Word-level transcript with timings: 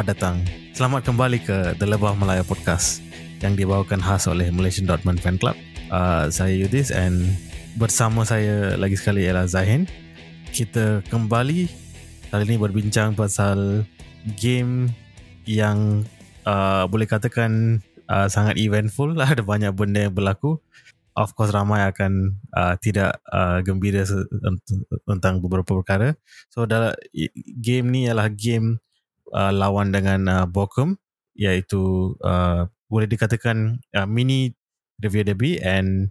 Selamat 0.00 0.16
datang. 0.16 0.40
Selamat 0.72 1.02
kembali 1.04 1.38
ke 1.44 1.56
The 1.76 1.84
Lebah 1.84 2.16
Melaya 2.16 2.40
Podcast 2.40 3.04
yang 3.44 3.52
dibawakan 3.52 4.00
khas 4.00 4.24
oleh 4.24 4.48
Malaysian 4.48 4.88
Dortmund 4.88 5.20
Fan 5.20 5.36
Club. 5.36 5.52
Uh, 5.92 6.24
saya 6.32 6.56
Yudis 6.56 6.88
and 6.88 7.36
bersama 7.76 8.24
saya 8.24 8.80
lagi 8.80 8.96
sekali 8.96 9.28
ialah 9.28 9.44
Zahin. 9.44 9.84
Kita 10.56 11.04
kembali 11.04 11.68
kali 12.32 12.42
ini 12.48 12.56
berbincang 12.56 13.12
pasal 13.12 13.84
game 14.40 14.88
yang 15.44 16.08
uh, 16.48 16.88
boleh 16.88 17.04
katakan 17.04 17.84
uh, 18.08 18.24
sangat 18.24 18.56
eventful 18.56 19.12
lah. 19.12 19.28
Ada 19.36 19.44
banyak 19.44 19.76
benda 19.76 20.08
yang 20.08 20.16
berlaku. 20.16 20.56
Of 21.12 21.36
course 21.36 21.52
ramai 21.52 21.84
akan 21.84 22.40
uh, 22.56 22.72
tidak 22.80 23.20
uh, 23.28 23.60
gembira 23.60 24.08
tentang 25.04 25.44
beberapa 25.44 25.76
perkara. 25.76 26.16
So 26.48 26.64
dalam 26.64 26.96
game 27.60 27.92
ni 27.92 28.08
adalah 28.08 28.32
game 28.32 28.80
uh, 29.34 29.52
lawan 29.54 29.94
dengan 29.94 30.20
uh, 30.26 30.46
Bochum 30.46 30.98
iaitu 31.38 32.14
uh, 32.20 32.66
boleh 32.90 33.06
dikatakan 33.06 33.80
uh, 33.94 34.06
mini 34.06 34.52
review 35.00 35.24
derby 35.24 35.56
and 35.62 36.10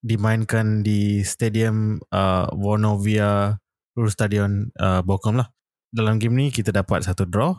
dimainkan 0.00 0.80
di 0.80 1.20
stadium 1.22 2.00
uh, 2.08 2.48
Vonovia 2.56 3.60
Ruhr 3.94 4.08
Stadion 4.08 4.72
uh, 4.80 5.04
Bochum 5.04 5.36
lah. 5.38 5.52
Dalam 5.92 6.16
game 6.16 6.38
ni 6.38 6.46
kita 6.48 6.72
dapat 6.72 7.04
satu 7.04 7.28
draw, 7.28 7.52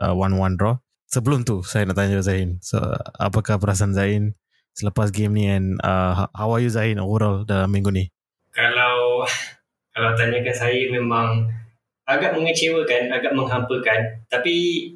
uh, 0.00 0.14
one-one 0.14 0.58
draw. 0.58 0.74
Sebelum 1.06 1.46
tu 1.46 1.62
saya 1.62 1.86
nak 1.86 2.00
tanya 2.00 2.18
Zain. 2.24 2.58
So 2.58 2.82
apakah 3.20 3.62
perasaan 3.62 3.94
Zain 3.94 4.34
selepas 4.74 5.14
game 5.14 5.38
ni 5.38 5.46
and 5.46 5.78
uh, 5.86 6.26
how 6.34 6.50
are 6.50 6.58
you 6.58 6.72
Zain 6.72 6.98
overall 6.98 7.46
dalam 7.46 7.70
minggu 7.70 7.94
ni? 7.94 8.10
Kalau 8.50 9.22
kalau 9.94 10.10
tanyakan 10.18 10.56
saya 10.56 10.90
memang 10.90 11.46
agak 12.04 12.36
mengecewakan, 12.36 13.12
agak 13.12 13.32
menghampakan. 13.32 14.24
Tapi 14.28 14.88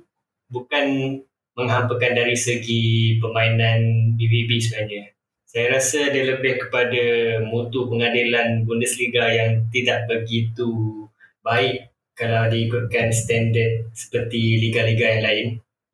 bukan 0.48 1.18
menghampakan 1.58 2.12
dari 2.14 2.36
segi 2.38 3.18
permainan 3.18 4.14
BVB 4.14 4.50
sebenarnya. 4.62 5.04
Saya 5.48 5.80
rasa 5.80 6.12
dia 6.12 6.28
lebih 6.28 6.60
kepada 6.60 7.04
mutu 7.48 7.88
pengadilan 7.88 8.68
Bundesliga 8.68 9.32
yang 9.32 9.64
tidak 9.72 10.04
begitu 10.04 11.08
baik 11.40 11.88
kalau 12.12 12.52
diikutkan 12.52 13.08
standard 13.08 13.88
seperti 13.96 14.60
liga-liga 14.60 15.06
yang 15.18 15.24
lain 15.24 15.48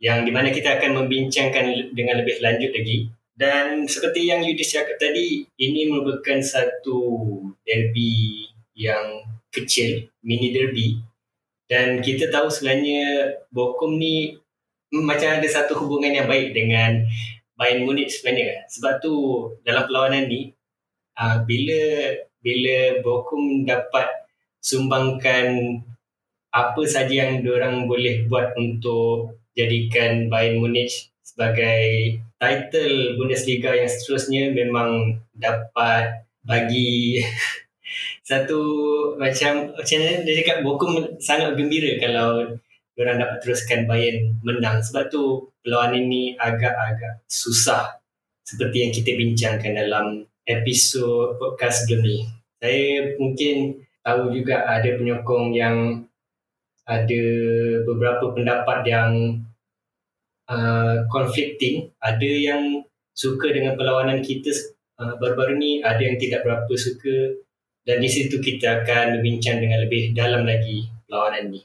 yang 0.05 0.21
di 0.27 0.33
mana 0.35 0.53
kita 0.53 0.77
akan 0.77 1.01
membincangkan 1.01 1.97
dengan 1.97 2.21
lebih 2.21 2.37
lanjut 2.45 2.77
lagi. 2.77 3.09
Dan 3.35 3.89
seperti 3.89 4.31
yang 4.31 4.45
Yudis 4.45 4.77
cakap 4.77 5.01
tadi, 5.01 5.43
ini 5.59 5.91
merupakan 5.91 6.39
satu 6.39 7.01
derby 7.67 8.47
yang 8.79 9.25
kecil, 9.51 10.07
mini 10.25 10.51
derby. 10.51 10.99
Dan 11.69 12.01
kita 12.01 12.33
tahu 12.33 12.49
sebenarnya 12.49 13.31
Bokum 13.53 13.97
ni 14.01 14.35
macam 14.91 15.39
ada 15.39 15.49
satu 15.49 15.77
hubungan 15.85 16.13
yang 16.13 16.29
baik 16.29 16.57
dengan 16.57 17.05
Bayern 17.55 17.87
Munich 17.87 18.11
sebenarnya. 18.11 18.67
Sebab 18.73 18.99
tu 18.99 19.15
dalam 19.63 19.87
perlawanan 19.87 20.27
ni, 20.27 20.51
uh, 21.21 21.45
bila 21.47 22.13
bila 22.45 23.01
Bokum 23.01 23.65
dapat 23.65 24.11
sumbangkan 24.61 25.81
apa 26.55 26.83
saja 26.87 27.27
yang 27.27 27.43
diorang 27.43 27.91
boleh 27.91 28.29
buat 28.31 28.55
untuk 28.57 29.41
jadikan 29.55 30.29
Bayern 30.31 30.61
Munich 30.63 31.11
sebagai 31.25 32.21
title 32.39 33.19
Bundesliga 33.19 33.75
yang 33.75 33.91
seterusnya 33.91 34.55
memang 34.55 35.19
dapat 35.35 36.29
bagi 36.45 37.19
satu 38.25 38.61
macam 39.21 39.77
macam 39.77 39.99
dia 40.01 40.35
cakap 40.41 40.65
Bokum 40.65 40.97
sangat 41.21 41.53
gembira 41.61 42.01
kalau 42.01 42.57
orang 42.97 43.21
dapat 43.21 43.39
teruskan 43.45 43.85
Bayern 43.85 44.41
menang. 44.41 44.81
Sebab 44.81 45.13
tu 45.13 45.53
perlawanan 45.61 46.09
ini 46.09 46.33
agak-agak 46.41 47.29
susah 47.29 48.01
seperti 48.41 48.77
yang 48.89 48.93
kita 48.97 49.11
bincangkan 49.13 49.73
dalam 49.77 50.07
episod 50.49 51.37
podcast 51.37 51.85
sebelum 51.85 52.01
ni. 52.05 52.19
Saya 52.65 53.13
mungkin 53.21 53.85
tahu 54.01 54.33
juga 54.33 54.65
ada 54.65 54.89
penyokong 54.97 55.53
yang 55.53 56.09
ada 56.85 57.25
beberapa 57.85 58.33
pendapat 58.33 58.79
yang 58.89 59.13
uh, 60.49 61.05
conflicting. 61.13 61.93
Ada 62.01 62.31
yang 62.41 62.63
suka 63.13 63.53
dengan 63.53 63.77
perlawanan 63.77 64.25
kita 64.25 64.49
uh, 65.01 65.17
baru-baru 65.21 65.61
ni 65.61 65.71
ada 65.85 66.01
yang 66.01 66.17
tidak 66.17 66.45
berapa 66.45 66.73
suka 66.73 67.44
dan 67.85 68.01
di 68.01 68.09
situ 68.09 68.41
kita 68.41 68.83
akan 68.83 69.21
berbincang 69.21 69.61
dengan 69.61 69.85
lebih 69.85 70.17
dalam 70.17 70.49
lagi 70.49 70.89
perlawanan 71.09 71.53
ni 71.53 71.61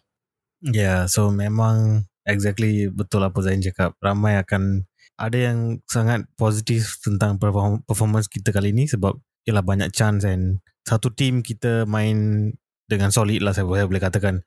Ya, 0.60 0.76
yeah, 0.76 1.00
so 1.08 1.32
memang 1.32 2.04
exactly 2.28 2.92
betul 2.92 3.24
apa 3.24 3.40
Zain 3.40 3.64
cakap. 3.64 3.96
Ramai 4.04 4.36
akan 4.44 4.84
ada 5.16 5.38
yang 5.40 5.80
sangat 5.88 6.28
positif 6.36 7.00
tentang 7.00 7.40
performance 7.88 8.28
kita 8.28 8.52
kali 8.52 8.76
ni 8.76 8.84
sebab 8.84 9.16
ialah 9.48 9.64
banyak 9.64 9.88
chance 9.96 10.28
and 10.28 10.60
satu 10.84 11.16
team 11.16 11.40
kita 11.40 11.88
main 11.88 12.52
dengan 12.92 13.08
solid 13.08 13.40
lah 13.40 13.56
saya 13.56 13.64
boleh 13.68 14.04
katakan. 14.04 14.44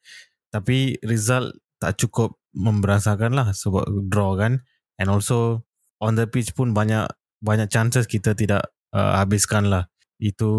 Tapi 0.53 1.01
result 1.01 1.57
tak 1.81 1.97
cukup 1.97 2.37
memberasakan 2.53 3.33
lah 3.33 3.57
sebab 3.57 3.89
draw 4.13 4.37
kan 4.37 4.61
and 5.01 5.09
also 5.09 5.65
on 5.97 6.21
the 6.21 6.29
pitch 6.29 6.53
pun 6.53 6.77
banyak 6.77 7.09
banyak 7.41 7.73
chances 7.73 8.05
kita 8.05 8.37
tidak 8.37 8.69
uh, 8.93 9.17
habiskan 9.17 9.73
lah 9.73 9.89
itu 10.23 10.53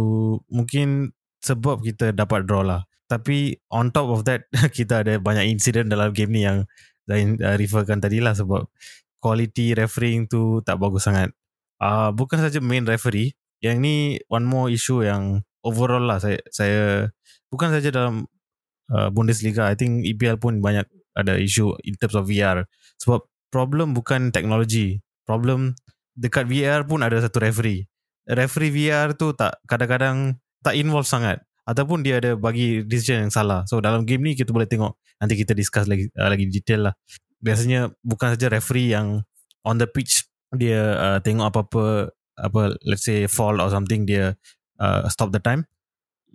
mungkin 0.51 1.15
sebab 1.39 1.79
kita 1.79 2.11
dapat 2.11 2.43
draw 2.43 2.67
lah. 2.67 2.83
Tapi 3.07 3.55
on 3.71 3.95
top 3.95 4.11
of 4.11 4.27
that 4.27 4.43
kita 4.77 5.07
ada 5.07 5.15
banyak 5.23 5.47
insiden 5.47 5.87
dalam 5.87 6.11
game 6.11 6.35
ni 6.35 6.43
yang 6.43 6.67
Zain 7.03 7.35
uh, 7.39 7.55
referkan 7.59 7.99
tadi 7.99 8.23
lah 8.23 8.35
sebab 8.35 8.67
quality 9.23 9.75
refereeing 9.75 10.27
tu 10.27 10.59
tak 10.63 10.79
bagus 10.79 11.07
sangat. 11.07 11.31
Uh, 11.79 12.11
bukan 12.15 12.39
saja 12.39 12.63
main 12.63 12.87
referee 12.87 13.35
yang 13.63 13.79
ni 13.79 14.19
one 14.27 14.43
more 14.43 14.67
issue 14.71 15.03
yang 15.03 15.43
overall 15.63 16.03
lah 16.03 16.19
saya 16.19 16.39
saya 16.51 17.11
bukan 17.47 17.71
saja 17.71 17.91
dalam 17.91 18.27
uh, 18.91 19.07
Bundesliga 19.11 19.67
I 19.67 19.75
think 19.79 20.03
EPL 20.03 20.39
pun 20.39 20.59
banyak 20.59 20.87
ada 21.15 21.39
isu 21.39 21.79
in 21.87 21.95
terms 21.95 22.15
of 22.15 22.27
VR 22.27 22.67
sebab 22.99 23.23
problem 23.51 23.95
bukan 23.95 24.31
teknologi 24.35 24.99
problem 25.23 25.75
dekat 26.15 26.47
VR 26.47 26.83
pun 26.83 27.03
ada 27.03 27.19
satu 27.23 27.39
referee 27.39 27.87
referee 28.27 28.71
VR 28.71 29.15
tu 29.15 29.35
tak 29.35 29.59
kadang-kadang 29.67 30.39
tak 30.63 30.75
involve 30.79 31.07
sangat. 31.07 31.43
Ataupun 31.63 32.03
dia 32.03 32.19
ada 32.19 32.35
bagi 32.35 32.83
decision 32.83 33.27
yang 33.27 33.31
salah. 33.31 33.63
So 33.67 33.79
dalam 33.79 34.03
game 34.03 34.23
ni 34.23 34.35
kita 34.35 34.51
boleh 34.51 34.67
tengok. 34.67 34.99
Nanti 35.23 35.39
kita 35.39 35.55
discuss 35.55 35.87
lagi 35.87 36.11
uh, 36.19 36.27
lagi 36.27 36.47
detail 36.51 36.91
lah. 36.91 36.93
Biasanya 37.39 37.91
bukan 38.03 38.35
saja 38.35 38.51
referee 38.51 38.91
yang 38.91 39.23
on 39.63 39.79
the 39.79 39.87
pitch 39.87 40.27
dia 40.51 40.79
uh, 40.99 41.19
tengok 41.23 41.49
apa-apa 41.49 42.11
apa 42.37 42.61
let's 42.83 43.07
say 43.07 43.25
fall 43.31 43.57
or 43.63 43.71
something 43.71 44.03
dia 44.03 44.35
uh, 44.83 45.07
stop 45.07 45.31
the 45.31 45.39
time. 45.39 45.63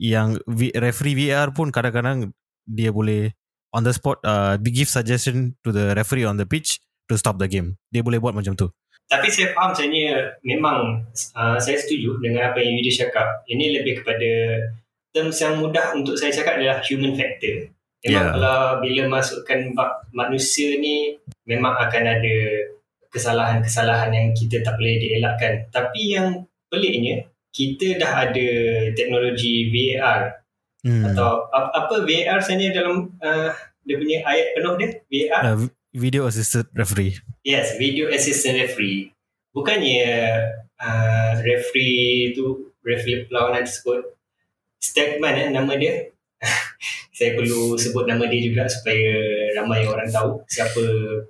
Yang 0.01 0.41
v- 0.49 0.73
referee 0.79 1.17
VR 1.29 1.53
pun 1.53 1.69
kadang-kadang 1.69 2.33
dia 2.65 2.89
boleh 2.89 3.37
on 3.77 3.85
the 3.85 3.93
spot 3.93 4.21
uh, 4.25 4.57
give 4.61 4.89
suggestion 4.89 5.57
to 5.61 5.73
the 5.73 5.93
referee 5.93 6.25
on 6.25 6.41
the 6.41 6.49
pitch 6.49 6.81
to 7.09 7.17
stop 7.21 7.37
the 7.37 7.49
game. 7.49 7.77
Dia 7.93 8.01
boleh 8.01 8.21
buat 8.21 8.33
macam 8.33 8.57
tu. 8.57 8.73
Tapi 9.09 9.27
saya 9.33 9.57
faham 9.57 9.73
sebenarnya 9.73 10.37
memang 10.45 11.01
uh, 11.33 11.57
saya 11.57 11.81
setuju 11.81 12.21
dengan 12.21 12.53
apa 12.53 12.61
yang 12.61 12.77
Yudi 12.77 12.93
cakap. 12.93 13.41
Ini 13.49 13.81
lebih 13.81 14.05
kepada 14.05 14.61
terms 15.17 15.41
yang 15.41 15.57
mudah 15.65 15.97
untuk 15.97 16.15
saya 16.21 16.29
cakap 16.29 16.61
adalah 16.61 16.85
human 16.85 17.17
factor. 17.17 17.73
Memang 18.05 18.25
yeah. 18.29 18.33
kalau 18.37 18.61
bila 18.85 19.03
masukkan 19.19 19.61
manusia 20.13 20.77
ni 20.77 21.17
memang 21.49 21.73
akan 21.75 22.05
ada 22.05 22.37
kesalahan-kesalahan 23.09 24.13
yang 24.13 24.29
kita 24.37 24.61
tak 24.61 24.77
boleh 24.77 25.01
dielakkan. 25.01 25.65
Tapi 25.73 26.13
yang 26.13 26.45
peliknya 26.69 27.25
kita 27.49 27.97
dah 27.97 28.29
ada 28.29 28.49
teknologi 28.93 29.73
VAR 29.73 30.45
hmm. 30.85 31.03
atau 31.13 31.49
apa, 31.49 31.69
apa 31.75 31.95
VAR 32.05 32.39
sebenarnya 32.45 32.71
dalam 32.77 33.09
uh, 33.19 33.51
dia 33.89 33.97
punya 33.97 34.21
ayat 34.29 34.47
penuh 34.53 34.75
dia 34.77 34.89
VAR 35.09 35.43
uh, 35.57 35.67
video 35.95 36.27
assisted 36.29 36.67
referee. 36.75 37.17
Yes 37.45 37.77
video 37.81 38.09
assisted 38.13 38.57
referee. 38.59 39.13
Bukannya 39.53 40.05
uh, 40.79 41.33
referee 41.41 42.37
tu 42.37 42.75
referee 42.85 43.27
perlawanan 43.27 43.65
tersebut 43.65 44.05
Stegman 44.79 45.35
eh, 45.35 45.49
nama 45.51 45.75
dia? 45.75 46.07
Saya 47.17 47.35
perlu 47.35 47.75
sebut 47.75 48.07
nama 48.07 48.31
dia 48.31 48.41
juga 48.47 48.71
supaya 48.71 49.19
ramai 49.59 49.83
orang 49.83 50.07
tahu 50.07 50.39
siapa 50.47 50.83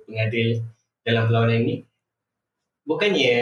pengadil 0.05 0.61
dalam 1.01 1.25
perlawanan 1.25 1.65
ini. 1.65 1.75
Bukannya 2.85 3.37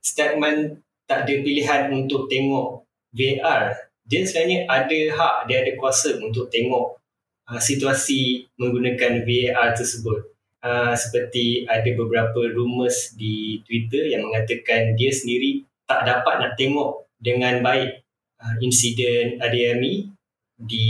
Stegman 0.00 0.80
tak 1.04 1.28
ada 1.28 1.34
pilihan 1.44 1.92
untuk 1.92 2.32
tengok 2.32 2.88
VAR 3.12 3.84
dia 4.04 4.20
sebenarnya 4.20 4.68
ada 4.68 4.98
hak, 5.16 5.34
dia 5.48 5.64
ada 5.64 5.72
kuasa 5.80 6.20
untuk 6.20 6.52
tengok 6.52 7.00
uh, 7.48 7.60
situasi 7.60 8.44
menggunakan 8.60 9.24
VAR 9.24 9.72
tersebut. 9.72 10.33
Uh, 10.64 10.96
seperti 10.96 11.68
ada 11.68 11.92
beberapa 11.92 12.40
rumours 12.56 13.12
di 13.20 13.60
Twitter 13.68 14.16
yang 14.16 14.24
mengatakan 14.24 14.96
dia 14.96 15.12
sendiri 15.12 15.60
tak 15.84 16.08
dapat 16.08 16.40
nak 16.40 16.56
tengok 16.56 17.04
dengan 17.20 17.60
baik 17.60 18.00
uh, 18.40 18.54
insiden 18.64 19.36
Adeyemi 19.44 20.08
di 20.56 20.88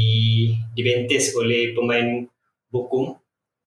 dibentes 0.79 1.35
oleh 1.35 1.75
pemain 1.75 2.23
Bokum 2.71 3.19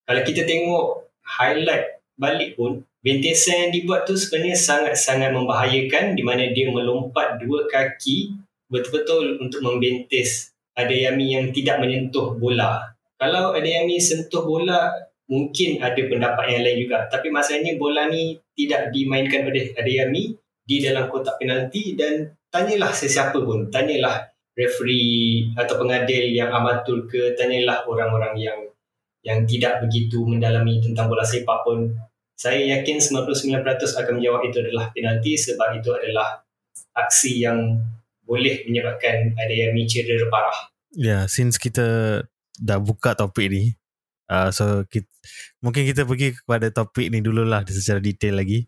kalau 0.07 0.24
kita 0.24 0.48
tengok 0.48 1.12
highlight 1.27 2.00
balik 2.15 2.56
pun 2.56 2.88
bentesan 3.03 3.68
yang 3.68 3.71
dibuat 3.75 4.07
tu 4.07 4.15
sebenarnya 4.15 4.56
sangat-sangat 4.56 5.36
membahayakan 5.36 6.15
di 6.15 6.24
mana 6.24 6.56
dia 6.56 6.71
melompat 6.71 7.36
dua 7.44 7.68
kaki 7.68 8.31
betul-betul 8.71 9.44
untuk 9.44 9.60
membentes 9.60 10.56
Adeyami 10.77 11.33
yang 11.33 11.50
tidak 11.50 11.81
menyentuh 11.81 12.38
bola. 12.38 12.94
Kalau 13.18 13.57
Adeyami 13.57 13.98
sentuh 13.98 14.45
bola, 14.45 14.94
mungkin 15.27 15.83
ada 15.83 16.00
pendapat 16.00 16.45
yang 16.51 16.63
lain 16.63 16.77
juga. 16.88 17.07
Tapi 17.12 17.27
masalahnya 17.31 17.75
bola 17.75 18.07
ni 18.07 18.35
tidak 18.56 18.91
dimainkan 18.95 19.47
oleh 19.47 19.75
Adeyami 19.75 20.33
di 20.68 20.77
dalam 20.83 21.07
kotak 21.07 21.39
penalti 21.39 21.95
dan 21.95 22.31
tanyalah 22.51 22.91
sesiapa 22.91 23.38
pun. 23.39 23.68
Tanyalah 23.68 24.27
referee 24.57 25.53
atau 25.53 25.77
pengadil 25.77 26.33
yang 26.33 26.50
amatur 26.50 27.06
ke, 27.06 27.38
tanyalah 27.38 27.85
orang-orang 27.85 28.35
yang 28.39 28.59
yang 29.21 29.44
tidak 29.44 29.83
begitu 29.83 30.24
mendalami 30.24 30.79
tentang 30.79 31.12
bola 31.12 31.21
sepak 31.21 31.68
pun 31.68 31.91
saya 32.38 32.77
yakin 32.77 33.01
99% 33.01 33.65
akan 33.75 34.13
menjawab 34.21 34.45
itu 34.45 34.62
adalah 34.62 34.94
penalti 34.94 35.33
sebab 35.33 35.81
itu 35.81 35.89
adalah 35.89 36.38
aksi 36.94 37.41
yang 37.41 37.81
boleh 38.21 38.62
menyebabkan 38.69 39.33
ada 39.33 39.53
yang 39.53 39.74
cedera 39.89 40.29
parah. 40.29 40.69
Ya, 40.94 41.06
yeah, 41.09 41.21
since 41.25 41.57
kita 41.57 42.21
dah 42.62 42.79
buka 42.79 43.18
topik 43.18 43.50
ni, 43.50 43.74
uh, 44.31 44.50
so 44.51 44.83
kita, 44.88 45.07
mungkin 45.63 45.83
kita 45.88 46.03
pergi 46.07 46.35
kepada 46.38 46.71
topik 46.71 47.12
ni 47.12 47.19
dululah 47.24 47.63
secara 47.68 48.00
detail 48.00 48.39
lagi. 48.39 48.68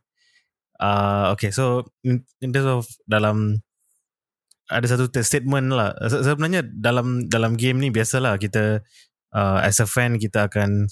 Uh, 0.79 1.35
okay, 1.35 1.51
so 1.51 1.83
in, 2.07 2.23
terms 2.39 2.67
of 2.67 2.83
dalam 3.03 3.59
ada 4.71 4.85
satu 4.87 5.11
statement 5.19 5.75
lah. 5.75 5.91
Sebenarnya 6.07 6.63
dalam 6.63 7.27
dalam 7.27 7.59
game 7.59 7.83
ni 7.83 7.89
biasalah 7.91 8.39
kita 8.39 8.79
uh, 9.35 9.59
as 9.59 9.83
a 9.83 9.87
fan 9.89 10.15
kita 10.15 10.47
akan 10.47 10.87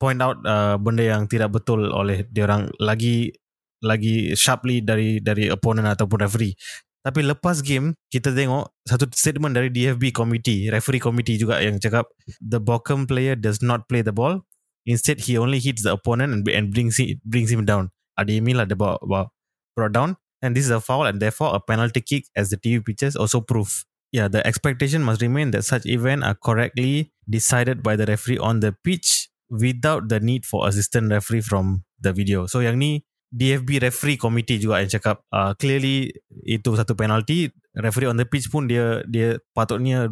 point 0.00 0.20
out 0.24 0.40
uh, 0.48 0.80
benda 0.80 1.04
yang 1.04 1.28
tidak 1.28 1.52
betul 1.52 1.92
oleh 1.92 2.24
dia 2.32 2.48
orang 2.48 2.72
lagi 2.80 3.28
lagi 3.84 4.32
sharply 4.32 4.80
dari 4.80 5.20
dari 5.20 5.52
opponent 5.52 5.88
ataupun 5.88 6.24
referee. 6.24 6.56
Tapi 7.00 7.24
lepas 7.24 7.64
game 7.64 7.96
kita 8.12 8.36
tengok 8.36 8.76
satu 8.84 9.08
statement 9.16 9.56
dari 9.56 9.72
DFB 9.72 10.12
committee, 10.12 10.68
referee 10.68 11.00
committee 11.00 11.40
juga 11.40 11.56
yang 11.64 11.80
cakap 11.80 12.04
the 12.44 12.60
Bochum 12.60 13.08
player 13.08 13.32
does 13.32 13.64
not 13.64 13.88
play 13.88 14.04
the 14.04 14.12
ball. 14.12 14.44
Instead 14.84 15.24
he 15.24 15.40
only 15.40 15.60
hits 15.60 15.80
the 15.80 15.92
opponent 15.96 16.32
and, 16.32 16.44
and 16.52 16.72
brings 16.72 17.00
him 17.00 17.16
brings 17.24 17.48
him 17.48 17.64
down. 17.64 17.88
Ada 18.20 18.36
email 18.36 18.60
lah 18.60 18.66
dia 18.68 18.76
brought 18.76 19.94
down 19.96 20.20
and 20.44 20.52
this 20.52 20.68
is 20.68 20.72
a 20.72 20.80
foul 20.80 21.08
and 21.08 21.24
therefore 21.24 21.56
a 21.56 21.60
penalty 21.60 22.04
kick 22.04 22.28
as 22.36 22.52
the 22.52 22.60
TV 22.60 22.84
pictures 22.84 23.16
also 23.16 23.40
prove. 23.40 23.84
Yeah, 24.12 24.28
the 24.28 24.44
expectation 24.44 25.00
must 25.00 25.22
remain 25.22 25.52
that 25.52 25.64
such 25.64 25.86
event 25.86 26.24
are 26.24 26.34
correctly 26.34 27.12
decided 27.24 27.80
by 27.80 27.94
the 27.96 28.04
referee 28.04 28.42
on 28.42 28.60
the 28.60 28.74
pitch 28.84 29.30
without 29.48 30.08
the 30.08 30.18
need 30.20 30.44
for 30.44 30.66
assistant 30.66 31.12
referee 31.12 31.40
from 31.40 31.84
the 32.00 32.12
video. 32.12 32.44
So 32.44 32.60
yang 32.60 32.76
ni 32.76 33.06
DFB 33.30 33.78
referee 33.82 34.18
committee 34.18 34.58
juga 34.58 34.82
yang 34.82 34.90
cakap 34.90 35.22
uh, 35.30 35.54
clearly 35.54 36.10
itu 36.42 36.70
satu 36.74 36.98
penalty 36.98 37.50
referee 37.78 38.10
on 38.10 38.18
the 38.18 38.26
pitch 38.26 38.50
pun 38.50 38.66
dia 38.66 39.06
dia 39.06 39.38
patutnya 39.54 40.10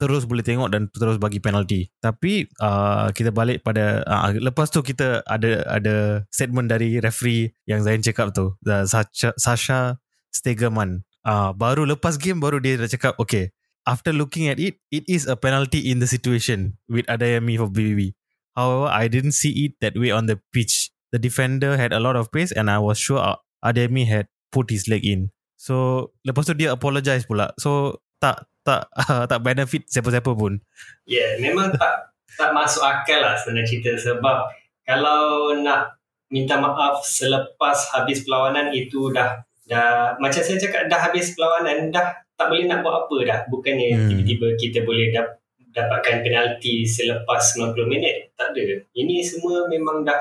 terus 0.00 0.24
boleh 0.24 0.40
tengok 0.40 0.72
dan 0.72 0.88
terus 0.88 1.20
bagi 1.20 1.42
penalty. 1.42 1.92
Tapi 2.00 2.48
uh, 2.62 3.12
kita 3.12 3.34
balik 3.34 3.60
pada 3.66 4.00
uh, 4.06 4.32
lepas 4.32 4.72
tu 4.72 4.80
kita 4.80 5.20
ada 5.28 5.66
ada 5.68 6.24
statement 6.32 6.72
dari 6.72 6.96
referee 7.02 7.52
yang 7.68 7.84
Zain 7.84 8.00
cakap 8.00 8.32
tu, 8.32 8.56
Sasha, 8.64 9.36
Sasha 9.36 10.00
Stegerman. 10.32 11.04
Uh, 11.20 11.52
baru 11.52 11.84
lepas 11.84 12.16
game 12.16 12.40
baru 12.40 12.64
dia 12.64 12.80
dah 12.80 12.88
cakap 12.88 13.12
okay 13.20 13.52
after 13.84 14.08
looking 14.08 14.48
at 14.48 14.56
it 14.56 14.80
it 14.88 15.04
is 15.04 15.28
a 15.28 15.36
penalty 15.36 15.92
in 15.92 16.00
the 16.00 16.08
situation 16.08 16.80
with 16.88 17.04
Adayami 17.12 17.60
for 17.60 17.68
BBB 17.68 18.16
However, 18.56 18.90
I 18.90 19.08
didn't 19.08 19.32
see 19.32 19.66
it 19.66 19.72
that 19.80 19.94
way 19.96 20.10
on 20.10 20.26
the 20.26 20.40
pitch. 20.52 20.90
The 21.10 21.18
defender 21.18 21.74
had 21.74 21.90
a 21.90 21.98
lot 21.98 22.14
of 22.14 22.30
pace 22.30 22.54
and 22.54 22.70
I 22.70 22.78
was 22.78 22.98
sure 22.98 23.18
Ademi 23.62 24.06
had 24.06 24.30
put 24.54 24.70
his 24.70 24.86
leg 24.86 25.02
in. 25.02 25.34
So, 25.60 26.08
lepas 26.24 26.48
tu 26.48 26.54
dia 26.56 26.72
apologize 26.72 27.28
pula. 27.28 27.52
So, 27.60 28.00
tak 28.22 28.48
tak 28.64 28.88
uh, 28.94 29.24
tak 29.30 29.40
benefit 29.42 29.88
siapa-siapa 29.90 30.32
pun. 30.32 30.62
Yeah, 31.04 31.36
memang 31.42 31.74
tak 31.74 32.14
tak 32.38 32.54
masuk 32.54 32.86
akal 32.86 33.20
lah 33.20 33.34
sebenarnya 33.36 33.68
cerita 33.68 33.92
sebab 33.98 34.48
kalau 34.86 35.52
nak 35.60 35.98
minta 36.30 36.56
maaf 36.56 37.02
selepas 37.02 37.90
habis 37.90 38.22
perlawanan 38.22 38.70
itu 38.70 39.10
dah 39.10 39.42
dah 39.66 40.14
macam 40.22 40.40
saya 40.40 40.56
cakap 40.62 40.86
dah 40.86 41.10
habis 41.10 41.34
perlawanan 41.34 41.90
dah 41.90 42.14
tak 42.38 42.46
boleh 42.46 42.70
nak 42.70 42.86
buat 42.86 43.04
apa 43.06 43.16
dah 43.26 43.38
bukannya 43.50 43.98
hmm. 43.98 44.08
tiba-tiba 44.08 44.46
kita 44.56 44.78
boleh 44.86 45.10
dah 45.10 45.26
dapatkan 45.70 46.26
penalti 46.26 46.82
selepas 46.82 47.54
90 47.54 47.86
minit. 47.86 48.34
Tak 48.34 48.50
ada. 48.54 48.82
Ini 48.90 49.22
semua 49.22 49.70
memang 49.70 50.02
dah 50.02 50.18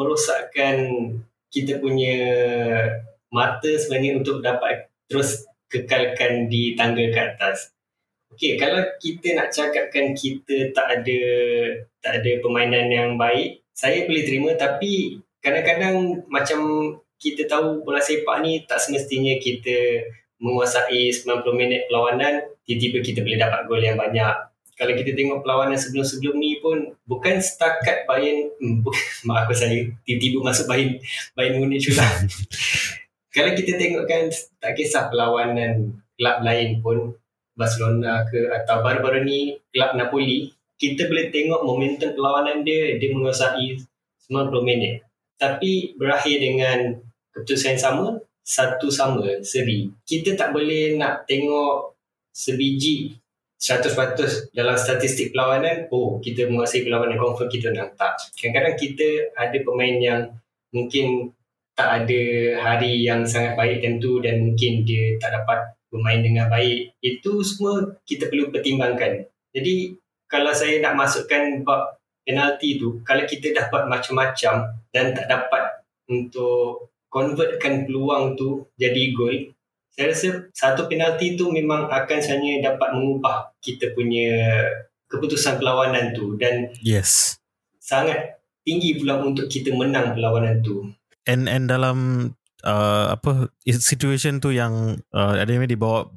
merosakkan 0.00 0.76
kita 1.52 1.76
punya 1.76 2.16
mata 3.28 3.68
sebenarnya 3.68 4.16
untuk 4.16 4.40
dapat 4.40 4.88
terus 5.04 5.44
kekalkan 5.68 6.48
di 6.48 6.72
tangga 6.72 7.04
ke 7.12 7.20
atas. 7.20 7.76
Okey, 8.32 8.56
kalau 8.56 8.80
kita 9.02 9.36
nak 9.36 9.52
cakapkan 9.52 10.16
kita 10.16 10.72
tak 10.72 11.02
ada 11.02 11.20
tak 12.00 12.22
ada 12.22 12.30
permainan 12.40 12.88
yang 12.88 13.10
baik, 13.20 13.60
saya 13.74 14.08
boleh 14.08 14.24
terima 14.24 14.50
tapi 14.56 15.20
kadang-kadang 15.44 16.24
macam 16.30 16.60
kita 17.20 17.44
tahu 17.44 17.84
bola 17.84 18.00
sepak 18.00 18.40
ni 18.40 18.64
tak 18.64 18.80
semestinya 18.80 19.36
kita 19.36 20.08
menguasai 20.40 21.12
90 21.12 21.44
minit 21.52 21.84
perlawanan 21.84 22.40
tiba-tiba 22.64 22.98
kita 23.04 23.20
boleh 23.20 23.38
dapat 23.40 23.60
gol 23.68 23.82
yang 23.84 24.00
banyak 24.00 24.34
kalau 24.80 24.96
kita 24.96 25.12
tengok 25.12 25.44
perlawanan 25.44 25.76
sebelum-sebelum 25.76 26.40
ni 26.40 26.56
pun 26.64 26.88
bukan 27.04 27.36
setakat 27.36 28.08
Bayern 28.08 28.48
hmm, 28.56 28.80
mak 29.28 29.44
aku 29.44 29.52
saya 29.52 29.84
tiba-tiba 30.08 30.40
masuk 30.40 30.64
Bayern 30.64 30.96
Bayern 31.36 31.60
Munich 31.60 31.84
juga 31.84 32.08
kalau 33.36 33.52
kita 33.52 33.76
tengok 33.76 34.08
kan 34.08 34.32
tak 34.56 34.72
kisah 34.72 35.12
perlawanan 35.12 36.00
kelab 36.16 36.40
lain 36.40 36.80
pun 36.80 37.12
Barcelona 37.52 38.24
ke 38.24 38.48
atau 38.48 38.80
baru-baru 38.80 39.28
ni 39.28 39.60
kelab 39.68 40.00
Napoli 40.00 40.48
kita 40.80 41.12
boleh 41.12 41.28
tengok 41.28 41.60
momentum 41.60 42.16
perlawanan 42.16 42.64
dia. 42.64 42.96
Dia 42.96 43.12
menguasai 43.12 43.76
90 44.32 44.64
minit. 44.64 45.04
Tapi 45.36 45.92
berakhir 46.00 46.40
dengan 46.40 46.96
keputusan 47.36 47.76
yang 47.76 47.80
sama 47.80 48.06
satu 48.40 48.88
sama 48.90 49.22
seri 49.44 49.86
kita 50.02 50.34
tak 50.34 50.50
boleh 50.50 50.98
nak 50.98 51.28
tengok 51.28 51.94
sebiji 52.34 53.14
100% 53.60 54.56
dalam 54.56 54.72
statistik 54.80 55.36
perlawanan, 55.36 55.84
oh 55.92 56.16
kita 56.16 56.48
menguasai 56.48 56.80
perlawanan 56.80 57.20
confirm 57.20 57.52
kita 57.52 57.68
menang. 57.68 57.92
Tak. 57.92 58.32
Kadang-kadang 58.32 58.76
kita 58.80 59.08
ada 59.36 59.58
pemain 59.60 59.96
yang 60.00 60.20
mungkin 60.72 61.28
tak 61.76 62.04
ada 62.04 62.22
hari 62.56 63.04
yang 63.04 63.28
sangat 63.28 63.60
baik 63.60 63.84
tentu 63.84 64.20
dan 64.24 64.40
mungkin 64.48 64.88
dia 64.88 65.20
tak 65.20 65.36
dapat 65.36 65.76
bermain 65.92 66.24
dengan 66.24 66.48
baik. 66.48 66.96
Itu 67.04 67.44
semua 67.44 68.00
kita 68.08 68.32
perlu 68.32 68.48
pertimbangkan. 68.48 69.28
Jadi 69.52 69.92
kalau 70.24 70.56
saya 70.56 70.80
nak 70.80 70.96
masukkan 70.96 71.60
bab 71.60 72.00
penalti 72.24 72.80
tu, 72.80 73.04
kalau 73.04 73.28
kita 73.28 73.52
dapat 73.52 73.90
macam-macam 73.90 74.72
dan 74.88 75.12
tak 75.12 75.26
dapat 75.28 75.84
untuk 76.08 76.88
convertkan 77.10 77.84
peluang 77.84 78.38
tu 78.38 78.64
jadi 78.78 79.10
gol, 79.12 79.50
saya 80.00 80.16
rasa 80.16 80.28
satu 80.56 80.88
penalti 80.88 81.36
tu 81.36 81.52
memang 81.52 81.84
akan 81.92 82.18
sebenarnya 82.24 82.72
dapat 82.72 82.96
mengubah 82.96 83.52
kita 83.60 83.92
punya 83.92 84.64
keputusan 85.12 85.60
perlawanan 85.60 86.16
tu 86.16 86.40
dan 86.40 86.72
yes. 86.80 87.36
sangat 87.76 88.40
tinggi 88.64 88.96
pula 88.96 89.20
untuk 89.20 89.52
kita 89.52 89.76
menang 89.76 90.16
perlawanan 90.16 90.64
tu. 90.64 90.88
And 91.28 91.52
and 91.52 91.68
dalam 91.68 92.32
uh, 92.64 93.12
apa 93.12 93.52
situation 93.68 94.40
tu 94.40 94.56
yang 94.56 95.04
uh, 95.12 95.36
yang 95.36 95.68
dibawa 95.68 96.08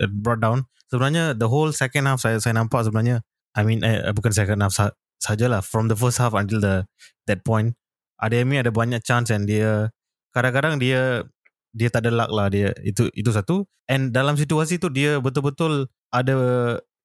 uh, 0.00 0.08
brought 0.08 0.40
down 0.40 0.64
sebenarnya 0.88 1.36
the 1.36 1.52
whole 1.52 1.76
second 1.76 2.08
half 2.08 2.24
saya 2.24 2.40
saya 2.40 2.56
nampak 2.56 2.88
sebenarnya 2.88 3.20
I 3.52 3.68
mean 3.68 3.84
eh, 3.84 4.00
bukan 4.16 4.32
second 4.32 4.64
half 4.64 4.72
sa- 4.72 4.96
sajalah 5.20 5.60
from 5.60 5.92
the 5.92 5.98
first 5.98 6.16
half 6.16 6.32
until 6.32 6.64
the 6.64 6.88
that 7.28 7.44
point 7.44 7.76
yang 8.56 8.64
ada 8.64 8.72
banyak 8.72 9.04
chance 9.04 9.28
and 9.28 9.44
dia 9.44 9.92
kadang-kadang 10.32 10.80
dia 10.80 11.28
dia 11.76 11.92
tak 11.92 12.08
ada 12.08 12.24
luck 12.24 12.32
lah 12.32 12.48
dia 12.48 12.72
itu 12.80 13.12
itu 13.12 13.28
satu. 13.28 13.68
And 13.84 14.16
dalam 14.16 14.40
situasi 14.40 14.80
tu 14.80 14.88
dia 14.88 15.20
betul-betul 15.20 15.92
ada 16.08 16.34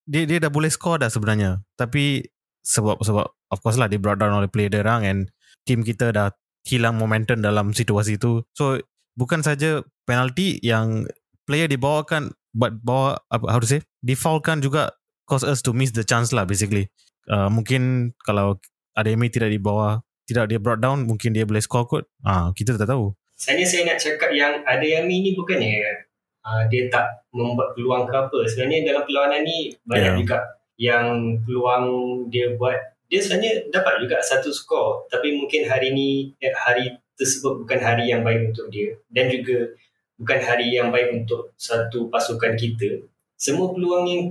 dia 0.07 0.23
dia 0.23 0.39
dah 0.39 0.47
boleh 0.47 0.71
score 0.71 1.03
dah 1.03 1.11
sebenarnya. 1.11 1.59
Tapi 1.75 2.23
sebab 2.63 3.03
sebab 3.03 3.27
of 3.27 3.59
course 3.59 3.75
lah 3.75 3.91
dia 3.91 3.99
brought 3.99 4.23
down 4.23 4.31
oleh 4.31 4.47
player 4.47 4.71
dia 4.71 4.79
orang 4.87 5.03
and 5.03 5.19
team 5.67 5.83
kita 5.83 6.15
dah 6.15 6.31
hilang 6.63 6.95
momentum 6.95 7.43
dalam 7.43 7.75
situasi 7.75 8.15
tu. 8.15 8.47
So 8.55 8.79
bukan 9.19 9.43
saja 9.43 9.83
penalty 10.07 10.63
yang 10.63 11.03
player 11.43 11.67
dibawakan 11.67 12.31
but 12.55 12.79
bawa 12.79 13.19
apa 13.27 13.51
how 13.51 13.59
to 13.59 13.67
say 13.67 13.83
defaultkan 13.99 14.63
juga 14.63 14.95
cause 15.27 15.43
us 15.43 15.59
to 15.59 15.75
miss 15.75 15.91
the 15.91 16.07
chance 16.07 16.31
lah 16.31 16.47
basically. 16.47 16.87
Uh, 17.27 17.51
mungkin 17.51 18.15
kalau 18.23 18.55
yang 18.95 19.19
tidak 19.27 19.51
dibawa 19.51 19.99
tidak 20.25 20.47
dia 20.47 20.63
brought 20.63 20.79
down 20.79 21.03
mungkin 21.03 21.35
dia 21.35 21.43
boleh 21.43 21.59
score 21.59 21.83
kot. 21.83 22.07
Ah 22.23 22.55
kita 22.55 22.79
tak 22.79 22.87
tahu 22.87 23.11
Sebenarnya 23.41 23.65
saya 23.65 23.81
nak 23.89 23.97
cakap 23.97 24.29
yang 24.37 24.61
ada 24.61 24.85
Yami 24.85 25.25
ni 25.25 25.31
bukannya 25.33 26.05
uh, 26.45 26.69
dia 26.69 26.85
tak 26.93 27.25
membuat 27.33 27.73
peluang 27.73 28.05
ke 28.05 28.13
apa. 28.13 28.39
Sebenarnya 28.45 28.93
dalam 28.93 29.03
perlawanan 29.09 29.41
ni 29.41 29.73
banyak 29.81 30.13
yeah. 30.13 30.19
juga 30.21 30.37
yang 30.77 31.05
peluang 31.41 31.85
dia 32.29 32.53
buat 32.53 32.77
dia 33.11 33.19
sebenarnya 33.19 33.67
dapat 33.69 33.99
juga 33.99 34.23
satu 34.23 34.49
skor 34.55 35.05
tapi 35.11 35.35
mungkin 35.35 35.67
hari 35.67 35.91
ni 35.91 36.31
eh, 36.39 36.55
hari 36.55 36.95
tersebut 37.19 37.59
bukan 37.59 37.77
hari 37.83 38.07
yang 38.07 38.23
baik 38.23 38.55
untuk 38.55 38.71
dia 38.71 38.95
dan 39.11 39.27
juga 39.27 39.75
bukan 40.15 40.39
hari 40.39 40.71
yang 40.71 40.89
baik 40.95 41.11
untuk 41.11 41.51
satu 41.59 42.07
pasukan 42.07 42.55
kita 42.55 43.03
semua 43.35 43.75
peluang 43.75 44.05
yang 44.07 44.23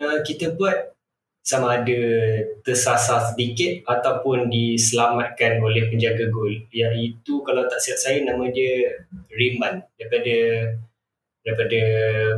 uh, 0.00 0.24
kita 0.24 0.56
buat 0.56 0.95
sama 1.46 1.78
ada 1.78 2.00
tersasar 2.66 3.22
sedikit 3.30 3.86
ataupun 3.86 4.50
diselamatkan 4.50 5.62
oleh 5.62 5.86
penjaga 5.86 6.26
gol 6.26 6.50
iaitu 6.74 7.38
kalau 7.46 7.62
tak 7.70 7.78
siap 7.78 7.94
saya 7.94 8.18
nama 8.26 8.50
dia 8.50 8.90
Riman 9.30 9.78
daripada 9.94 10.36
daripada 11.46 11.80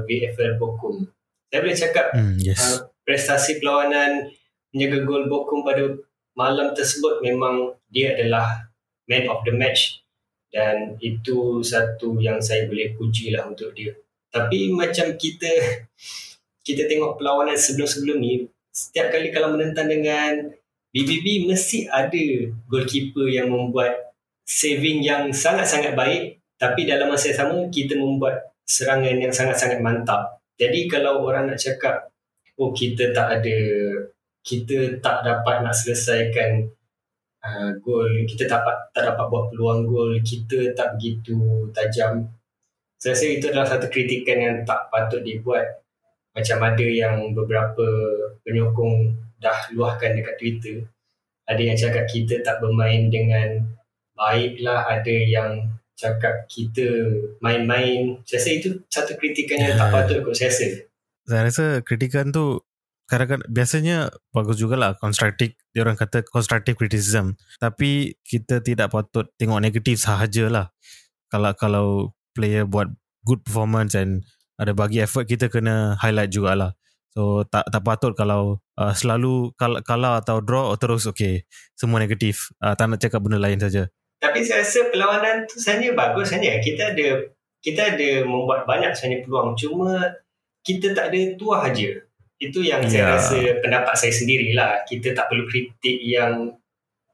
VFL 0.04 0.60
Bokum 0.60 1.08
saya 1.48 1.64
boleh 1.64 1.78
cakap 1.80 2.06
Hmm, 2.12 2.36
yes. 2.36 2.60
uh, 2.60 2.84
prestasi 3.08 3.56
perlawanan 3.56 4.28
menjaga 4.76 5.08
gol 5.08 5.24
Bokum 5.32 5.64
pada 5.64 5.88
malam 6.36 6.76
tersebut 6.76 7.24
memang 7.24 7.72
dia 7.88 8.12
adalah 8.12 8.68
man 9.08 9.24
of 9.32 9.40
the 9.48 9.56
match 9.56 10.04
dan 10.52 11.00
itu 11.00 11.64
satu 11.64 12.20
yang 12.20 12.40
saya 12.40 12.68
boleh 12.68 12.96
puji 12.96 13.32
lah 13.32 13.48
untuk 13.48 13.72
dia. 13.72 13.92
Tapi 14.28 14.72
macam 14.72 15.16
kita 15.16 15.48
kita 16.66 16.84
tengok 16.84 17.16
perlawanan 17.16 17.56
sebelum-sebelum 17.56 18.20
ni 18.20 18.44
setiap 18.78 19.10
kali 19.10 19.34
kalau 19.34 19.58
menentang 19.58 19.90
dengan 19.90 20.54
BBB 20.94 21.50
mesti 21.50 21.90
ada 21.90 22.48
goalkeeper 22.70 23.26
yang 23.26 23.50
membuat 23.50 24.14
saving 24.46 25.02
yang 25.02 25.34
sangat-sangat 25.34 25.98
baik 25.98 26.38
tapi 26.56 26.86
dalam 26.86 27.10
masa 27.10 27.34
yang 27.34 27.38
sama 27.44 27.58
kita 27.68 27.98
membuat 27.98 28.54
serangan 28.66 29.18
yang 29.18 29.34
sangat-sangat 29.34 29.82
mantap. 29.82 30.42
Jadi 30.58 30.86
kalau 30.86 31.26
orang 31.26 31.50
nak 31.50 31.58
cakap 31.58 32.10
oh 32.58 32.70
kita 32.74 33.14
tak 33.14 33.40
ada 33.40 33.58
kita 34.42 34.98
tak 34.98 35.22
dapat 35.22 35.62
nak 35.62 35.74
selesaikan 35.76 36.66
uh, 37.44 37.70
gol, 37.82 38.10
kita 38.26 38.48
tak 38.48 38.62
dapat 38.62 38.76
tak 38.94 39.04
dapat 39.14 39.24
buat 39.28 39.44
peluang 39.52 39.80
gol, 39.86 40.12
kita 40.22 40.72
tak 40.74 40.98
begitu 40.98 41.68
tajam. 41.70 42.26
Saya 42.98 43.14
rasa 43.14 43.26
itu 43.30 43.46
adalah 43.46 43.68
satu 43.68 43.86
kritikan 43.86 44.38
yang 44.42 44.56
tak 44.66 44.90
patut 44.90 45.22
dibuat. 45.22 45.86
Macam 46.38 46.58
ada 46.62 46.86
yang 46.86 47.34
beberapa 47.34 47.86
penyokong 48.46 49.10
dah 49.42 49.58
luahkan 49.74 50.14
dekat 50.14 50.38
Twitter. 50.38 50.86
Ada 51.50 51.58
yang 51.58 51.74
cakap 51.74 52.06
kita 52.06 52.38
tak 52.46 52.62
bermain 52.62 53.10
dengan 53.10 53.66
baik 54.14 54.62
lah, 54.62 54.86
ada 54.86 55.10
yang 55.10 55.66
cakap 55.98 56.46
kita 56.46 56.86
main-main. 57.42 58.22
Saya 58.22 58.38
rasa 58.38 58.50
itu 58.54 58.68
satu 58.86 59.18
kritikan 59.18 59.58
yang 59.58 59.74
tak 59.74 59.90
Ya. 59.90 59.94
patut 59.98 60.18
kot 60.22 60.34
saya 60.38 60.54
rasa. 60.54 60.66
Saya 61.26 61.42
rasa 61.50 61.64
kritikan 61.82 62.30
tu 62.30 62.62
kadang-kadang 63.08 63.48
biasanya 63.48 63.96
bagus 64.36 64.60
jugalah 64.60 64.92
constructive 65.00 65.56
dia 65.72 65.80
orang 65.80 65.96
kata 65.96 66.28
constructive 66.28 66.76
criticism 66.76 67.40
tapi 67.56 68.20
kita 68.20 68.60
tidak 68.60 68.92
patut 68.92 69.32
tengok 69.40 69.64
negatif 69.64 69.96
sahajalah 69.96 70.76
kalau 71.32 71.52
kalau 71.56 71.86
player 72.36 72.68
buat 72.68 72.92
good 73.24 73.40
performance 73.48 73.96
and 73.96 74.28
ada 74.58 74.74
bagi 74.74 74.98
effort 75.00 75.24
kita 75.24 75.46
kena 75.48 75.94
highlight 76.02 76.28
jugalah 76.28 76.74
so 77.14 77.46
tak 77.46 77.64
tak 77.70 77.82
patut 77.82 78.12
kalau 78.12 78.58
uh, 78.76 78.92
selalu 78.92 79.54
kalau 79.56 79.80
kalah 79.80 80.20
atau 80.20 80.42
draw 80.42 80.74
terus 80.76 81.06
okay 81.06 81.46
semua 81.72 82.02
negatif 82.02 82.50
uh, 82.60 82.74
tak 82.74 82.90
nak 82.90 83.00
cakap 83.00 83.22
benda 83.22 83.38
lain 83.38 83.56
saja 83.56 83.88
Tapi 84.18 84.42
saya 84.42 84.66
rasa 84.66 84.90
perlawanan 84.90 85.46
tu 85.46 85.62
sebenarnya 85.62 85.94
bagus 85.94 86.34
sebenarnya. 86.34 86.58
Kita 86.58 86.90
ada 86.90 87.08
kita 87.62 87.80
ada 87.94 88.10
membuat 88.26 88.66
banyak 88.66 88.90
sebenarnya 88.90 89.22
peluang. 89.22 89.54
Cuma 89.54 90.10
kita 90.66 90.90
tak 90.90 91.14
ada 91.14 91.38
tuah 91.38 91.70
aja. 91.70 92.02
Itu 92.42 92.66
yang 92.66 92.82
Ya. 92.82 92.90
saya 92.90 93.04
rasa 93.14 93.38
pendapat 93.62 93.94
saya 93.94 94.10
sendirilah. 94.10 94.82
Kita 94.90 95.14
tak 95.14 95.30
perlu 95.30 95.46
kritik 95.46 96.02
yang 96.02 96.50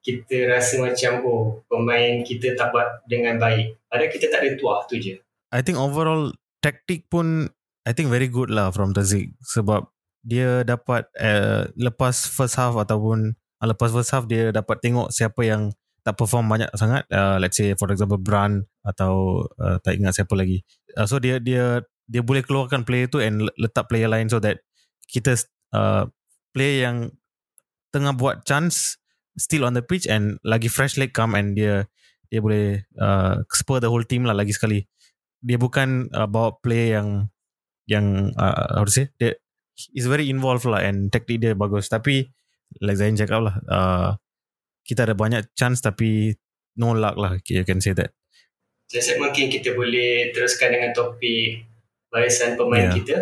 kita 0.01 0.49
rasa 0.49 0.81
macam 0.81 1.13
oh 1.29 1.61
pemain 1.69 2.25
kita 2.25 2.57
tak 2.57 2.73
buat 2.73 3.05
dengan 3.05 3.37
baik. 3.37 3.77
Padahal 3.85 4.09
kita 4.09 4.33
tak 4.33 4.41
ada 4.41 4.51
tuah 4.57 4.81
tu 4.89 4.97
je. 4.97 5.21
I 5.53 5.61
think 5.61 5.77
overall 5.77 6.33
taktik 6.65 7.13
pun 7.13 7.53
I 7.85 7.93
think 7.93 8.09
very 8.09 8.33
good 8.33 8.49
lah 8.49 8.73
from 8.73 8.97
Tazik. 8.97 9.37
Sebab 9.45 9.85
dia 10.25 10.65
dapat 10.65 11.05
uh, 11.21 11.69
lepas 11.77 12.25
first 12.25 12.57
half 12.57 12.81
ataupun 12.81 13.37
uh, 13.37 13.67
lepas 13.69 13.93
first 13.93 14.09
half 14.17 14.25
dia 14.25 14.49
dapat 14.49 14.81
tengok 14.81 15.13
siapa 15.13 15.45
yang 15.45 15.69
tak 16.01 16.17
perform 16.17 16.49
banyak 16.49 16.73
sangat. 16.73 17.05
Uh, 17.13 17.37
let's 17.37 17.61
say 17.61 17.77
for 17.77 17.93
example 17.93 18.17
Brand 18.17 18.65
atau 18.81 19.45
uh, 19.61 19.77
tak 19.85 20.01
ingat 20.01 20.17
siapa 20.17 20.33
lagi. 20.33 20.65
Uh, 20.97 21.05
so 21.05 21.21
dia 21.21 21.37
dia 21.37 21.85
dia 22.09 22.25
boleh 22.25 22.41
keluarkan 22.41 22.89
player 22.89 23.09
tu 23.13 23.21
and 23.21 23.45
le- 23.45 23.57
letak 23.61 23.85
player 23.93 24.09
lain 24.09 24.33
so 24.33 24.41
that 24.41 24.65
kita 25.09 25.37
uh, 25.77 26.09
player 26.57 26.89
yang 26.89 27.13
tengah 27.93 28.17
buat 28.17 28.49
chance 28.49 28.97
still 29.37 29.69
on 29.69 29.77
the 29.77 29.85
pitch 29.85 30.09
and 30.09 30.41
lagi 30.41 30.73
fresh 30.73 30.97
leg 30.97 31.13
come 31.13 31.37
and 31.37 31.57
dia 31.57 31.85
dia 32.33 32.41
boleh 32.41 32.83
uh, 32.97 33.45
spur 33.53 33.79
the 33.81 33.89
whole 33.89 34.05
team 34.05 34.25
lah 34.25 34.35
lagi 34.35 34.53
sekali 34.57 34.85
dia 35.45 35.61
bukan 35.61 36.09
uh, 36.11 36.25
bawa 36.25 36.57
player 36.59 36.97
yang 36.99 37.09
yang 37.85 38.33
uh, 38.35 38.81
how 38.81 38.83
to 38.83 38.91
say 38.91 39.13
dia 39.21 39.37
is 39.93 40.09
very 40.09 40.27
involved 40.27 40.65
lah 40.65 40.81
and 40.81 41.13
taktik 41.13 41.37
dia 41.37 41.53
bagus 41.53 41.87
tapi 41.87 42.33
like 42.81 42.97
Zain 42.97 43.13
cakap 43.13 43.45
lah 43.45 43.55
uh, 43.69 44.09
kita 44.83 45.05
ada 45.05 45.13
banyak 45.13 45.53
chance 45.53 45.79
tapi 45.79 46.33
no 46.75 46.97
luck 46.97 47.15
lah 47.15 47.37
you 47.45 47.63
can 47.63 47.79
say 47.79 47.93
that 47.93 48.11
Saya 48.85 49.01
rasa 49.01 49.13
mungkin 49.17 49.49
kita 49.49 49.73
boleh 49.73 50.33
teruskan 50.33 50.73
dengan 50.73 50.93
topik 50.93 51.65
barisan 52.09 52.53
pemain 52.55 52.89
Ya. 52.89 52.93
kita. 52.93 53.17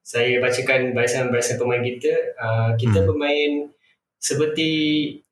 Saya 0.00 0.40
bacakan 0.40 0.96
barisan-barisan 0.96 1.56
pemain 1.56 1.84
kita. 1.84 2.12
Uh, 2.36 2.70
kita 2.74 3.04
Hmm. 3.04 3.06
bermain 3.06 3.52
seperti 4.16 4.68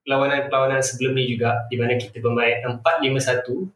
lawanan-lawanan 0.04 0.84
sebelum 0.84 1.16
ni 1.16 1.32
juga 1.32 1.64
di 1.72 1.80
mana 1.80 1.96
kita 1.96 2.20
bermain 2.20 2.61
4-5-1. 2.61 3.72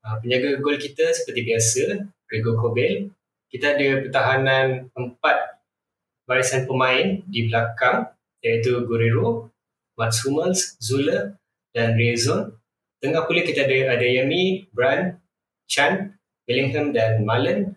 Uh, 0.00 0.16
penjaga 0.24 0.56
gol 0.64 0.80
kita 0.80 1.12
seperti 1.12 1.44
biasa, 1.44 1.82
Gregor 2.24 2.56
Kobel. 2.56 3.12
Kita 3.50 3.76
ada 3.76 3.88
pertahanan 4.06 4.88
empat 4.96 5.60
barisan 6.24 6.64
pemain 6.64 7.20
di 7.26 7.50
belakang 7.50 8.06
iaitu 8.40 8.86
Guerrero, 8.86 9.50
Mats 9.98 10.22
Hummels, 10.24 10.78
Zula 10.80 11.36
dan 11.74 11.98
Rezon. 11.98 12.54
Tengah 13.02 13.26
pula 13.28 13.42
kita 13.44 13.66
ada 13.68 13.96
Adeyemi, 13.98 14.70
Brand, 14.72 15.18
Chan, 15.68 16.16
Bellingham 16.48 16.96
dan 16.96 17.22
Malen 17.26 17.76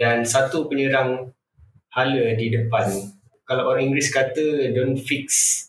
dan 0.00 0.24
satu 0.24 0.64
penyerang 0.66 1.30
hala 1.92 2.32
di 2.34 2.48
depan. 2.48 2.88
Kalau 3.44 3.68
orang 3.68 3.90
Inggeris 3.90 4.08
kata 4.08 4.72
don't 4.72 4.96
fix 4.96 5.66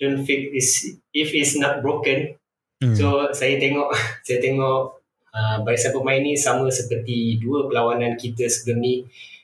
don't 0.00 0.24
fix 0.24 0.40
is 0.56 0.68
if 1.12 1.30
it's 1.36 1.58
not 1.58 1.84
broken. 1.84 2.34
hmm. 2.80 2.96
So 2.96 3.30
saya 3.36 3.60
tengok 3.60 3.92
saya 4.26 4.38
tengok 4.40 4.95
uh, 5.36 5.60
barisan 5.60 5.92
pemain 5.92 6.24
ni 6.24 6.32
sama 6.32 6.72
seperti 6.72 7.36
dua 7.36 7.68
perlawanan 7.68 8.16
kita 8.16 8.48
sebelum 8.48 8.80
ni. 8.80 8.94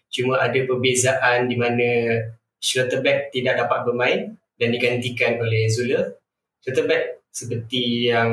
Cuma 0.08 0.40
ada 0.40 0.56
perbezaan 0.56 1.48
di 1.48 1.56
mana 1.60 1.88
Schlotterbeck 2.62 3.34
tidak 3.34 3.58
dapat 3.66 3.78
bermain 3.84 4.20
dan 4.56 4.68
digantikan 4.70 5.36
oleh 5.36 5.68
Zula. 5.68 6.14
Schlotterbeck 6.62 7.26
seperti 7.32 8.12
yang 8.12 8.32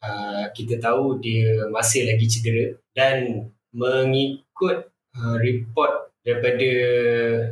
uh, 0.00 0.48
kita 0.54 0.78
tahu 0.78 1.18
dia 1.18 1.66
masih 1.68 2.06
lagi 2.08 2.26
cedera 2.30 2.72
dan 2.94 3.50
mengikut 3.74 4.88
uh, 5.18 5.36
report 5.42 6.08
daripada 6.22 6.70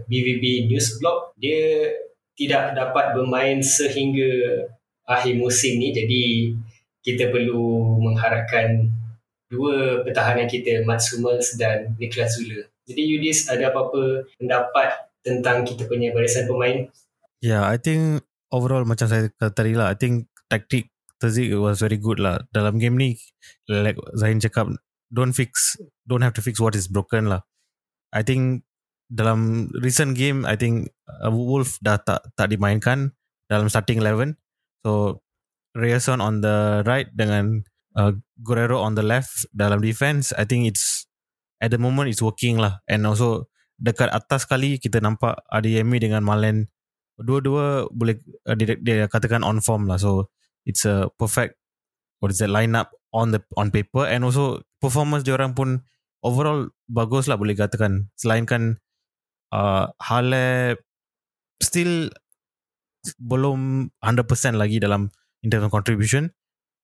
BVB 0.07 0.71
News 0.71 0.97
Blog 1.03 1.35
dia 1.37 1.93
tidak 2.37 2.77
dapat 2.77 3.17
bermain 3.17 3.65
sehingga 3.65 4.65
akhir 5.09 5.39
musim 5.41 5.81
ni 5.81 5.93
jadi 5.93 6.25
kita 7.07 7.31
perlu 7.31 7.97
mengharapkan 8.03 8.86
dua 9.51 10.03
pertahanan 10.03 10.51
kita 10.51 10.83
Mats 10.83 11.15
Hummels 11.15 11.55
dan 11.59 11.95
Niklas 11.99 12.35
Zula. 12.39 12.67
Jadi 12.87 13.03
Yudis 13.03 13.51
ada 13.51 13.71
apa-apa 13.71 14.31
pendapat 14.39 15.11
tentang 15.27 15.67
kita 15.67 15.91
punya 15.91 16.15
barisan 16.15 16.47
pemain? 16.47 16.87
Yeah, 17.43 17.67
I 17.67 17.79
think 17.79 18.23
overall 18.55 18.87
macam 18.87 19.11
saya 19.11 19.31
kata 19.35 19.51
tadi 19.51 19.75
lah, 19.75 19.91
I 19.91 19.97
think 19.99 20.31
taktik 20.47 20.91
Terzik 21.17 21.49
was 21.57 21.81
very 21.81 21.97
good 21.97 22.21
lah. 22.21 22.45
Dalam 22.53 22.77
game 22.77 23.01
ni, 23.01 23.17
like 23.73 23.97
Zain 24.21 24.37
cakap, 24.37 24.69
don't 25.09 25.33
fix, 25.33 25.81
don't 26.05 26.21
have 26.21 26.37
to 26.37 26.45
fix 26.45 26.61
what 26.61 26.77
is 26.77 26.93
broken 26.93 27.33
lah. 27.33 27.41
I 28.13 28.21
think 28.21 28.69
dalam 29.09 29.73
recent 29.81 30.13
game, 30.13 30.45
I 30.45 30.61
think 30.61 30.93
uh, 31.09 31.33
Wolf 31.33 31.81
dah 31.81 31.97
tak 32.05 32.21
tak 32.37 32.53
dimainkan 32.53 33.17
dalam 33.49 33.73
starting 33.73 34.05
11. 34.05 34.37
So 34.85 35.25
Reyerson 35.73 36.21
on 36.21 36.45
the 36.45 36.85
right 36.85 37.09
dengan 37.17 37.65
uh, 37.97 38.13
Guerrero 38.45 38.85
on 38.85 38.95
the 38.95 39.03
left 39.03 39.49
dalam 39.57 39.81
defense, 39.81 40.31
I 40.37 40.45
think 40.45 40.69
it's 40.69 41.09
at 41.59 41.73
the 41.73 41.81
moment 41.81 42.13
it's 42.13 42.23
working 42.23 42.61
lah. 42.61 42.85
And 42.87 43.09
also 43.09 43.49
dekat 43.81 44.13
atas 44.13 44.45
kali 44.49 44.77
kita 44.81 45.01
nampak 45.01 45.41
Adeyemi 45.53 46.01
dengan 46.01 46.25
Malen 46.25 46.69
dua-dua 47.17 47.89
boleh 47.93 48.21
uh, 48.45 48.57
dia, 48.57 48.77
dia 48.77 49.09
katakan 49.09 49.41
on 49.41 49.65
form 49.65 49.89
lah 49.89 49.97
so 49.97 50.29
it's 50.69 50.85
a 50.85 51.09
perfect 51.17 51.57
what 52.21 52.29
is 52.29 52.41
that 52.41 52.53
line 52.53 52.77
up 52.77 52.93
on 53.13 53.33
the 53.33 53.41
on 53.57 53.73
paper 53.73 54.05
and 54.05 54.21
also 54.25 54.61
performance 54.81 55.25
dia 55.25 55.37
orang 55.37 55.57
pun 55.57 55.81
overall 56.21 56.69
bagus 56.89 57.29
lah 57.29 57.41
boleh 57.41 57.57
katakan 57.57 58.13
selainkan 58.21 58.81
uh, 59.53 59.89
Halep 60.01 60.81
still 61.61 62.13
belum 63.23 63.93
100% 64.03 64.59
lagi 64.59 64.83
dalam 64.83 65.09
in 65.47 65.49
terms 65.49 65.69
of 65.69 65.73
contribution. 65.73 66.35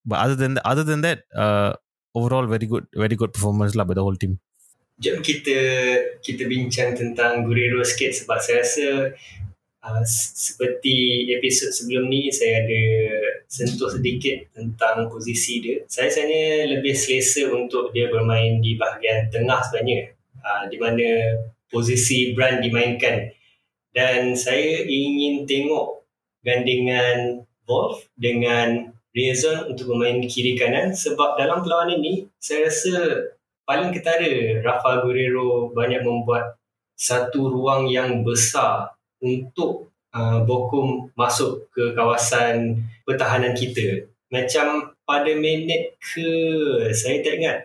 But 0.05 0.19
other 0.19 0.37
than 0.37 0.59
other 0.65 0.83
than 0.83 1.01
that, 1.03 1.25
uh, 1.35 1.79
overall 2.15 2.47
very 2.47 2.67
good 2.67 2.87
very 2.95 3.15
good 3.15 3.33
performance 3.33 3.75
lah 3.75 3.85
by 3.85 3.95
the 3.95 4.05
whole 4.05 4.19
team. 4.19 4.39
Jom 5.03 5.23
kita 5.25 5.59
kita 6.23 6.47
bincang 6.47 6.95
tentang 6.95 7.43
Guerrero 7.47 7.83
sikit 7.83 8.13
sebab 8.15 8.39
saya 8.39 8.63
rasa 8.63 8.87
uh, 9.83 10.03
seperti 10.07 11.27
episod 11.33 11.75
sebelum 11.75 12.07
ni 12.07 12.31
saya 12.31 12.63
ada 12.63 12.83
sentuh 13.49 13.91
sedikit 13.91 14.53
tentang 14.55 15.11
posisi 15.11 15.59
dia. 15.59 15.83
Saya 15.89 16.13
sebenarnya 16.13 16.79
lebih 16.79 16.95
selesa 16.95 17.51
untuk 17.51 17.91
dia 17.91 18.13
bermain 18.13 18.63
di 18.63 18.79
bahagian 18.79 19.33
tengah 19.33 19.59
sebenarnya. 19.67 20.13
Uh, 20.43 20.67
di 20.67 20.77
mana 20.77 21.09
posisi 21.73 22.37
Brand 22.37 22.61
dimainkan. 22.61 23.33
Dan 23.93 24.37
saya 24.37 24.85
ingin 24.85 25.49
tengok 25.49 26.05
gandingan 26.45 27.45
Wolf 27.65 28.05
dengan 28.19 28.92
Riazon 29.13 29.69
untuk 29.69 29.93
bermain 29.93 30.25
kiri 30.25 30.57
kanan 30.57 30.97
sebab 30.97 31.37
dalam 31.37 31.61
perlawanan 31.61 32.01
ini 32.01 32.33
saya 32.41 32.73
rasa 32.73 32.97
paling 33.69 33.93
ketara 33.93 34.65
Rafa 34.65 35.05
Guerrero 35.05 35.69
banyak 35.77 36.01
membuat 36.01 36.57
satu 36.97 37.53
ruang 37.53 37.93
yang 37.93 38.25
besar 38.25 38.97
untuk 39.21 39.93
uh, 40.17 40.41
Bokum 40.49 41.13
masuk 41.13 41.69
ke 41.77 41.93
kawasan 41.93 42.81
pertahanan 43.05 43.53
kita. 43.53 44.09
Macam 44.33 44.97
pada 45.05 45.33
minit 45.37 46.01
ke, 46.01 46.29
saya 46.97 47.21
tak 47.21 47.37
ingat 47.37 47.59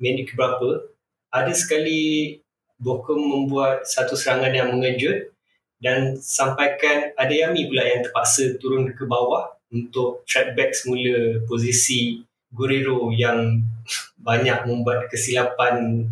minit 0.00 0.24
ke 0.24 0.32
berapa, 0.32 0.88
ada 1.28 1.52
sekali 1.52 2.38
Bokum 2.80 3.20
membuat 3.20 3.84
satu 3.84 4.16
serangan 4.18 4.56
yang 4.56 4.72
mengejut 4.72 5.30
dan 5.78 6.16
sampaikan 6.16 7.12
Adeyami 7.20 7.68
pula 7.68 7.84
yang 7.86 8.02
terpaksa 8.02 8.56
turun 8.56 8.88
ke 8.90 9.04
bawah 9.06 9.53
untuk 9.74 10.22
track 10.24 10.54
back 10.54 10.70
semula 10.70 11.42
posisi 11.50 12.22
Guerrero 12.54 13.10
yang 13.10 13.58
banyak 14.28 14.70
membuat 14.70 15.10
kesilapan 15.10 16.06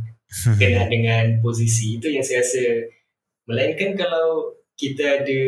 kena 0.59 0.91
dengan 0.91 1.39
posisi. 1.39 2.03
Itu 2.03 2.11
yang 2.11 2.27
saya 2.27 2.43
rasa. 2.43 2.91
Melainkan 3.43 3.99
kalau 3.99 4.55
kita 4.79 5.23
ada 5.23 5.43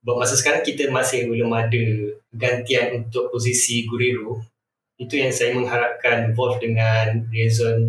buat 0.00 0.16
masa 0.16 0.32
sekarang 0.36 0.64
kita 0.64 0.88
masih 0.88 1.28
belum 1.28 1.52
ada 1.52 1.84
gantian 2.32 3.04
untuk 3.04 3.28
posisi 3.28 3.84
Guerrero 3.84 4.40
itu 5.00 5.16
yang 5.16 5.32
saya 5.32 5.56
mengharapkan 5.56 6.36
Wolf 6.36 6.60
dengan 6.60 7.24
Rezon 7.32 7.88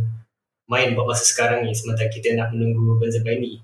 main 0.71 0.95
buat 0.95 1.11
masa 1.11 1.27
sekarang 1.27 1.67
ni 1.67 1.75
sementara 1.75 2.07
kita 2.07 2.31
nak 2.39 2.55
menunggu 2.55 2.95
Benzema 2.95 3.35
ini. 3.35 3.59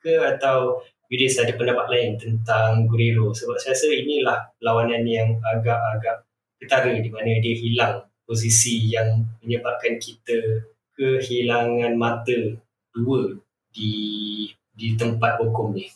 Ke 0.00 0.16
atau 0.24 0.80
Yudis 1.08 1.40
ada 1.40 1.56
pendapat 1.56 1.88
lain 1.88 2.10
tentang 2.20 2.84
Guerrero 2.84 3.32
sebab 3.32 3.56
saya 3.56 3.72
rasa 3.72 3.88
inilah 3.88 4.38
lawanan 4.60 5.08
yang 5.08 5.40
agak-agak 5.40 6.28
ketara 6.60 6.92
di 7.00 7.08
mana 7.08 7.40
dia 7.40 7.56
hilang 7.56 8.04
posisi 8.28 8.92
yang 8.92 9.24
menyebabkan 9.40 9.96
kita 9.96 10.68
kehilangan 10.92 11.96
mata 11.96 12.60
dua 12.92 13.40
di 13.72 13.92
di 14.76 14.94
tempat 15.00 15.40
hukum 15.40 15.72
ni. 15.72 15.88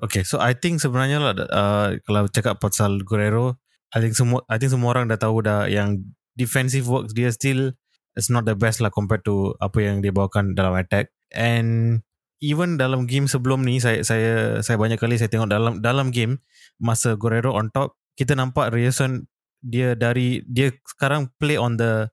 Okay, 0.00 0.24
so 0.24 0.40
I 0.40 0.56
think 0.56 0.80
sebenarnya 0.80 1.20
lah 1.20 1.34
uh, 1.36 1.88
kalau 2.08 2.24
cakap 2.32 2.56
pasal 2.56 3.04
Guerrero, 3.04 3.60
I 3.92 4.00
think 4.00 4.16
semua 4.16 4.40
I 4.48 4.56
think 4.56 4.72
semua 4.72 4.96
orang 4.96 5.12
dah 5.12 5.20
tahu 5.20 5.44
dah 5.44 5.68
yang 5.68 6.08
defensive 6.34 6.88
work 6.88 7.12
dia 7.12 7.28
still 7.30 7.76
is 8.16 8.32
not 8.32 8.48
the 8.48 8.56
best 8.56 8.80
lah 8.80 8.90
compared 8.90 9.22
to 9.28 9.52
apa 9.60 9.78
yang 9.84 10.00
dia 10.00 10.10
bawakan 10.10 10.56
dalam 10.56 10.72
attack. 10.74 11.12
And 11.34 12.00
even 12.42 12.80
dalam 12.80 13.06
game 13.06 13.30
sebelum 13.30 13.62
ni 13.62 13.78
saya 13.78 14.02
saya 14.02 14.58
saya 14.64 14.76
banyak 14.78 14.98
kali 14.98 15.18
saya 15.20 15.30
tengok 15.30 15.50
dalam 15.50 15.72
dalam 15.78 16.10
game 16.10 16.42
masa 16.82 17.14
Guerrero 17.14 17.54
on 17.54 17.70
top, 17.70 17.98
kita 18.18 18.34
nampak 18.34 18.74
Rierson 18.74 19.26
dia 19.64 19.96
dari 19.96 20.44
dia 20.44 20.74
sekarang 20.84 21.32
play 21.40 21.56
on 21.56 21.80
the 21.80 22.10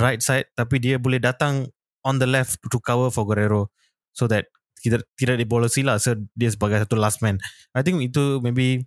right 0.00 0.22
side 0.24 0.48
tapi 0.56 0.80
dia 0.80 0.96
boleh 0.96 1.20
datang 1.20 1.68
on 2.06 2.22
the 2.22 2.28
left 2.28 2.62
to 2.62 2.78
cover 2.78 3.10
for 3.10 3.26
Guerrero. 3.26 3.70
So 4.16 4.30
that 4.30 4.48
tidak 4.80 5.08
tidak 5.18 5.42
dibolosi 5.42 5.82
lah 5.82 5.98
so 5.98 6.14
dia 6.38 6.48
sebagai 6.48 6.86
satu 6.86 6.96
last 6.96 7.20
man. 7.20 7.42
I 7.74 7.82
think 7.82 8.00
itu 8.00 8.40
maybe 8.40 8.86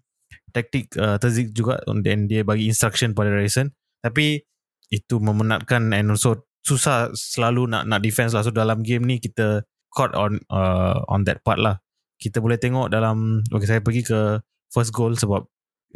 taktik 0.49 0.89
uh, 0.97 1.21
terzik 1.21 1.53
juga 1.53 1.81
dan 2.01 2.25
dia 2.25 2.41
bagi 2.41 2.65
instruction 2.69 3.13
pada 3.13 3.29
Rayson 3.29 3.69
tapi 4.01 4.41
itu 4.89 5.21
memenatkan 5.21 5.93
and 5.93 6.09
also 6.09 6.49
susah 6.65 7.13
selalu 7.13 7.69
nak 7.69 7.85
nak 7.85 8.01
defense 8.01 8.33
lah. 8.33 8.41
So 8.41 8.49
dalam 8.49 8.81
game 8.81 9.05
ni 9.05 9.21
kita 9.21 9.61
caught 9.93 10.13
on 10.13 10.41
uh, 10.49 11.01
on 11.09 11.25
that 11.25 11.41
part 11.45 11.59
lah. 11.61 11.81
Kita 12.19 12.43
boleh 12.43 12.59
tengok 12.59 12.91
dalam 12.91 13.41
okay, 13.49 13.67
saya 13.67 13.81
pergi 13.81 14.03
ke 14.03 14.43
first 14.69 14.91
goal 14.91 15.15
sebab 15.15 15.47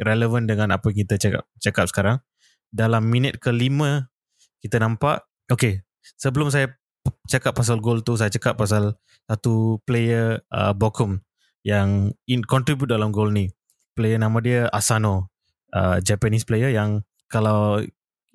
relevan 0.02 0.48
dengan 0.50 0.74
apa 0.74 0.90
kita 0.90 1.20
cakap 1.20 1.46
cakap 1.62 1.86
sekarang. 1.90 2.16
Dalam 2.74 3.06
minit 3.06 3.38
kelima 3.38 4.10
kita 4.58 4.82
nampak 4.82 5.22
okay 5.46 5.84
sebelum 6.18 6.50
saya 6.50 6.74
cakap 7.28 7.54
pasal 7.54 7.78
gol 7.78 8.00
tu 8.00 8.16
saya 8.16 8.32
cakap 8.32 8.56
pasal 8.56 8.96
satu 9.28 9.78
player 9.84 10.40
uh, 10.50 10.72
Bokum 10.72 11.20
yang 11.64 12.12
in 12.28 12.44
contribute 12.44 12.90
dalam 12.90 13.12
gol 13.12 13.32
ni. 13.32 13.52
Player 13.94 14.18
nama 14.18 14.42
dia 14.42 14.66
Asano 14.74 15.30
uh, 15.70 16.02
Japanese 16.02 16.42
player 16.42 16.74
yang 16.74 17.06
kalau 17.30 17.78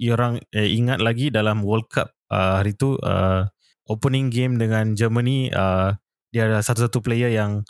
orang 0.08 0.40
eh, 0.56 0.72
ingat 0.72 1.04
lagi 1.04 1.28
dalam 1.28 1.60
World 1.68 1.92
Cup 1.92 2.16
uh, 2.32 2.64
hari 2.64 2.72
tu 2.80 2.96
uh, 3.04 3.44
opening 3.90 4.30
game 4.30 4.62
dengan 4.62 4.94
Germany 4.94 5.50
uh, 5.50 5.98
dia 6.30 6.46
adalah 6.46 6.62
satu-satu 6.62 7.02
player 7.02 7.34
yang 7.34 7.66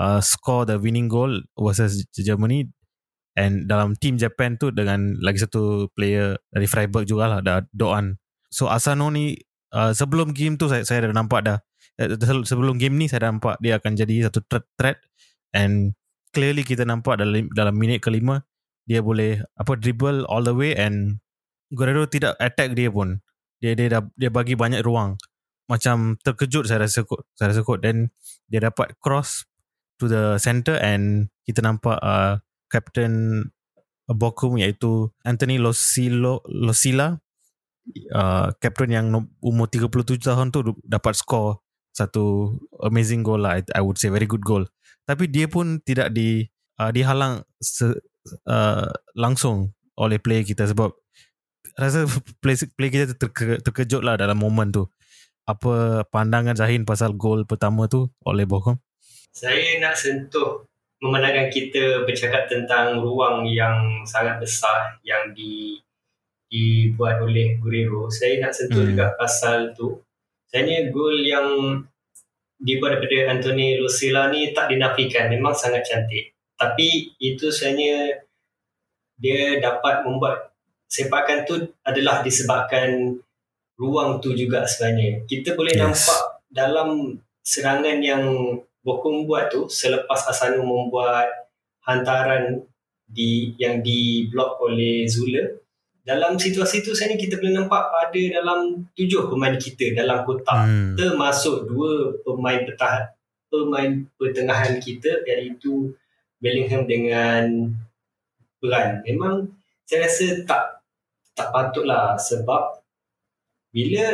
uh, 0.00 0.18
score 0.24 0.64
the 0.64 0.80
winning 0.80 1.06
goal 1.06 1.28
versus 1.54 2.08
Germany. 2.16 2.72
And 3.38 3.70
dalam 3.70 3.94
team 3.94 4.18
Japan 4.18 4.58
tu 4.58 4.74
dengan 4.74 5.16
lagi 5.22 5.38
satu 5.38 5.86
player 5.94 6.34
dari 6.50 6.66
Freiburg 6.66 7.06
juga 7.06 7.38
lah 7.38 7.62
Doan. 7.70 8.18
So 8.50 8.66
Asano 8.66 9.06
ni 9.12 9.38
uh, 9.70 9.94
sebelum 9.94 10.34
game 10.34 10.58
tu 10.58 10.66
saya 10.66 10.82
saya 10.82 11.08
dah 11.08 11.14
nampak 11.14 11.46
dah 11.46 11.56
uh, 12.02 12.42
sebelum 12.42 12.80
game 12.80 12.98
ni 12.98 13.06
saya 13.06 13.28
dah 13.28 13.30
nampak 13.30 13.54
dia 13.62 13.78
akan 13.78 13.94
jadi 13.94 14.28
satu 14.28 14.42
threat, 14.50 14.66
threat. 14.74 14.98
And 15.54 15.94
clearly 16.34 16.66
kita 16.66 16.82
nampak 16.82 17.22
dalam 17.22 17.46
dalam 17.54 17.78
minit 17.78 18.02
kelima 18.02 18.42
dia 18.88 18.98
boleh 18.98 19.46
apa 19.54 19.78
dribble 19.78 20.26
all 20.26 20.42
the 20.42 20.56
way 20.56 20.74
and 20.74 21.22
Guerrero 21.70 22.10
tidak 22.10 22.34
attack 22.42 22.74
dia 22.74 22.90
pun. 22.90 23.22
Dia 23.62 23.78
dia 23.78 23.86
dah, 23.86 24.02
dia 24.18 24.26
bagi 24.26 24.58
banyak 24.58 24.82
ruang 24.82 25.14
macam 25.70 26.18
terkejut 26.18 26.66
saya 26.66 26.82
rasa 26.82 27.06
kot. 27.06 27.22
Saya 27.38 27.54
rasa 27.54 27.62
kot. 27.62 27.78
Dan 27.78 28.10
dia 28.50 28.58
dapat 28.58 28.98
cross 28.98 29.46
to 30.02 30.10
the 30.10 30.34
center 30.42 30.74
and 30.82 31.30
kita 31.46 31.62
nampak 31.62 31.94
uh, 32.02 32.42
captain 32.66 33.46
Bokum 34.10 34.58
iaitu 34.58 35.06
Anthony 35.22 35.62
Losilo, 35.62 36.42
Losila 36.50 37.14
uh, 38.14 38.50
captain 38.58 38.90
yang 38.90 39.06
umur 39.38 39.70
37 39.70 40.18
tahun 40.18 40.50
tu 40.50 40.74
dapat 40.82 41.14
score 41.14 41.62
satu 41.90 42.54
amazing 42.86 43.22
goal 43.26 43.42
lah 43.42 43.58
I 43.74 43.82
would 43.82 43.98
say 44.02 44.10
very 44.10 44.26
good 44.26 44.42
goal. 44.42 44.66
Tapi 45.06 45.26
dia 45.26 45.50
pun 45.50 45.82
tidak 45.82 46.14
di 46.14 46.46
uh, 46.78 46.90
dihalang 46.90 47.42
se, 47.58 47.90
uh, 48.46 48.90
langsung 49.18 49.74
oleh 49.98 50.22
play 50.22 50.46
kita 50.46 50.70
sebab 50.70 50.94
rasa 51.74 52.06
play, 52.42 52.58
play 52.78 52.88
kita 52.90 53.14
terke, 53.14 53.58
terkejut 53.62 54.02
lah 54.02 54.14
dalam 54.18 54.38
momen 54.38 54.70
tu 54.70 54.86
apa 55.50 56.06
pandangan 56.08 56.54
Zahin 56.54 56.86
pasal 56.86 57.18
gol 57.18 57.44
pertama 57.44 57.90
tu 57.90 58.06
oleh 58.22 58.46
Bokum 58.46 58.78
saya 59.30 59.78
nak 59.78 59.94
sentuh 59.94 60.66
memandangkan 61.00 61.48
kita 61.48 62.04
bercakap 62.04 62.50
tentang 62.50 63.00
ruang 63.00 63.46
yang 63.48 64.04
sangat 64.04 64.36
besar 64.42 65.00
yang 65.06 65.32
di 65.32 65.80
dibuat 66.50 67.22
oleh 67.22 67.56
Guerrero. 67.62 68.10
Saya 68.10 68.42
nak 68.42 68.52
sentuh 68.52 68.82
hmm. 68.82 68.90
juga 68.92 69.06
pasal 69.14 69.70
tu. 69.72 70.02
Sebenarnya 70.50 70.90
gol 70.90 71.22
yang 71.22 71.46
dibuat 72.58 72.98
daripada 72.98 73.38
Anthony 73.38 73.78
Lucilla 73.78 74.28
ni 74.28 74.50
tak 74.50 74.68
dinafikan. 74.68 75.30
Memang 75.30 75.54
sangat 75.54 75.86
cantik. 75.86 76.34
Tapi 76.58 77.14
itu 77.22 77.48
sebenarnya 77.48 78.26
dia 79.16 79.62
dapat 79.62 80.02
membuat 80.02 80.52
sepakan 80.90 81.46
tu 81.46 81.54
adalah 81.86 82.20
disebabkan 82.20 83.14
ruang 83.80 84.20
tu 84.20 84.36
juga 84.36 84.68
sebenarnya. 84.68 85.24
Kita 85.24 85.56
boleh 85.56 85.72
yes. 85.72 85.80
nampak 85.80 86.22
dalam 86.52 87.16
serangan 87.40 87.98
yang 88.04 88.24
Bokum 88.80 89.28
buat 89.28 89.52
tu 89.52 89.68
selepas 89.68 90.24
Asano 90.24 90.64
membuat 90.64 91.28
hantaran 91.84 92.64
di 93.04 93.52
yang 93.60 93.84
diblok 93.84 94.56
oleh 94.56 95.04
Zula 95.04 95.44
dalam 96.00 96.40
situasi 96.40 96.80
itu 96.80 96.96
saya 96.96 97.12
ni 97.12 97.20
kita 97.20 97.36
boleh 97.36 97.60
nampak 97.60 97.92
ada 97.92 98.22
dalam 98.40 98.88
tujuh 98.96 99.28
pemain 99.28 99.52
kita 99.60 99.92
dalam 99.92 100.24
kotak 100.24 100.64
hmm. 100.64 100.96
termasuk 100.96 101.68
dua 101.68 102.16
pemain 102.24 102.64
pertahan 102.64 103.04
pemain 103.52 103.92
pertengahan 104.16 104.80
kita 104.80 105.20
iaitu 105.28 105.92
Bellingham 106.40 106.88
dengan 106.88 107.68
Brand. 108.60 109.04
Memang 109.04 109.44
saya 109.84 110.08
rasa 110.08 110.40
tak 110.48 110.80
tak 111.36 111.52
patutlah 111.52 112.16
sebab 112.16 112.79
bila 113.70 114.04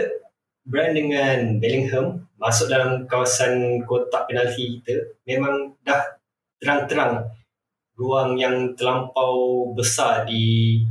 Brand 0.67 0.93
dengan 0.99 1.63
Bellingham 1.63 2.27
masuk 2.37 2.69
dalam 2.69 3.07
kawasan 3.07 3.87
kotak 3.87 4.29
penalti 4.29 4.83
kita 4.83 5.15
memang 5.25 5.79
dah 5.87 6.19
terang-terang 6.59 7.31
ruang 7.97 8.37
yang 8.37 8.77
terlampau 8.77 9.71
besar 9.73 10.29
di 10.29 10.85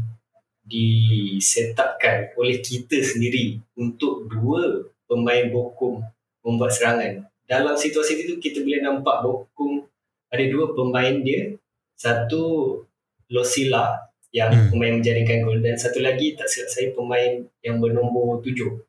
disetapkan 0.65 2.33
oleh 2.33 2.57
kita 2.57 2.97
sendiri 2.97 3.61
untuk 3.77 4.25
dua 4.25 4.89
pemain 5.05 5.45
Bokum 5.53 6.01
membuat 6.41 6.73
serangan. 6.73 7.21
Dalam 7.45 7.77
situasi 7.77 8.25
itu 8.25 8.41
kita 8.41 8.65
boleh 8.65 8.81
nampak 8.81 9.21
Bokum 9.21 9.85
ada 10.33 10.43
dua 10.49 10.73
pemain 10.73 11.21
dia. 11.21 11.53
Satu 11.93 12.81
Losila 13.29 14.04
yang 14.35 14.51
hmm. 14.51 14.75
pemain 14.75 14.99
menjaringkan 14.99 15.47
gol 15.47 15.63
dan 15.63 15.79
satu 15.79 16.03
lagi 16.03 16.35
tak 16.35 16.51
silap 16.51 16.67
saya 16.67 16.87
pemain 16.91 17.39
yang 17.63 17.79
bernombor 17.79 18.43
tujuh. 18.43 18.83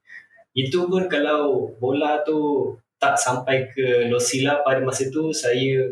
Itu 0.58 0.90
pun 0.90 1.06
kalau 1.06 1.70
bola 1.78 2.26
tu 2.26 2.74
tak 2.98 3.14
sampai 3.14 3.70
ke 3.70 4.10
Losila 4.10 4.66
pada 4.66 4.82
masa 4.82 5.06
tu 5.12 5.30
saya 5.30 5.86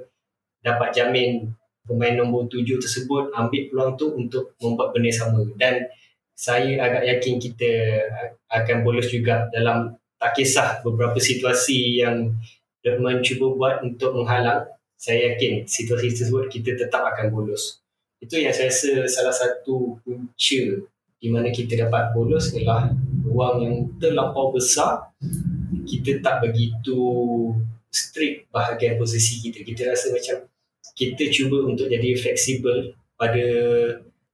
dapat 0.65 0.91
jamin 0.97 1.47
pemain 1.85 2.17
nombor 2.17 2.49
tujuh 2.49 2.81
tersebut 2.81 3.29
ambil 3.37 3.63
peluang 3.69 3.93
tu 4.01 4.17
untuk 4.17 4.57
membuat 4.59 4.97
benda 4.97 5.13
sama 5.13 5.45
dan 5.61 5.85
saya 6.35 6.81
agak 6.81 7.05
yakin 7.05 7.37
kita 7.39 7.71
akan 8.49 8.83
bolos 8.83 9.13
juga 9.13 9.47
dalam 9.53 9.93
tak 10.17 10.33
kisah 10.41 10.81
beberapa 10.81 11.21
situasi 11.21 12.01
yang 12.01 12.33
Dortmund 12.81 13.21
cuba 13.21 13.47
buat 13.53 13.75
untuk 13.85 14.17
menghalang 14.17 14.65
saya 14.97 15.37
yakin 15.37 15.69
situasi 15.69 16.17
tersebut 16.17 16.49
kita 16.49 16.73
tetap 16.75 17.05
akan 17.05 17.29
bolos 17.29 17.84
itu 18.25 18.41
yang 18.41 18.57
saya 18.57 18.73
rasa 18.73 19.05
salah 19.05 19.35
satu 19.37 20.01
punca 20.01 20.63
di 21.21 21.29
mana 21.29 21.53
kita 21.53 21.77
dapat 21.77 22.17
bolos 22.17 22.57
ialah 22.57 22.89
ruang 23.25 23.57
yang 23.61 23.77
terlampau 24.01 24.53
besar. 24.53 25.13
Kita 25.85 26.25
tak 26.25 26.45
begitu 26.45 27.01
strict 27.93 28.49
bahagian 28.49 28.97
posisi 28.97 29.45
kita. 29.45 29.61
Kita 29.65 29.93
rasa 29.93 30.13
macam 30.13 30.49
kita 30.97 31.29
cuba 31.29 31.69
untuk 31.69 31.89
jadi 31.89 32.17
fleksibel 32.17 32.97
pada 33.17 33.47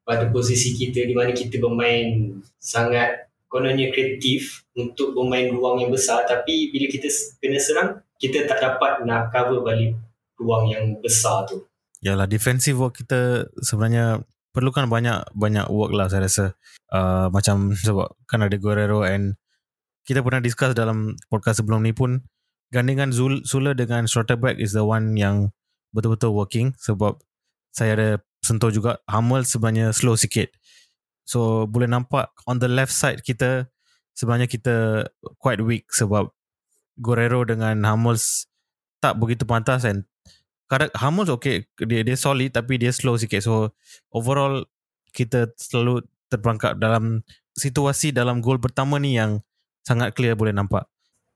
pada 0.07 0.27
posisi 0.31 0.75
kita 0.75 1.07
di 1.07 1.15
mana 1.15 1.31
kita 1.31 1.63
bermain 1.63 2.39
sangat 2.59 3.31
kononnya 3.47 3.91
kreatif 3.95 4.67
untuk 4.75 5.15
bermain 5.15 5.51
ruang 5.51 5.83
yang 5.83 5.91
besar. 5.91 6.27
Tapi 6.27 6.71
bila 6.75 6.87
kita 6.91 7.07
kena 7.39 7.59
serang 7.59 7.91
kita 8.19 8.47
tak 8.47 8.59
dapat 8.59 9.07
nak 9.07 9.31
cover 9.31 9.63
balik 9.63 9.95
ruang 10.39 10.69
yang 10.69 10.85
besar 10.99 11.47
tu. 11.47 11.70
Yalah 12.01 12.25
defensive 12.25 12.81
work 12.81 12.97
kita 12.97 13.45
sebenarnya 13.61 14.25
perlukan 14.51 14.89
banyak 14.89 15.31
banyak 15.37 15.69
work 15.69 15.93
lah 15.95 16.09
saya 16.11 16.27
rasa 16.27 16.45
uh, 16.91 17.29
macam 17.31 17.71
sebab 17.77 18.09
kan 18.27 18.43
ada 18.43 18.57
Guerrero 18.57 19.07
and 19.07 19.39
kita 20.03 20.25
pernah 20.25 20.43
discuss 20.43 20.75
dalam 20.75 21.15
podcast 21.31 21.63
sebelum 21.63 21.85
ni 21.87 21.95
pun 21.95 22.25
gandingan 22.75 23.15
Zul, 23.15 23.47
Sula 23.47 23.77
dengan 23.77 24.11
Schlotterbeck 24.11 24.59
is 24.59 24.75
the 24.75 24.83
one 24.83 25.15
yang 25.15 25.55
betul-betul 25.95 26.35
working 26.35 26.75
sebab 26.81 27.19
saya 27.71 27.95
ada 27.95 28.09
sentuh 28.43 28.73
juga 28.75 28.99
Hamel 29.07 29.47
sebenarnya 29.47 29.95
slow 29.95 30.17
sikit. 30.19 30.51
So 31.29 31.71
boleh 31.71 31.87
nampak 31.87 32.35
on 32.51 32.59
the 32.59 32.67
left 32.67 32.91
side 32.91 33.23
kita 33.23 33.71
sebenarnya 34.17 34.51
kita 34.51 35.07
quite 35.39 35.63
weak 35.63 35.87
sebab 35.95 36.33
Guerrero 36.99 37.47
dengan 37.47 37.79
Hamels 37.87 38.51
tak 38.99 39.17
begitu 39.17 39.47
pantas 39.47 39.87
and 39.87 40.05
kadang 40.71 40.91
Hamels 40.95 41.29
okay 41.35 41.67
dia 41.83 42.07
dia 42.07 42.15
solid 42.15 42.55
tapi 42.55 42.79
dia 42.79 42.95
slow 42.95 43.19
sikit 43.19 43.43
so 43.43 43.75
overall 44.15 44.63
kita 45.11 45.51
selalu 45.59 46.07
terperangkap 46.31 46.79
dalam 46.79 47.27
situasi 47.59 48.15
dalam 48.15 48.39
gol 48.39 48.63
pertama 48.63 49.03
ni 49.03 49.19
yang 49.19 49.43
sangat 49.83 50.15
clear 50.15 50.39
boleh 50.39 50.55
nampak. 50.55 50.87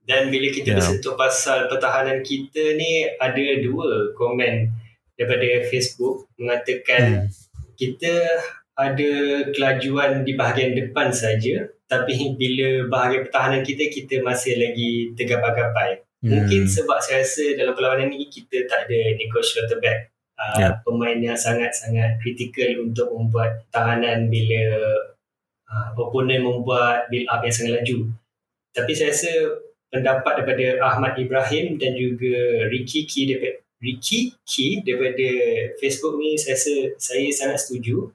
Dan 0.05 0.29
bila 0.29 0.53
kita 0.53 0.73
yeah. 0.73 0.77
bersentuh 0.79 1.17
pasal 1.17 1.67
pertahanan 1.67 2.21
kita 2.21 2.77
ni 2.77 3.09
ada 3.19 3.45
dua 3.65 4.15
komen 4.15 4.69
daripada 5.17 5.65
Facebook 5.73 6.29
mengatakan 6.37 7.27
hmm. 7.27 7.29
kita 7.81 8.13
ada 8.75 9.13
kelajuan 9.55 10.27
di 10.27 10.35
bahagian 10.37 10.77
depan 10.77 11.09
saja 11.15 11.73
tapi 11.89 12.37
bila 12.37 12.91
bahagian 12.91 13.23
pertahanan 13.29 13.63
kita 13.65 13.89
kita 13.89 14.21
masih 14.21 14.61
lagi 14.61 15.17
tergapai-gapai. 15.17 16.05
Hmm. 16.25 16.41
Mungkin 16.41 16.65
sebab 16.65 17.05
saya 17.05 17.21
rasa 17.21 17.53
dalam 17.53 17.77
perlawanan 17.77 18.09
ni 18.09 18.33
kita 18.33 18.65
tak 18.65 18.89
ada 18.89 18.99
Nico 19.21 19.45
Schlotterbeck 19.45 20.09
uh, 20.41 20.57
yeah. 20.57 20.73
pemain 20.81 21.21
yang 21.21 21.37
sangat-sangat 21.37 22.17
kritikal 22.25 22.81
untuk 22.81 23.13
membuat 23.13 23.69
tahanan 23.69 24.33
bila 24.33 24.65
uh, 25.69 25.93
opponent 26.01 26.41
membuat 26.41 27.13
build 27.13 27.29
up 27.29 27.45
yang 27.45 27.53
sangat 27.53 27.85
laju. 27.85 28.09
Tapi 28.73 28.93
saya 28.97 29.13
rasa 29.13 29.33
pendapat 29.93 30.33
daripada 30.41 30.67
Ahmad 30.81 31.13
Ibrahim 31.21 31.77
dan 31.77 31.93
juga 31.93 32.67
Ricky 32.73 33.05
Key 33.05 33.29
daripada 33.29 33.61
Ricky 33.85 34.33
Key 34.49 34.81
daripada 34.81 35.29
Facebook 35.77 36.17
ni 36.17 36.41
saya 36.41 36.57
rasa 36.57 36.75
saya 36.97 37.29
sangat 37.37 37.59
setuju 37.61 38.09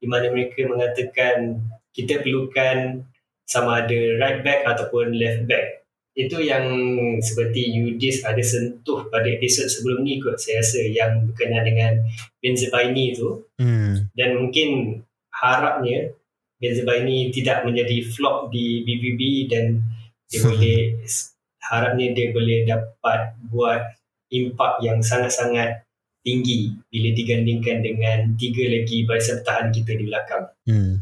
di 0.00 0.08
mana 0.08 0.32
mereka 0.32 0.64
mengatakan 0.64 1.60
kita 1.92 2.24
perlukan 2.24 3.04
sama 3.44 3.84
ada 3.84 4.00
right 4.16 4.40
back 4.40 4.64
ataupun 4.64 5.12
left 5.12 5.44
back. 5.44 5.79
Itu 6.20 6.36
yang 6.44 6.68
seperti 7.24 7.72
Yudis 7.72 8.20
ada 8.28 8.40
sentuh 8.44 9.08
pada 9.08 9.24
episod 9.24 9.64
sebelum 9.64 10.04
ni 10.04 10.20
kot 10.20 10.36
saya 10.36 10.60
rasa 10.60 10.80
yang 10.84 11.24
berkenaan 11.32 11.64
dengan 11.64 11.92
Benzebaini 12.44 13.16
tu. 13.16 13.48
Hmm. 13.56 14.12
Dan 14.12 14.36
mungkin 14.36 15.00
harapnya 15.32 16.12
Benzebaini 16.60 17.32
tidak 17.32 17.64
menjadi 17.64 18.04
flop 18.04 18.52
di 18.52 18.84
BBB 18.84 19.48
dan 19.48 19.80
dia 20.28 20.40
boleh 20.50 20.78
harapnya 21.64 22.06
dia 22.12 22.28
boleh 22.36 22.58
dapat 22.68 23.20
buat 23.48 23.80
impak 24.28 24.84
yang 24.84 25.00
sangat-sangat 25.00 25.88
tinggi 26.20 26.76
bila 26.92 27.10
digandingkan 27.16 27.80
dengan 27.80 28.18
tiga 28.36 28.64
lagi 28.68 29.08
barisan 29.08 29.40
pertahanan 29.40 29.72
kita 29.72 29.92
di 29.96 30.04
belakang. 30.04 30.44
Hmm. 30.68 30.94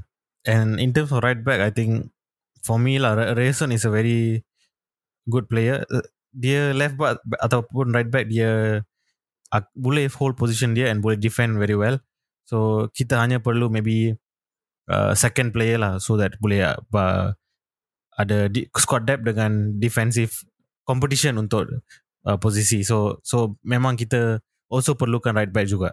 And 0.47 0.79
in 0.79 0.95
terms 0.95 1.11
of 1.11 1.27
right 1.27 1.43
back, 1.43 1.59
I 1.61 1.75
think 1.75 2.15
for 2.63 2.79
me 2.79 3.03
lah, 3.03 3.35
Rayson 3.35 3.75
is 3.75 3.85
a 3.85 3.91
very 3.91 4.47
good 5.29 5.47
player. 5.47 5.85
Uh, 5.93 6.05
dia 6.33 6.73
left 6.77 6.97
back 6.97 7.21
ataupun 7.41 7.93
right 7.93 8.09
back 8.09 8.29
dia 8.29 8.83
uh, 9.53 9.63
boleh 9.77 10.09
hold 10.13 10.37
position 10.37 10.77
dia 10.77 10.93
and 10.93 11.01
boleh 11.01 11.17
defend 11.17 11.57
very 11.57 11.77
well. 11.77 12.01
So 12.49 12.89
kita 12.97 13.21
hanya 13.21 13.45
perlu 13.45 13.69
maybe 13.69 14.17
uh, 14.89 15.13
second 15.13 15.53
player 15.53 15.77
lah 15.77 16.01
so 16.01 16.17
that 16.17 16.37
boleh 16.41 16.65
uh, 16.65 17.29
ada 18.19 18.39
di, 18.51 18.67
squad 18.75 19.07
depth 19.07 19.25
dengan 19.29 19.77
defensive 19.79 20.33
competition 20.83 21.37
untuk 21.37 21.69
uh, 22.25 22.39
posisi. 22.41 22.83
So 22.83 23.21
so 23.23 23.61
memang 23.63 24.01
kita 24.01 24.41
also 24.73 24.97
perlukan 24.97 25.37
right 25.37 25.53
back 25.53 25.69
juga. 25.69 25.93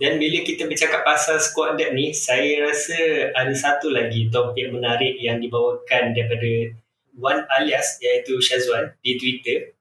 Dan 0.00 0.18
bila 0.18 0.42
kita 0.42 0.66
bercakap 0.66 1.06
pasal 1.06 1.38
squad 1.38 1.78
depth 1.78 1.94
ni, 1.94 2.10
saya 2.10 2.64
rasa 2.64 3.30
ada 3.38 3.54
satu 3.54 3.92
lagi 3.92 4.26
topik 4.32 4.72
menarik 4.72 5.14
yang 5.20 5.38
dibawakan 5.38 6.16
daripada 6.16 6.74
Wan 7.16 7.44
alias 7.60 8.00
iaitu 8.00 8.40
Shazwan 8.40 8.96
di 9.04 9.20
Twitter. 9.20 9.76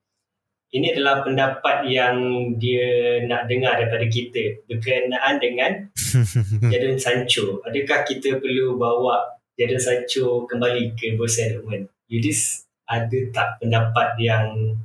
Ini 0.72 0.96
adalah 0.96 1.20
pendapat 1.20 1.84
yang 1.92 2.16
dia 2.56 3.20
nak 3.28 3.52
dengar 3.52 3.76
daripada 3.76 4.08
kita 4.08 4.64
berkenaan 4.72 5.36
dengan 5.44 5.92
Jadon 6.72 6.96
Sancho. 6.96 7.60
Adakah 7.68 8.08
kita 8.08 8.40
perlu 8.40 8.80
bawa 8.80 9.36
Jadon 9.60 9.80
Sancho 9.84 10.48
kembali 10.48 10.96
ke 10.96 11.20
Borussia 11.20 11.52
Dortmund. 11.52 11.92
Yudis, 12.08 12.64
ada 12.88 13.20
tak 13.36 13.60
pendapat 13.60 14.16
yang 14.20 14.76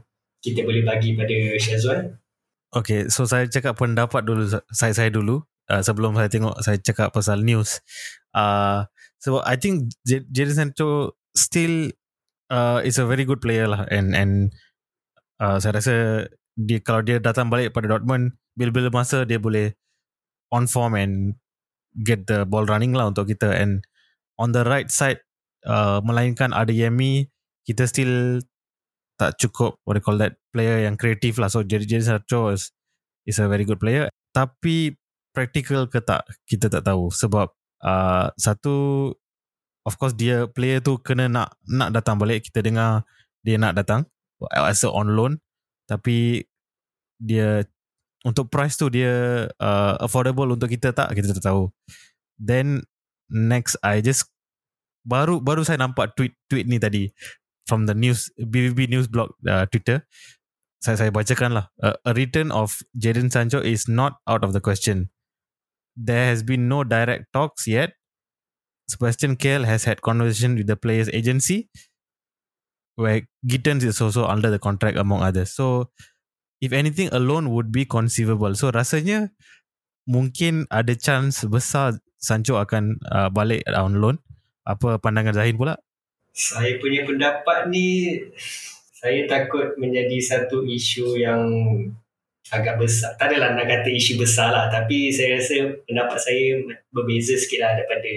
kita 0.43 0.67
boleh 0.67 0.83
bagi 0.83 1.15
pada 1.15 1.35
Syazwan? 1.59 2.19
Okay, 2.75 3.07
so 3.07 3.23
saya 3.23 3.47
cakap 3.47 3.79
pendapat 3.79 4.27
dulu 4.27 4.43
saya 4.75 4.91
saya 4.91 5.11
dulu 5.11 5.43
uh, 5.71 5.83
sebelum 5.87 6.19
saya 6.19 6.27
tengok 6.27 6.55
saya 6.67 6.79
cakap 6.83 7.15
pasal 7.15 7.47
news. 7.47 7.79
Uh, 8.35 8.87
so 9.23 9.39
I 9.47 9.55
think 9.55 9.95
Jadon 10.03 10.55
Sancho 10.55 11.15
still 11.31 11.95
uh, 12.51 12.81
is 12.83 12.99
a 12.99 13.07
very 13.07 13.25
good 13.25 13.43
player 13.43 13.67
lah. 13.67 13.87
And 13.91 14.15
and 14.15 14.55
uh, 15.39 15.59
saya 15.59 15.79
rasa 15.79 15.95
dia 16.57 16.81
kalau 16.81 17.05
dia 17.05 17.21
datang 17.21 17.53
balik 17.53 17.77
pada 17.77 17.91
Dortmund 17.91 18.37
bila-bila 18.57 18.89
masa 18.89 19.29
dia 19.29 19.37
boleh 19.37 19.77
on 20.49 20.65
form 20.65 20.97
and 20.97 21.37
get 22.01 22.25
the 22.29 22.49
ball 22.49 22.65
running 22.65 22.97
lah 22.97 23.11
untuk 23.11 23.29
kita. 23.29 23.53
And 23.53 23.85
on 24.41 24.53
the 24.57 24.65
right 24.65 24.89
side 24.89 25.21
uh, 25.67 26.01
melainkan 26.01 26.57
ada 26.57 26.73
Yemi 26.73 27.29
kita 27.67 27.85
still 27.91 28.41
tak 29.17 29.41
cukup 29.41 29.81
what 29.89 29.97
do 29.97 30.01
call 30.05 30.21
that 30.21 30.37
player 30.53 30.85
yang 30.85 30.95
kreatif 30.95 31.41
lah. 31.41 31.49
So 31.49 31.65
jadi 31.65 31.85
jadi 31.85 32.05
Sancho 32.05 32.53
is, 32.53 32.71
is 33.25 33.41
a 33.41 33.49
very 33.49 33.65
good 33.65 33.81
player. 33.81 34.13
Tapi 34.33 34.95
practical 35.33 35.89
ke 35.89 36.01
tak 36.05 36.25
kita 36.49 36.69
tak 36.69 36.85
tahu. 36.85 37.09
Sebab 37.13 37.49
uh, 37.85 38.29
satu 38.37 39.11
of 39.87 39.95
course 39.95 40.19
dia 40.19 40.51
player 40.51 40.83
tu 40.83 40.99
kena 40.99 41.31
nak 41.31 41.55
nak 41.71 41.95
datang 41.95 42.19
balik. 42.19 42.51
Kita 42.51 42.61
dengar 42.61 43.07
dia 43.47 43.57
nak 43.57 43.79
datang. 43.79 44.05
As 44.51 44.83
a 44.83 44.91
on 44.91 45.15
loan. 45.15 45.39
Tapi 45.87 46.43
dia 47.23 47.63
untuk 48.27 48.51
price 48.51 48.75
tu 48.75 48.91
dia 48.91 49.47
uh, 49.63 49.95
affordable 50.03 50.51
untuk 50.51 50.67
kita 50.67 50.91
tak? 50.91 51.15
Kita 51.15 51.31
tak 51.39 51.47
tahu. 51.47 51.71
Then 52.37 52.83
next 53.31 53.79
I 53.87 54.03
just 54.03 54.27
baru 55.07 55.39
baru 55.39 55.63
saya 55.63 55.79
nampak 55.79 56.19
tweet 56.19 56.35
tweet 56.51 56.67
ni 56.67 56.83
tadi 56.83 57.15
from 57.71 57.87
the 57.87 57.95
news 57.95 58.27
BBB 58.35 58.91
news 58.91 59.07
blog 59.07 59.31
uh, 59.47 59.71
Twitter. 59.71 60.03
Saya 60.83 60.99
saya 60.99 61.11
bacakan 61.15 61.55
lah. 61.55 61.67
Uh, 61.79 61.95
a 62.05 62.13
return 62.13 62.51
of 62.51 62.83
Jadon 62.99 63.31
Sancho 63.31 63.63
is 63.63 63.87
not 63.87 64.19
out 64.27 64.43
of 64.43 64.51
the 64.51 64.61
question. 64.61 65.15
There 65.97 66.29
has 66.29 66.45
been 66.45 66.69
no 66.69 66.85
direct 66.85 67.33
talks 67.33 67.65
yet. 67.65 67.97
Sebastian 68.87 69.35
Kehl 69.35 69.67
has 69.67 69.83
had 69.85 70.03
conversation 70.03 70.55
with 70.55 70.71
the 70.71 70.79
players 70.79 71.11
agency 71.11 71.67
where 72.97 73.27
Gittens 73.45 73.85
is 73.85 74.01
also 74.01 74.25
under 74.25 74.51
the 74.51 74.59
contract 74.59 74.97
among 74.97 75.23
others. 75.23 75.53
So 75.53 75.91
if 76.61 76.73
anything 76.73 77.11
a 77.13 77.21
loan 77.21 77.51
would 77.53 77.71
be 77.71 77.85
conceivable. 77.85 78.55
So 78.57 78.73
rasanya 78.73 79.31
mungkin 80.09 80.71
ada 80.73 80.95
chance 80.97 81.45
besar 81.45 82.01
Sancho 82.17 82.57
akan 82.57 82.99
uh, 83.07 83.29
balik 83.29 83.67
on 83.71 84.01
loan. 84.01 84.17
Apa 84.67 84.99
pandangan 84.99 85.37
Zahin 85.37 85.55
pula? 85.55 85.79
Saya 86.35 86.81
punya 86.83 87.07
pendapat 87.07 87.71
ni 87.71 88.19
saya 88.97 89.29
takut 89.31 89.77
menjadi 89.79 90.19
satu 90.19 90.67
isu 90.67 91.21
yang 91.21 91.43
agak 92.51 92.79
besar. 92.81 93.15
Tak 93.19 93.31
adalah 93.31 93.55
nak 93.55 93.67
kata 93.69 93.91
isu 93.93 94.19
besar 94.19 94.51
lah. 94.51 94.67
Tapi 94.73 95.15
saya 95.15 95.39
rasa 95.39 95.75
pendapat 95.87 96.19
saya 96.19 96.65
berbeza 96.91 97.39
sikit 97.39 97.63
lah 97.63 97.79
daripada 97.79 98.11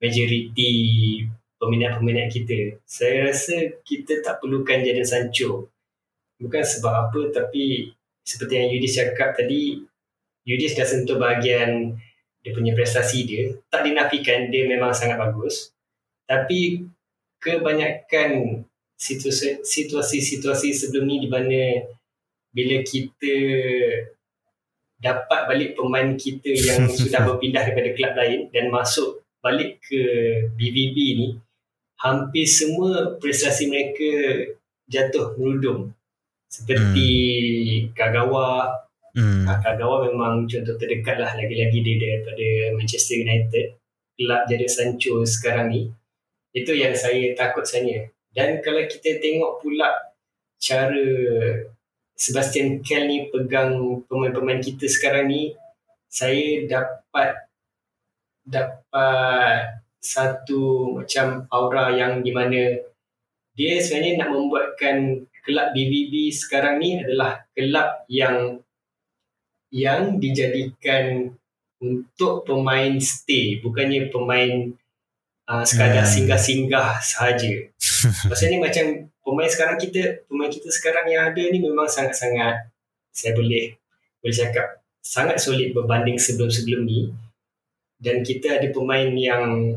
majoriti 0.00 0.72
peminat-peminat 1.60 2.32
kita. 2.32 2.80
Saya 2.88 3.28
rasa 3.30 3.76
kita 3.84 4.24
tak 4.24 4.40
perlukan 4.40 4.80
Jadon 4.80 5.04
Sancho. 5.04 5.68
Bukan 6.40 6.64
sebab 6.64 7.12
apa 7.12 7.20
tapi 7.28 7.92
seperti 8.24 8.56
yang 8.56 8.68
Yudis 8.72 8.96
cakap 8.96 9.36
tadi, 9.36 9.84
Yudis 10.48 10.72
dah 10.72 10.88
sentuh 10.88 11.20
bahagian 11.20 12.00
dia 12.40 12.52
punya 12.56 12.72
prestasi 12.72 13.28
dia. 13.28 13.52
Tak 13.68 13.84
dinafikan 13.84 14.48
dia 14.48 14.64
memang 14.64 14.96
sangat 14.96 15.20
bagus. 15.20 15.76
Tapi 16.24 16.88
kebanyakan 17.36 18.64
situasi-situasi 18.96 20.68
sebelum 20.72 21.04
ni 21.04 21.16
di 21.24 21.28
mana 21.28 21.84
bila 22.52 22.80
kita 22.84 23.36
dapat 25.00 25.40
balik 25.48 25.70
pemain 25.76 26.12
kita 26.16 26.52
yang 26.52 26.88
sudah 27.00 27.24
berpindah 27.24 27.64
daripada 27.68 27.92
kelab 27.96 28.14
lain 28.16 28.40
dan 28.52 28.68
masuk 28.68 29.19
balik 29.40 29.80
ke 29.84 30.02
BVB 30.54 30.96
ni 31.16 31.28
hampir 32.00 32.48
semua 32.48 33.16
prestasi 33.20 33.68
mereka 33.68 34.08
jatuh 34.88 35.36
merudum 35.36 35.92
seperti 36.50 37.08
hmm. 37.86 37.94
Kagawa. 37.94 38.74
Hmm. 39.10 39.46
Kagawa 39.46 40.06
memang 40.10 40.46
contoh 40.46 40.74
terdekat 40.78 41.18
lah 41.18 41.34
lagi-lagi 41.34 41.78
dia 41.82 41.96
daripada 41.98 42.48
Manchester 42.74 43.20
United. 43.20 43.78
Kelab 44.18 44.42
jadi 44.50 44.66
Sancho 44.66 45.22
sekarang 45.24 45.72
ni. 45.72 45.88
Itu 46.50 46.74
yang 46.74 46.92
saya 46.92 47.32
takut 47.38 47.62
sebenarnya. 47.62 48.10
Dan 48.30 48.58
kalau 48.62 48.82
kita 48.86 49.18
tengok 49.22 49.62
pula 49.62 49.90
cara 50.60 51.06
Sebastian 52.14 52.84
Kell 52.84 53.08
ni 53.08 53.32
pegang 53.32 54.04
pemain-pemain 54.04 54.60
kita 54.60 54.84
sekarang 54.86 55.32
ni 55.32 55.56
saya 56.10 56.68
dapat 56.68 57.49
dapat 58.50 59.80
satu 60.00 60.96
macam 60.98 61.46
aura 61.52 61.94
yang 61.94 62.24
di 62.24 62.32
mana 62.34 62.76
dia 63.54 63.76
sebenarnya 63.78 64.24
nak 64.24 64.30
membuatkan 64.32 64.96
kelab 65.44 65.72
BVB 65.76 66.32
sekarang 66.32 66.80
ni 66.80 66.98
adalah 67.00 67.44
kelab 67.52 68.04
yang 68.08 68.58
yang 69.70 70.18
dijadikan 70.18 71.30
untuk 71.80 72.44
pemain 72.44 72.96
stay 73.00 73.62
bukannya 73.62 74.10
pemain 74.10 74.72
uh, 75.48 75.64
sekadar 75.64 76.04
hmm. 76.04 76.12
singgah-singgah 76.12 77.00
sahaja. 77.00 77.52
Maksudnya 78.28 78.58
macam 78.60 79.08
pemain 79.24 79.50
sekarang 79.50 79.76
kita 79.78 80.26
pemain 80.26 80.50
kita 80.50 80.68
sekarang 80.72 81.06
yang 81.08 81.30
ada 81.30 81.42
ni 81.42 81.58
memang 81.60 81.86
sangat-sangat 81.86 82.68
saya 83.10 83.32
boleh 83.36 83.76
boleh 84.20 84.34
cakap 84.34 84.80
sangat 85.00 85.40
solid 85.40 85.72
berbanding 85.72 86.16
sebelum-sebelum 86.16 86.84
ni 86.84 87.08
dan 88.00 88.24
kita 88.24 88.58
ada 88.58 88.68
pemain 88.72 89.12
yang 89.12 89.76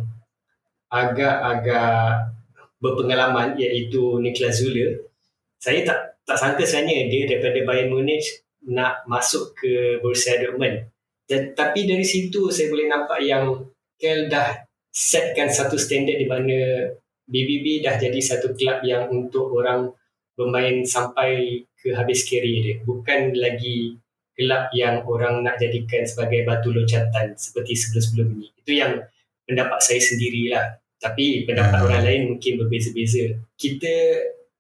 agak-agak 0.88 2.32
berpengalaman 2.80 3.60
iaitu 3.60 4.20
Niklas 4.24 4.64
Zule. 4.64 5.12
Saya 5.60 5.84
tak 5.84 6.14
tak 6.24 6.40
sangka 6.40 6.64
sebenarnya 6.64 7.12
dia 7.12 7.24
daripada 7.28 7.60
Bayern 7.68 7.92
Munich 7.92 8.24
nak 8.72 9.04
masuk 9.08 9.56
ke 9.60 10.00
Borussia 10.00 10.40
Dortmund. 10.40 10.88
Dan, 11.28 11.52
tapi 11.56 11.88
dari 11.88 12.04
situ 12.04 12.52
saya 12.52 12.72
boleh 12.72 12.88
nampak 12.88 13.20
yang 13.24 13.64
Kel 14.00 14.28
dah 14.28 14.52
setkan 14.92 15.48
satu 15.48 15.80
standard 15.80 16.20
di 16.20 16.28
mana 16.28 16.88
BBB 17.24 17.80
dah 17.84 17.96
jadi 17.96 18.20
satu 18.20 18.52
kelab 18.56 18.84
yang 18.84 19.08
untuk 19.08 19.52
orang 19.56 19.88
bermain 20.36 20.84
sampai 20.84 21.64
ke 21.80 21.96
habis 21.96 22.28
career 22.28 22.60
dia. 22.60 22.76
Bukan 22.84 23.36
lagi 23.36 23.96
kelab 24.34 24.74
yang 24.74 25.06
orang 25.06 25.46
nak 25.46 25.62
jadikan 25.62 26.04
sebagai 26.06 26.46
batu 26.46 26.74
loncatan 26.74 27.38
seperti 27.38 27.78
sebelum-sebelum 27.78 28.28
ini. 28.38 28.48
Itu 28.62 28.72
yang 28.74 28.92
pendapat 29.46 29.80
saya 29.82 30.02
sendirilah. 30.02 30.82
Tapi 30.98 31.44
pendapat 31.44 31.80
hmm. 31.84 31.88
orang 31.90 32.02
lain 32.08 32.22
mungkin 32.36 32.54
berbeza-beza. 32.64 33.36
Kita 33.60 33.94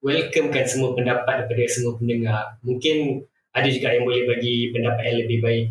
welcomekan 0.03 0.65
semua 0.67 0.91
pendapat 0.91 1.47
daripada 1.47 1.63
semua 1.71 1.95
pendengar. 1.95 2.59
Mungkin 2.61 3.23
ada 3.55 3.67
juga 3.71 3.95
yang 3.95 4.03
boleh 4.03 4.27
bagi 4.27 4.69
pendapat 4.75 5.03
yang 5.07 5.17
lebih 5.23 5.39
baik. 5.39 5.65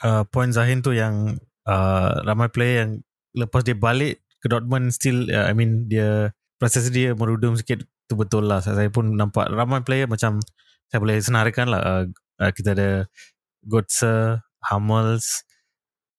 Uh, 0.00 0.24
point 0.32 0.50
Zahin 0.56 0.80
tu 0.80 0.96
yang 0.96 1.36
uh, 1.68 2.10
ramai 2.24 2.48
player 2.48 2.88
yang 2.88 2.90
lepas 3.36 3.60
dia 3.60 3.76
balik 3.76 4.24
ke 4.40 4.48
Dortmund 4.48 4.90
still 4.96 5.28
uh, 5.28 5.44
I 5.44 5.52
mean 5.52 5.92
dia 5.92 6.32
proses 6.56 6.88
dia 6.88 7.12
merudum 7.12 7.52
sikit 7.52 7.84
tu 8.08 8.16
betul 8.16 8.48
lah 8.48 8.64
saya, 8.64 8.88
pun 8.88 9.12
nampak 9.12 9.52
ramai 9.52 9.84
player 9.84 10.08
macam 10.08 10.40
saya 10.88 10.98
boleh 10.98 11.20
senarkan 11.20 11.66
lah 11.68 11.80
uh, 11.84 12.04
uh, 12.40 12.50
kita 12.50 12.72
ada 12.72 12.90
Götze, 13.62 14.40
Hummels, 14.72 15.44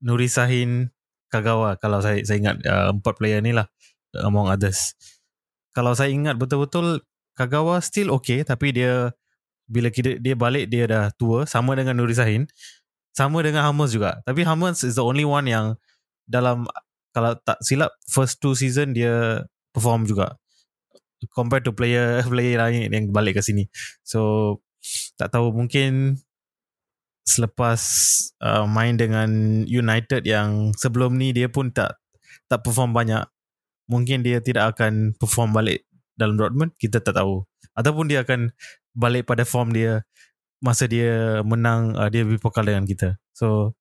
Nuri 0.06 0.30
Sahin, 0.30 0.94
Kagawa 1.32 1.80
kalau 1.80 2.04
saya 2.04 2.22
saya 2.28 2.38
ingat 2.44 2.56
uh, 2.68 2.92
empat 2.94 3.18
player 3.18 3.42
ni 3.42 3.56
lah 3.56 3.66
among 4.22 4.52
others. 4.52 4.94
Kalau 5.72 5.96
saya 5.96 6.12
ingat 6.12 6.36
betul-betul 6.38 7.02
Kagawa 7.34 7.80
still 7.80 8.12
okay 8.12 8.44
tapi 8.44 8.76
dia 8.76 9.16
bila 9.72 9.88
kita, 9.88 10.20
dia 10.20 10.36
balik 10.36 10.68
dia 10.68 10.84
dah 10.84 11.06
tua 11.16 11.48
sama 11.48 11.74
dengan 11.80 11.96
Nuri 11.96 12.12
Sahin 12.12 12.44
sama 13.16 13.40
dengan 13.40 13.64
Hummels 13.68 13.96
juga. 13.96 14.20
Tapi 14.28 14.44
Hummels 14.44 14.84
is 14.84 15.00
the 15.00 15.06
only 15.06 15.24
one 15.24 15.48
yang 15.48 15.80
dalam 16.28 16.68
kalau 17.16 17.36
tak 17.44 17.60
silap 17.64 17.96
first 18.08 18.40
two 18.44 18.56
season 18.56 18.92
dia 18.92 19.48
perform 19.72 20.04
juga 20.08 20.36
compared 21.32 21.64
to 21.64 21.72
player 21.72 22.20
player 22.32 22.60
lain 22.60 22.92
yang 22.92 23.06
balik 23.16 23.40
ke 23.40 23.42
sini. 23.44 23.72
So 24.04 24.60
tak 25.17 25.34
tahu 25.34 25.54
mungkin 25.54 26.17
selepas 27.22 27.82
uh, 28.41 28.65
main 28.65 28.98
dengan 28.98 29.30
United 29.70 30.26
yang 30.26 30.74
sebelum 30.76 31.15
ni 31.15 31.32
dia 31.32 31.48
pun 31.48 31.70
tak 31.70 32.02
tak 32.50 32.65
perform 32.65 32.91
banyak 32.91 33.24
mungkin 33.88 34.24
dia 34.26 34.39
tidak 34.44 34.76
akan 34.76 35.15
perform 35.15 35.56
balik 35.56 35.88
dalam 36.15 36.36
Dortmund 36.36 36.76
kita 36.80 37.00
tak 37.04 37.15
tahu. 37.15 37.44
Ataupun 37.76 38.12
dia 38.12 38.24
akan 38.24 38.52
balik 38.91 39.28
pada 39.28 39.48
form 39.48 39.72
dia 39.72 40.04
masa 40.62 40.86
dia 40.86 41.41
menang 41.41 41.96
uh, 41.96 42.12
dia 42.12 42.28
berpokal 42.28 42.67
dengan 42.67 42.84
kita. 42.88 43.17
So 43.34 43.76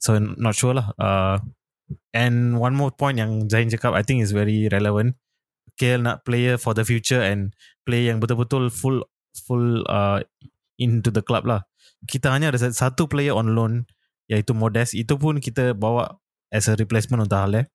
so 0.00 0.16
not 0.18 0.56
sure 0.56 0.74
lah. 0.74 0.94
Uh, 0.96 1.36
and 2.14 2.58
one 2.58 2.74
more 2.74 2.94
point 2.94 3.18
yang 3.18 3.50
Zain 3.50 3.70
cakap 3.70 3.94
I 3.94 4.02
think 4.06 4.22
is 4.22 4.34
very 4.34 4.70
relevant. 4.70 5.18
KL 5.78 6.04
nak 6.04 6.28
player 6.28 6.60
for 6.60 6.76
the 6.76 6.84
future 6.84 7.24
and 7.24 7.56
play 7.88 8.08
yang 8.10 8.20
betul-betul 8.20 8.68
full 8.68 9.00
full 9.34 9.84
uh, 9.86 10.20
into 10.80 11.12
the 11.12 11.22
club 11.22 11.46
lah. 11.46 11.66
Kita 12.08 12.32
hanya 12.32 12.50
ada 12.50 12.58
satu 12.58 13.06
player 13.06 13.36
on 13.36 13.52
loan 13.52 13.84
iaitu 14.30 14.56
Modest. 14.56 14.96
Itu 14.96 15.20
pun 15.20 15.38
kita 15.42 15.76
bawa 15.76 16.16
as 16.50 16.66
a 16.66 16.74
replacement 16.74 17.22
untuk 17.26 17.38
Halle 17.38 17.70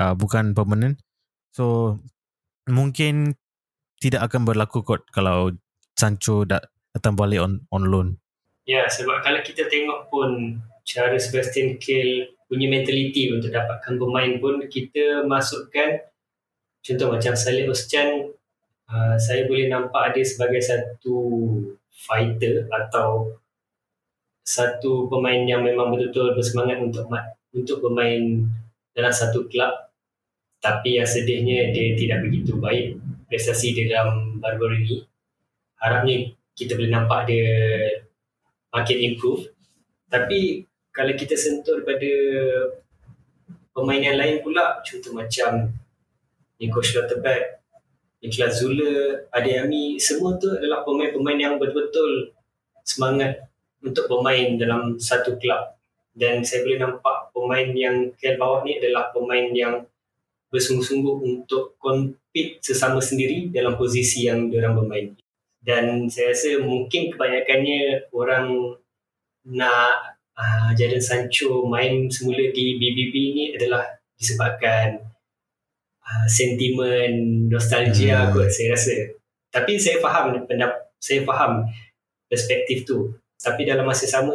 uh, 0.00 0.14
bukan 0.16 0.52
permanent. 0.52 1.00
So 1.52 1.98
mungkin 2.68 3.38
tidak 4.00 4.32
akan 4.32 4.44
berlaku 4.44 4.84
kot 4.84 5.08
kalau 5.12 5.54
Sancho 5.96 6.44
dat, 6.44 6.68
datang 6.92 7.16
balik 7.16 7.40
on 7.40 7.64
on 7.72 7.88
loan. 7.88 8.08
Ya 8.66 8.84
sebab 8.90 9.22
kalau 9.22 9.40
kita 9.40 9.70
tengok 9.70 10.10
pun 10.10 10.60
cara 10.86 11.16
Sebastian 11.16 11.78
Kehl 11.78 12.30
punya 12.46 12.70
mentality 12.70 13.30
untuk 13.34 13.50
dapatkan 13.50 13.98
pemain 13.98 14.38
pun 14.38 14.62
kita 14.70 15.26
masukkan 15.26 15.98
contoh 16.82 17.08
macam 17.10 17.34
Salih 17.34 17.66
Oscan 17.66 18.30
uh, 18.90 19.16
saya 19.18 19.46
boleh 19.46 19.70
nampak 19.70 20.14
dia 20.16 20.24
sebagai 20.26 20.62
satu 20.62 21.18
fighter 21.90 22.66
atau 22.68 23.34
satu 24.46 25.10
pemain 25.10 25.42
yang 25.42 25.66
memang 25.66 25.90
betul-betul 25.90 26.38
bersemangat 26.38 26.78
untuk 26.78 27.10
untuk 27.50 27.78
bermain 27.82 28.46
dalam 28.94 29.10
satu 29.10 29.50
kelab 29.50 29.86
tapi 30.62 30.98
yang 30.98 31.06
sedihnya 31.06 31.74
dia 31.74 31.94
tidak 31.98 32.26
begitu 32.26 32.58
baik 32.58 32.98
prestasi 33.26 33.74
dia 33.74 33.90
dalam 33.90 34.38
baru-baru 34.38 34.86
ini. 34.86 34.96
Harapnya 35.82 36.30
kita 36.56 36.78
boleh 36.78 36.90
nampak 36.90 37.28
dia 37.28 37.50
makin 38.72 38.98
improve. 39.12 39.50
Tapi 40.06 40.64
kalau 40.94 41.12
kita 41.12 41.34
sentuh 41.34 41.82
daripada 41.82 42.10
pemain 43.74 44.00
yang 44.00 44.16
lain 44.16 44.40
pula 44.40 44.80
contoh 44.80 45.12
macam 45.12 45.68
Nico 46.56 46.80
Schlotterbeck 46.80 47.55
Niklas 48.24 48.64
Zule 48.64 49.24
Adeyemi 49.30 50.00
semua 50.00 50.40
tu 50.40 50.48
adalah 50.50 50.82
pemain-pemain 50.82 51.36
yang 51.36 51.54
betul-betul 51.60 52.32
semangat 52.86 53.48
untuk 53.84 54.08
bermain 54.08 54.56
dalam 54.56 54.96
satu 54.96 55.36
kelab 55.36 55.76
dan 56.16 56.40
saya 56.40 56.64
boleh 56.64 56.80
nampak 56.80 57.28
pemain 57.36 57.68
yang 57.76 58.08
KL 58.16 58.40
bawah 58.40 58.64
ni 58.64 58.80
adalah 58.80 59.12
pemain 59.12 59.52
yang 59.52 59.84
bersungguh-sungguh 60.48 61.16
untuk 61.20 61.76
compete 61.76 62.56
sesama 62.64 63.04
sendiri 63.04 63.52
dalam 63.52 63.76
posisi 63.76 64.24
yang 64.24 64.48
diorang 64.48 64.80
bermain. 64.80 65.12
Dan 65.60 66.08
saya 66.08 66.32
rasa 66.32 66.62
mungkin 66.64 67.12
kebanyakannya 67.12 68.08
orang 68.16 68.78
nak 69.52 70.16
uh, 70.32 70.70
Jadon 70.72 71.04
Sancho 71.04 71.68
main 71.68 72.08
semula 72.08 72.48
di 72.48 72.80
BBB 72.80 73.14
ni 73.36 73.44
adalah 73.52 73.84
disebabkan 74.16 75.04
uh, 76.06 76.26
sentimen 76.30 77.46
nostalgia 77.50 78.30
hmm. 78.30 78.32
kot 78.32 78.48
saya 78.48 78.78
rasa 78.78 78.94
tapi 79.50 79.76
saya 79.76 79.98
faham 79.98 80.46
pendap 80.46 80.94
saya 81.02 81.26
faham 81.26 81.66
perspektif 82.30 82.86
tu 82.86 83.10
tapi 83.36 83.66
dalam 83.66 83.84
masa 83.84 84.06
sama 84.06 84.34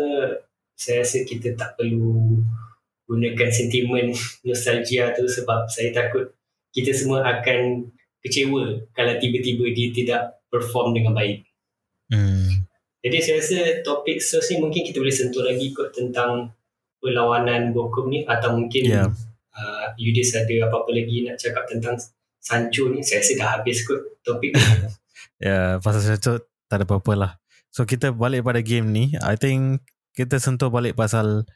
saya 0.75 1.01
rasa 1.01 1.23
kita 1.23 1.55
tak 1.55 1.79
perlu 1.79 2.39
gunakan 3.07 3.49
sentimen 3.51 4.11
nostalgia 4.47 5.15
tu 5.15 5.25
sebab 5.25 5.67
saya 5.71 5.95
takut 5.95 6.31
kita 6.71 6.95
semua 6.95 7.23
akan 7.27 7.91
kecewa 8.23 8.79
kalau 8.95 9.13
tiba-tiba 9.17 9.65
dia 9.75 9.89
tidak 9.91 10.21
perform 10.47 10.95
dengan 10.95 11.11
baik. 11.17 11.43
Hmm. 12.11 12.67
Jadi 13.01 13.17
saya 13.17 13.35
rasa 13.41 13.59
topik 13.81 14.21
sos 14.21 14.45
ni 14.53 14.61
mungkin 14.61 14.85
kita 14.85 15.01
boleh 15.01 15.15
sentuh 15.15 15.41
lagi 15.41 15.73
kot 15.73 15.89
tentang 15.89 16.53
perlawanan 17.01 17.73
Bokum 17.73 18.13
ni 18.13 18.21
atau 18.29 18.53
mungkin 18.53 18.83
yeah. 18.85 19.09
Uh, 19.55 19.85
Yudis 19.99 20.35
ada 20.35 20.49
apa-apa 20.67 20.91
lagi 20.91 21.27
nak 21.27 21.39
cakap 21.39 21.67
tentang 21.67 21.95
Sancho 22.41 22.89
ni. 22.89 23.05
Saya 23.05 23.21
rasa 23.21 23.33
dah 23.37 23.49
habis 23.59 23.83
kot 23.85 24.01
topik 24.25 24.55
ya, 24.57 24.65
yeah, 25.39 25.67
pasal 25.79 26.01
Sancho 26.03 26.43
tak 26.67 26.81
ada 26.81 26.85
apa-apa 26.87 27.13
lah. 27.13 27.31
So 27.71 27.87
kita 27.87 28.11
balik 28.11 28.43
pada 28.43 28.59
game 28.59 28.91
ni. 28.91 29.15
I 29.19 29.39
think 29.39 29.83
kita 30.11 30.39
sentuh 30.43 30.67
balik 30.67 30.99
pasal 30.99 31.47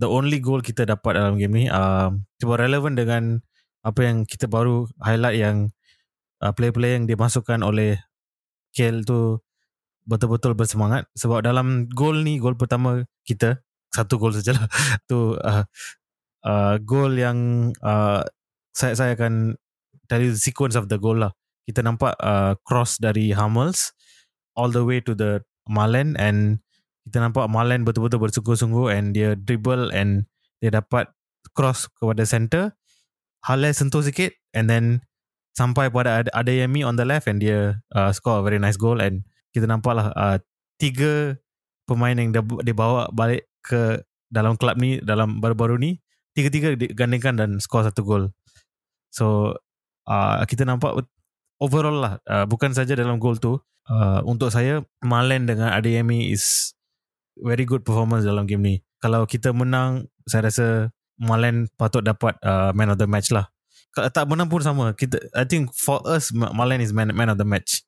the 0.00 0.08
only 0.08 0.42
goal 0.42 0.64
kita 0.64 0.88
dapat 0.88 1.20
dalam 1.20 1.38
game 1.38 1.54
ni 1.54 1.64
uh, 1.70 2.10
cuba 2.40 2.58
relevan 2.58 2.96
dengan 2.96 3.38
apa 3.84 4.00
yang 4.02 4.24
kita 4.24 4.48
baru 4.48 4.88
highlight 4.98 5.36
yang 5.38 5.56
uh, 6.40 6.52
player-player 6.56 7.00
yang 7.00 7.06
dimasukkan 7.06 7.60
oleh 7.60 8.00
KL 8.72 9.04
tu 9.04 9.40
betul-betul 10.08 10.56
bersemangat 10.56 11.06
sebab 11.12 11.44
dalam 11.44 11.86
gol 11.92 12.24
ni 12.24 12.40
gol 12.40 12.56
pertama 12.56 13.04
kita 13.22 13.60
satu 13.92 14.16
gol 14.16 14.32
sajalah 14.32 14.66
tu 15.10 15.36
uh, 15.36 15.64
uh, 16.44 16.76
gol 16.82 17.16
yang 17.16 17.70
uh, 17.84 18.24
saya 18.72 18.94
saya 18.96 19.12
akan 19.16 19.56
the 20.10 20.34
sequence 20.34 20.74
of 20.74 20.90
the 20.90 20.98
goal 20.98 21.16
lah. 21.16 21.32
Kita 21.68 21.86
nampak 21.86 22.18
uh, 22.18 22.58
cross 22.66 22.98
dari 22.98 23.30
Hummels 23.30 23.94
all 24.58 24.74
the 24.74 24.82
way 24.82 24.98
to 24.98 25.14
the 25.14 25.44
Malen 25.70 26.18
and 26.18 26.58
kita 27.06 27.22
nampak 27.22 27.46
Malen 27.46 27.86
betul-betul 27.86 28.18
bersungguh-sungguh 28.18 28.90
and 28.90 29.14
dia 29.14 29.38
dribble 29.38 29.94
and 29.94 30.26
dia 30.58 30.74
dapat 30.74 31.08
cross 31.54 31.86
kepada 31.98 32.26
center. 32.26 32.74
Hale 33.40 33.72
sentuh 33.72 34.04
sikit 34.04 34.36
and 34.52 34.68
then 34.68 34.84
sampai 35.56 35.88
pada 35.88 36.26
Adeyemi 36.36 36.84
on 36.84 37.00
the 37.00 37.06
left 37.08 37.24
and 37.30 37.40
dia 37.40 37.80
uh, 37.96 38.12
score 38.12 38.40
a 38.40 38.44
very 38.44 38.60
nice 38.60 38.76
goal 38.76 39.00
and 39.00 39.24
kita 39.54 39.64
nampak 39.64 39.96
lah 39.96 40.12
uh, 40.12 40.36
tiga 40.76 41.40
pemain 41.88 42.14
yang 42.14 42.30
dia, 42.30 42.42
dia 42.62 42.76
bawa 42.76 43.08
balik 43.10 43.48
ke 43.64 44.02
dalam 44.30 44.54
klub 44.54 44.78
ni 44.78 45.02
dalam 45.02 45.42
baru-baru 45.42 45.80
ni 45.80 45.98
tiga-tiga 46.36 46.78
digandingkan 46.78 47.34
dan 47.38 47.50
score 47.58 47.86
satu 47.86 48.02
gol 48.06 48.24
so 49.10 49.56
uh, 50.06 50.42
kita 50.46 50.62
nampak 50.66 51.06
overall 51.58 51.98
lah 51.98 52.12
uh, 52.26 52.46
bukan 52.46 52.72
saja 52.72 52.94
dalam 52.94 53.18
gol 53.18 53.36
tu 53.36 53.58
uh, 53.90 54.20
untuk 54.24 54.54
saya 54.54 54.82
Malen 55.02 55.50
dengan 55.50 55.74
Adeyemi 55.74 56.30
is 56.30 56.74
very 57.40 57.64
good 57.64 57.82
performance 57.82 58.22
dalam 58.22 58.44
game 58.44 58.62
ni. 58.62 58.76
Kalau 59.00 59.24
kita 59.24 59.50
menang, 59.56 60.06
saya 60.28 60.52
rasa 60.52 60.66
Malen 61.20 61.68
patut 61.76 62.04
dapat 62.04 62.36
uh, 62.44 62.72
man 62.72 62.92
of 62.92 63.00
the 63.00 63.08
match 63.08 63.32
lah. 63.32 63.48
Kalau 63.90 64.08
tak 64.08 64.24
menang 64.30 64.46
pun 64.46 64.62
sama. 64.62 64.94
Kita, 64.94 65.18
I 65.34 65.44
think 65.44 65.74
for 65.74 66.00
us, 66.06 66.30
Malen 66.32 66.80
is 66.80 66.94
man, 66.94 67.10
man 67.12 67.32
of 67.32 67.40
the 67.40 67.48
match. 67.48 67.82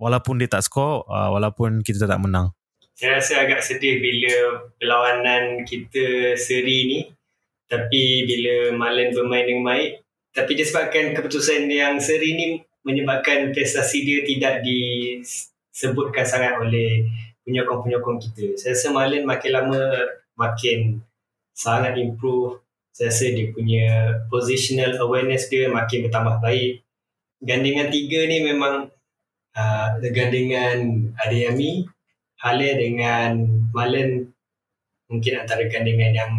Walaupun 0.00 0.40
dia 0.40 0.48
tak 0.48 0.64
score, 0.64 1.04
uh, 1.10 1.28
walaupun 1.32 1.84
kita 1.84 2.08
tak 2.08 2.20
menang. 2.22 2.56
Saya 2.96 3.20
rasa 3.20 3.44
agak 3.44 3.64
sedih 3.64 4.00
bila 4.00 4.32
perlawanan 4.76 5.64
kita 5.64 6.36
seri 6.36 6.78
ni. 6.88 7.00
Tapi 7.70 8.26
bila 8.26 8.74
Malen 8.74 9.14
bermain 9.14 9.46
dengan 9.46 9.70
baik. 9.70 10.02
Tapi 10.34 10.52
disebabkan 10.58 11.14
keputusan 11.14 11.70
yang 11.70 12.02
seri 12.02 12.34
ni 12.34 12.46
menyebabkan 12.82 13.54
prestasi 13.54 14.02
dia 14.02 14.20
tidak 14.26 14.62
disebutkan 14.66 16.26
sangat 16.26 16.58
oleh 16.58 17.06
penyokong-penyokong 17.46 18.18
kita. 18.18 18.58
Saya 18.58 18.74
rasa 18.74 18.88
Marlon 18.90 19.24
makin 19.26 19.50
lama 19.54 19.82
makin 20.38 20.98
sangat 21.54 21.98
improve. 21.98 22.62
Saya 22.90 23.10
rasa 23.10 23.26
dia 23.30 23.50
punya 23.54 23.86
positional 24.30 24.98
awareness 24.98 25.46
dia 25.46 25.70
makin 25.70 26.06
bertambah 26.06 26.42
baik. 26.42 26.82
Gandingan 27.40 27.88
tiga 27.88 28.26
ni 28.28 28.44
memang 28.44 28.90
uh, 29.56 29.88
gandingan 29.98 31.10
Adeyami, 31.16 31.86
Hale 32.40 32.70
dengan 32.76 33.44
Marlon 33.74 34.30
mungkin 35.10 35.32
antara 35.42 35.66
gandingan 35.66 36.12
yang 36.14 36.32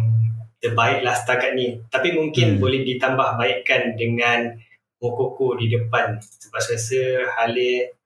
terbaik 0.62 1.02
lah 1.02 1.18
setakat 1.18 1.58
ni. 1.58 1.82
Tapi 1.90 2.14
mungkin 2.14 2.56
hmm. 2.56 2.60
boleh 2.62 2.86
ditambah 2.86 3.34
baikkan 3.34 3.98
dengan 3.98 4.54
Mokoko 5.02 5.58
di 5.58 5.66
depan. 5.66 6.22
Sebab 6.22 6.60
saya 6.62 6.78
rasa 6.78 7.02
Hale 7.34 7.98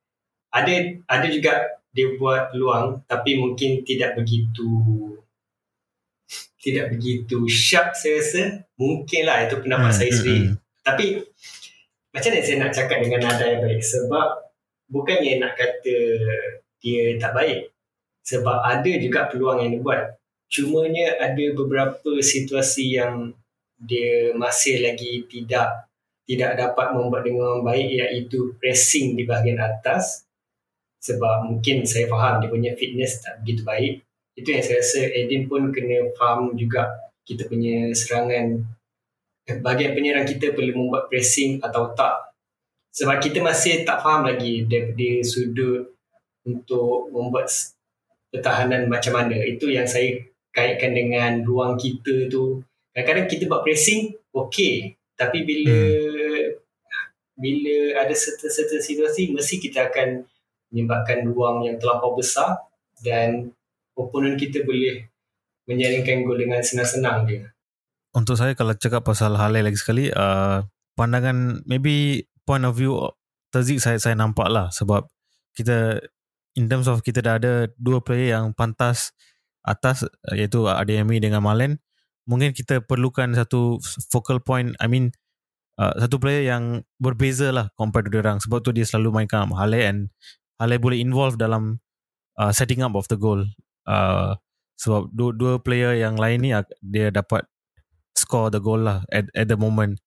ada 0.56 0.72
ada 1.12 1.26
juga 1.28 1.52
dia 1.92 2.12
buat 2.16 2.52
peluang 2.52 3.04
tapi 3.08 3.40
mungkin 3.40 3.84
tidak 3.84 4.16
begitu 4.16 4.68
tidak 6.60 6.92
begitu 6.92 7.48
sharp 7.48 7.96
saya 7.96 8.20
rasa 8.20 8.42
mungkinlah 8.76 9.48
itu 9.48 9.56
pendapat 9.60 9.90
hmm, 9.92 9.98
saya 10.00 10.10
hmm, 10.10 10.18
sendiri 10.20 10.40
hmm. 10.44 10.56
tapi 10.84 11.06
macam 12.12 12.30
mana 12.32 12.44
saya 12.44 12.56
nak 12.60 12.72
cakap 12.72 12.98
dengan 13.04 13.20
nada 13.24 13.44
yang 13.44 13.62
baik 13.64 13.80
sebab 13.80 14.28
bukannya 14.88 15.32
nak 15.40 15.52
kata 15.56 15.98
dia 16.80 17.16
tak 17.20 17.32
baik 17.32 17.72
sebab 18.26 18.56
ada 18.60 18.92
juga 19.00 19.28
peluang 19.28 19.64
yang 19.64 19.70
dia 19.76 19.82
buat 19.84 20.00
cumanya 20.46 21.18
ada 21.18 21.44
beberapa 21.54 22.22
situasi 22.22 22.96
yang 22.98 23.34
dia 23.76 24.32
masih 24.32 24.80
lagi 24.80 25.26
tidak 25.28 25.90
tidak 26.26 26.58
dapat 26.58 26.96
membuat 26.96 27.22
dengan 27.22 27.62
baik 27.62 27.86
iaitu 27.86 28.56
pressing 28.58 29.14
di 29.14 29.22
bahagian 29.28 29.62
atas 29.62 30.26
sebab 31.06 31.46
mungkin 31.46 31.86
saya 31.86 32.10
faham 32.10 32.42
dia 32.42 32.50
punya 32.50 32.72
fitness 32.74 33.22
tak 33.22 33.38
begitu 33.46 33.62
baik. 33.62 33.94
Itu 34.34 34.52
yang 34.52 34.62
saya 34.66 34.82
rasa 34.82 35.00
Edin 35.14 35.46
pun 35.46 35.70
kena 35.70 36.10
faham 36.18 36.58
juga 36.58 36.90
kita 37.22 37.46
punya 37.46 37.94
serangan 37.94 38.66
eh, 39.46 39.58
bahagian 39.62 39.94
penyerang 39.94 40.26
kita 40.26 40.50
perlu 40.52 40.74
membuat 40.74 41.06
pressing 41.06 41.62
atau 41.62 41.94
tak. 41.94 42.34
Sebab 42.90 43.22
kita 43.22 43.38
masih 43.44 43.86
tak 43.86 44.02
faham 44.02 44.26
lagi 44.26 44.66
daripada 44.66 45.08
sudut 45.22 45.94
untuk 46.42 47.12
membuat 47.14 47.54
pertahanan 48.34 48.90
macam 48.90 49.14
mana. 49.14 49.36
Itu 49.46 49.70
yang 49.70 49.86
saya 49.86 50.16
kaitkan 50.56 50.96
dengan 50.96 51.44
ruang 51.44 51.76
kita 51.76 52.32
tu. 52.32 52.64
Kadang-kadang 52.96 53.28
kita 53.28 53.44
buat 53.44 53.60
pressing, 53.60 54.16
okey. 54.32 54.96
Tapi 55.12 55.44
bila 55.44 55.76
hmm. 55.76 56.48
bila 57.36 57.76
ada 58.00 58.16
certain-certain 58.16 58.80
situasi, 58.80 59.36
mesti 59.36 59.60
kita 59.60 59.92
akan 59.92 60.24
menyebabkan 60.72 61.28
ruang 61.28 61.68
yang 61.68 61.76
terlampau 61.76 62.16
besar 62.16 62.56
dan 63.04 63.52
opponent 63.92 64.40
kita 64.40 64.64
boleh 64.64 65.04
menyaringkan 65.68 66.24
gol 66.24 66.40
dengan 66.40 66.64
senang-senang 66.64 67.28
dia. 67.28 67.52
Untuk 68.16 68.40
saya 68.40 68.56
kalau 68.56 68.72
cakap 68.72 69.04
pasal 69.04 69.36
Halil 69.36 69.68
lagi 69.68 69.76
sekali, 69.76 70.08
uh, 70.08 70.64
pandangan 70.96 71.60
maybe 71.68 72.24
point 72.48 72.64
of 72.64 72.72
view 72.72 72.96
Terzik 73.52 73.78
saya 73.78 73.96
saya 73.96 74.18
nampak 74.18 74.50
lah 74.50 74.68
sebab 74.74 75.06
kita 75.54 76.02
in 76.58 76.66
terms 76.66 76.90
of 76.90 77.00
kita 77.00 77.22
dah 77.22 77.38
ada 77.38 77.70
dua 77.78 78.02
player 78.02 78.36
yang 78.36 78.52
pantas 78.52 79.14
atas 79.66 80.06
iaitu 80.30 80.70
ADMI 80.70 81.18
dengan 81.18 81.42
Malen 81.42 81.82
mungkin 82.24 82.54
kita 82.54 82.80
perlukan 82.82 83.34
satu 83.34 83.82
focal 84.08 84.38
point 84.38 84.72
I 84.78 84.86
mean 84.86 85.10
uh, 85.76 85.94
satu 85.98 86.22
player 86.22 86.46
yang 86.46 86.86
berbeza 87.02 87.50
lah 87.50 87.70
compared 87.74 88.08
to 88.08 88.18
orang 88.22 88.38
sebab 88.38 88.62
tu 88.62 88.70
dia 88.70 88.86
selalu 88.86 89.22
mainkan 89.22 89.50
Hale 89.50 89.82
and 89.82 90.00
Halai 90.56 90.80
boleh 90.80 90.98
involve 91.04 91.36
dalam 91.36 91.84
uh, 92.40 92.52
setting 92.52 92.80
up 92.80 92.96
of 92.96 93.04
the 93.12 93.18
goal. 93.20 93.44
Uh, 93.84 94.36
sebab 94.76 95.08
dua, 95.12 95.30
dua 95.32 95.52
player 95.60 95.96
yang 95.96 96.16
lain 96.16 96.40
ni 96.40 96.50
dia 96.80 97.08
dapat 97.12 97.44
score 98.16 98.48
the 98.52 98.60
goal 98.60 98.80
lah 98.80 99.04
at, 99.12 99.28
at 99.36 99.48
the 99.48 99.56
moment. 99.56 100.00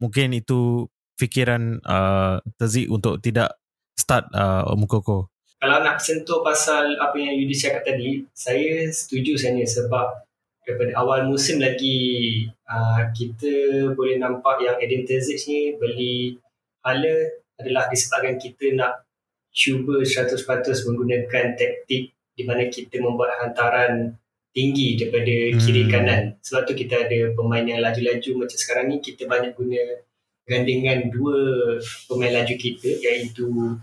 Mungkin 0.00 0.32
itu 0.32 0.88
fikiran 1.20 1.84
uh, 1.84 2.40
Terzik 2.56 2.88
untuk 2.88 3.20
tidak 3.20 3.60
start 3.96 4.28
uh, 4.32 4.72
Mukoko. 4.72 5.28
Kalau 5.60 5.76
nak 5.84 6.00
sentuh 6.00 6.40
pasal 6.40 6.96
apa 6.96 7.20
yang 7.20 7.36
Yudi 7.36 7.52
cakap 7.52 7.84
tadi, 7.84 8.24
saya 8.32 8.88
setuju 8.88 9.36
sebenarnya 9.36 9.68
sebab 9.68 10.24
daripada 10.64 10.92
awal 10.96 11.28
musim 11.28 11.60
lagi 11.60 12.48
uh, 12.64 13.12
kita 13.12 13.52
boleh 13.92 14.16
nampak 14.16 14.64
yang 14.64 14.80
Edin 14.80 15.04
Terzic 15.04 15.44
ni 15.48 15.76
beli 15.76 16.40
Hala 16.80 17.28
adalah 17.60 17.92
disebabkan 17.92 18.40
kita 18.40 18.72
nak 18.72 19.04
cuba 19.52 20.00
100% 20.00 20.40
menggunakan 20.88 21.44
taktik 21.60 22.16
di 22.32 22.42
mana 22.48 22.72
kita 22.72 22.96
membuat 23.04 23.36
hantaran 23.44 24.16
tinggi 24.56 24.96
daripada 24.96 25.34
Hmm. 25.52 25.60
kiri 25.60 25.82
kanan. 25.92 26.22
Sebab 26.40 26.64
tu 26.64 26.72
kita 26.72 27.04
ada 27.04 27.36
pemain 27.36 27.62
yang 27.62 27.84
laju-laju 27.84 28.46
macam 28.46 28.56
sekarang 28.56 28.88
ni 28.88 29.04
kita 29.04 29.28
banyak 29.28 29.52
guna 29.52 30.00
gandingan 30.48 31.12
dua 31.12 31.36
pemain 32.08 32.32
laju 32.42 32.54
kita 32.56 32.90
iaitu 33.04 33.76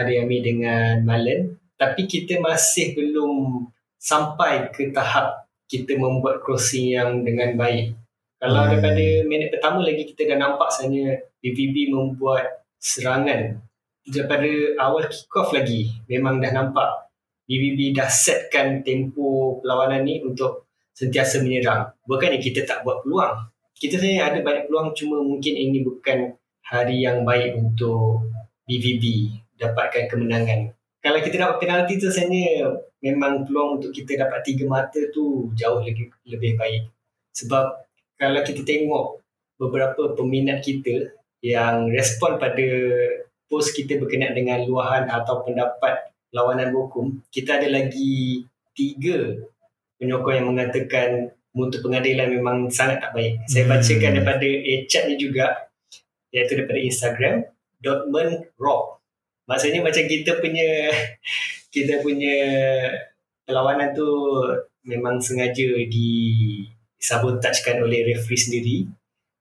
Adeyemi 0.00 0.40
dengan 0.40 1.04
Malen. 1.04 1.60
Tapi 1.76 2.08
kita 2.08 2.40
masih 2.40 2.96
belum 2.96 3.68
sampai 4.00 4.72
ke 4.72 4.88
tahap 4.96 5.44
kita 5.68 5.94
membuat 6.00 6.40
crossing 6.40 6.96
yang 6.96 7.20
dengan 7.22 7.54
baik. 7.54 7.94
Kalau 8.40 8.64
Hmm. 8.64 8.70
daripada 8.72 9.04
minit 9.28 9.52
pertama 9.52 9.84
lagi 9.84 10.08
kita 10.08 10.32
dah 10.32 10.38
nampak 10.40 10.72
sebenarnya 10.72 11.20
BVB 11.44 11.92
membuat 11.92 12.64
serangan 12.80 13.60
daripada 14.08 14.48
awal 14.80 15.04
kick 15.12 15.28
off 15.36 15.52
lagi 15.52 15.92
memang 16.08 16.40
dah 16.40 16.48
nampak 16.48 17.12
BVB 17.44 17.92
dah 17.92 18.08
setkan 18.08 18.80
tempo 18.80 19.60
perlawanan 19.60 20.08
ni 20.08 20.24
untuk 20.24 20.70
sentiasa 20.96 21.44
menyerang. 21.44 21.92
Bukannya 22.08 22.40
kita 22.40 22.64
tak 22.64 22.86
buat 22.86 23.04
peluang. 23.04 23.52
Kita 23.76 24.00
sebenarnya 24.00 24.24
ada 24.32 24.38
banyak 24.40 24.64
peluang 24.68 24.88
cuma 24.96 25.20
mungkin 25.20 25.54
ini 25.56 25.84
bukan 25.84 26.36
hari 26.64 27.02
yang 27.02 27.26
baik 27.26 27.58
untuk 27.58 28.24
BVB 28.70 29.34
dapatkan 29.60 30.08
kemenangan. 30.08 30.72
Kalau 31.00 31.20
kita 31.20 31.36
dapat 31.40 31.56
penalti 31.60 31.96
tu 31.96 32.08
sebenarnya 32.08 32.76
memang 33.00 33.44
peluang 33.44 33.80
untuk 33.80 33.92
kita 33.92 34.20
dapat 34.20 34.44
tiga 34.44 34.64
mata 34.68 35.00
tu 35.12 35.48
jauh 35.56 35.80
lebih, 35.80 36.12
lebih 36.28 36.56
baik. 36.56 36.88
Sebab 37.36 37.88
kalau 38.20 38.40
kita 38.44 38.64
tengok 38.64 39.20
beberapa 39.56 40.16
peminat 40.16 40.60
kita 40.60 41.12
yang 41.40 41.88
respon 41.88 42.36
pada 42.36 42.68
post 43.48 43.72
kita 43.72 43.96
berkenaan 43.96 44.36
dengan 44.36 44.60
luahan 44.68 45.08
atau 45.08 45.40
pendapat 45.40 46.12
lawanan 46.36 46.72
hukum, 46.76 47.20
kita 47.32 47.58
ada 47.60 47.68
lagi 47.72 48.44
tiga 48.76 49.40
penyokong 49.96 50.36
yang 50.36 50.48
mengatakan 50.52 51.08
mutu 51.50 51.82
pengadilan 51.82 52.30
memang 52.30 52.70
sangat 52.70 53.02
tak 53.02 53.12
baik. 53.16 53.40
Saya 53.50 53.66
Hmm. 53.66 53.72
bacakan 53.74 54.10
daripada 54.20 54.48
chat 54.86 55.04
ni 55.10 55.16
juga, 55.18 55.46
iaitu 56.30 56.60
daripada 56.60 56.80
Instagram, 56.80 57.36
Dortmund 57.82 58.46
Rock. 58.60 58.99
Maksudnya 59.50 59.82
macam 59.82 60.06
kita 60.06 60.38
punya 60.38 60.94
kita 61.74 61.98
punya 61.98 62.38
perlawanan 63.42 63.90
tu 63.90 64.06
memang 64.86 65.18
sengaja 65.18 65.74
di 65.90 66.10
sabotagekan 67.00 67.82
oleh 67.82 68.14
referee 68.14 68.38
sendiri 68.38 68.78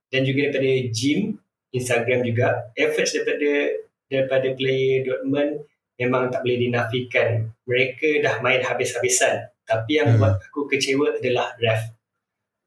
dan 0.09 0.25
juga 0.25 0.49
daripada 0.49 0.89
Jim 0.89 1.37
Instagram 1.69 2.25
juga. 2.25 2.73
Efforts 2.73 3.13
daripada 3.13 3.77
daripada 4.09 4.47
player 4.57 5.05
Dortmund 5.05 5.69
memang 6.01 6.33
tak 6.33 6.41
boleh 6.41 6.57
dinafikan. 6.57 7.45
Mereka 7.69 8.25
dah 8.25 8.41
main 8.41 8.65
habis-habisan. 8.65 9.53
Tapi 9.69 10.01
yang 10.01 10.17
Hmm. 10.17 10.17
buat 10.17 10.41
aku 10.41 10.65
kecewa 10.65 11.13
adalah 11.21 11.53
ref. 11.61 11.93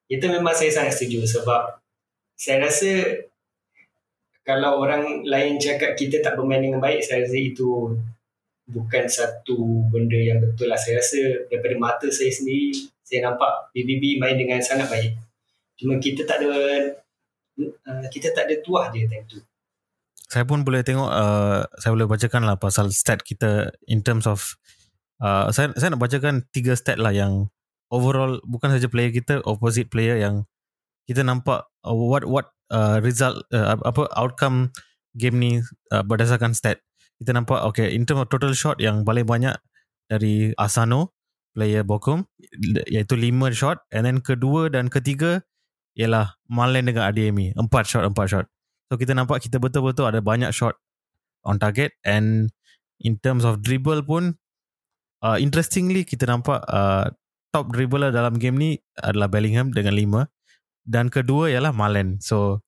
Itu 0.06 0.30
memang 0.30 0.54
saya 0.54 0.70
sangat 0.70 0.94
setuju 0.94 1.26
sebab 1.26 1.82
saya 2.38 2.62
rasa 2.62 3.26
kalau 4.42 4.82
orang 4.82 5.22
lain 5.22 5.58
cakap 5.58 5.94
kita 5.94 6.18
tak 6.18 6.34
bermain 6.34 6.62
dengan 6.62 6.82
baik 6.82 7.02
saya 7.02 7.22
rasa 7.22 7.38
itu 7.38 7.94
bukan 8.66 9.04
satu 9.06 9.86
benda 9.90 10.18
yang 10.18 10.42
betul 10.42 10.66
lah. 10.66 10.78
Saya 10.78 10.98
rasa 10.98 11.46
daripada 11.46 11.74
mata 11.78 12.06
saya 12.10 12.30
sendiri 12.30 12.74
saya 13.02 13.28
nampak 13.28 13.70
BBB 13.76 14.18
main 14.18 14.34
dengan 14.34 14.58
sangat 14.64 14.88
baik. 14.90 15.12
Cuma 15.78 16.00
kita 16.02 16.26
tak 16.26 16.42
ada 16.42 16.50
uh, 17.60 18.06
kita 18.10 18.34
tak 18.34 18.50
ada 18.50 18.54
tuah 18.64 18.90
je 18.90 19.06
time 19.06 19.26
tu. 19.30 19.38
Saya 20.32 20.48
pun 20.48 20.64
boleh 20.64 20.80
tengok 20.80 21.12
uh, 21.12 21.60
Saya 21.76 21.92
boleh 21.92 22.08
bacakan 22.08 22.48
lah 22.48 22.56
Pasal 22.56 22.88
stat 22.88 23.20
kita 23.20 23.68
In 23.84 24.00
terms 24.00 24.24
of 24.24 24.56
uh, 25.20 25.52
saya, 25.52 25.76
saya 25.76 25.92
nak 25.92 26.00
bacakan 26.00 26.48
Tiga 26.48 26.72
stat 26.72 26.96
lah 26.96 27.12
yang 27.12 27.52
Overall 27.92 28.40
Bukan 28.48 28.72
saja 28.72 28.88
player 28.88 29.12
kita 29.12 29.44
Opposite 29.44 29.92
player 29.92 30.16
yang 30.16 30.48
Kita 31.04 31.20
nampak 31.20 31.68
uh, 31.84 31.92
What 31.92 32.24
what 32.24 32.48
Result 33.04 33.44
uh, 33.52 33.76
Apa 33.84 34.08
Outcome 34.16 34.72
Game 35.14 35.36
ni 35.36 35.52
uh, 35.92 36.02
Berdasarkan 36.02 36.56
stat. 36.56 36.80
Kita 37.20 37.36
nampak 37.36 37.60
Okay 37.72 37.92
in 37.92 38.08
terms 38.08 38.24
of 38.24 38.28
total 38.32 38.56
shot 38.56 38.80
Yang 38.80 39.04
paling 39.04 39.28
banyak 39.28 39.54
Dari 40.08 40.56
Asano 40.56 41.12
Player 41.52 41.84
Bochum 41.84 42.24
Iaitu 42.88 43.14
5 43.14 43.52
shot. 43.52 43.84
And 43.92 44.08
then 44.08 44.24
kedua 44.24 44.72
dan 44.72 44.88
ketiga 44.88 45.44
Ialah 45.92 46.40
Malen 46.48 46.88
dengan 46.88 47.12
Adeyemi. 47.12 47.52
4 47.52 47.68
shot 47.84 48.04
4 48.08 48.16
shot. 48.32 48.46
So 48.88 48.96
kita 48.96 49.12
nampak 49.12 49.44
kita 49.44 49.60
betul-betul 49.60 50.08
ada 50.08 50.24
banyak 50.24 50.52
shot 50.52 50.76
on 51.44 51.60
target. 51.60 51.92
And 52.04 52.52
in 53.00 53.20
terms 53.20 53.44
of 53.44 53.60
dribble 53.60 54.04
pun 54.08 54.40
uh, 55.20 55.36
interestingly 55.36 56.04
kita 56.08 56.24
nampak 56.24 56.64
uh, 56.68 57.12
top 57.52 57.68
dribbler 57.72 58.08
dalam 58.08 58.40
game 58.40 58.56
ni 58.56 58.70
adalah 58.96 59.28
Bellingham 59.28 59.70
dengan 59.74 59.92
5 59.92 60.24
dan 60.82 61.08
kedua 61.08 61.50
ialah 61.50 61.74
Malen. 61.74 62.18
So 62.22 62.62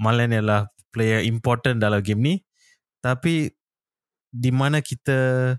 Malen 0.00 0.32
ialah 0.32 0.68
player 0.90 1.22
important 1.22 1.80
dalam 1.80 2.02
game 2.02 2.20
ni 2.20 2.34
tapi 3.00 3.52
di 4.30 4.50
mana 4.52 4.82
kita 4.84 5.54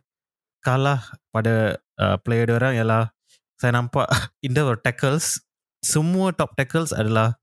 kalah 0.63 1.01
pada 1.33 1.81
uh, 1.99 2.17
player 2.21 2.47
orang 2.53 2.77
ialah 2.77 3.11
saya 3.57 3.77
nampak 3.77 4.07
in 4.45 4.55
of 4.57 4.79
tackles 4.85 5.41
semua 5.81 6.29
top 6.31 6.53
tackles 6.53 6.93
adalah 6.93 7.41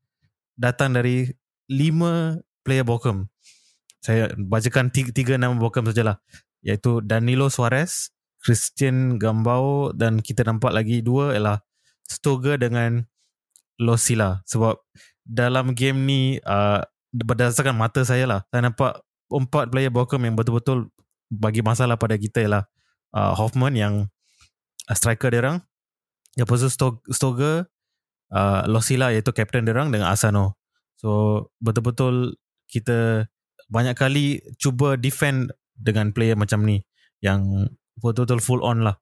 datang 0.54 0.94
dari 0.94 1.26
lima 1.66 2.38
player 2.62 2.86
Bochum. 2.86 3.26
Saya 3.98 4.30
bacakan 4.38 4.94
tiga, 4.94 5.10
tiga 5.10 5.34
nama 5.36 5.58
Bochum 5.58 5.90
sajalah. 5.90 6.22
Iaitu 6.62 7.02
Danilo 7.02 7.50
Suarez, 7.50 8.14
Christian 8.42 9.18
Gambao 9.18 9.90
dan 9.94 10.22
kita 10.22 10.46
nampak 10.46 10.70
lagi 10.70 11.02
dua 11.02 11.34
ialah 11.34 11.58
Stoger 12.08 12.56
dengan 12.56 13.04
Losila. 13.78 14.42
Sebab 14.44 14.76
dalam 15.24 15.72
game 15.72 15.98
ni 16.04 16.20
uh, 16.42 16.82
berdasarkan 17.14 17.78
mata 17.78 18.02
saya 18.04 18.26
lah, 18.28 18.40
saya 18.50 18.68
nampak 18.68 19.00
empat 19.30 19.70
player 19.72 19.92
Bochum 19.92 20.24
yang 20.26 20.34
betul-betul 20.34 20.90
bagi 21.28 21.60
masalah 21.60 21.96
pada 21.96 22.16
kita 22.16 22.44
ialah 22.44 22.64
uh, 23.14 23.32
Hoffman 23.38 23.76
yang 23.78 23.94
uh, 24.90 24.96
striker 24.96 25.30
dia 25.30 25.40
orang. 25.40 25.58
Lepas 26.36 26.62
tu 26.62 26.68
Stog- 26.70 27.04
Stoger, 27.08 27.66
uh, 28.32 28.62
Losila 28.66 29.14
iaitu 29.14 29.30
kapten 29.32 29.64
dia 29.64 29.72
orang 29.72 29.94
dengan 29.94 30.10
Asano. 30.12 30.58
So 30.98 31.52
betul-betul 31.62 32.36
kita 32.68 33.30
banyak 33.68 33.94
kali 33.94 34.42
cuba 34.56 34.96
defend 34.96 35.52
dengan 35.78 36.10
player 36.10 36.34
macam 36.34 36.64
ni 36.64 36.82
yang 37.22 37.70
betul-betul 38.00 38.40
full 38.42 38.62
on 38.64 38.82
lah. 38.82 38.96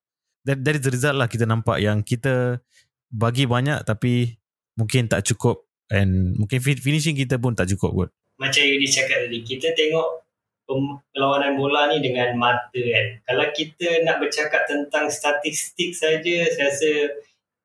That, 0.46 0.62
that 0.62 0.78
is 0.78 0.82
the 0.86 0.92
result 0.94 1.18
lah 1.18 1.26
kita 1.26 1.42
nampak 1.42 1.82
yang 1.82 2.06
kita 2.06 2.62
bagi 3.10 3.46
banyak 3.46 3.82
tapi 3.86 4.38
mungkin 4.76 5.08
tak 5.08 5.24
cukup 5.24 5.64
and 5.88 6.36
mungkin 6.36 6.60
fi- 6.60 6.78
finishing 6.78 7.16
kita 7.16 7.40
pun 7.40 7.56
tak 7.56 7.68
cukup 7.72 7.90
kot. 7.92 8.10
macam 8.36 8.60
yang 8.60 8.80
dicakap 8.80 9.26
tadi 9.26 9.40
kita 9.40 9.72
tengok 9.72 10.26
perlawanan 10.66 11.54
bola 11.54 11.88
ni 11.94 12.02
dengan 12.02 12.34
mata 12.34 12.74
kan. 12.74 13.06
Kalau 13.22 13.46
kita 13.54 14.02
nak 14.02 14.18
bercakap 14.18 14.66
tentang 14.66 15.06
statistik 15.06 15.94
saja 15.94 16.50
saya 16.50 16.66
rasa 16.68 16.92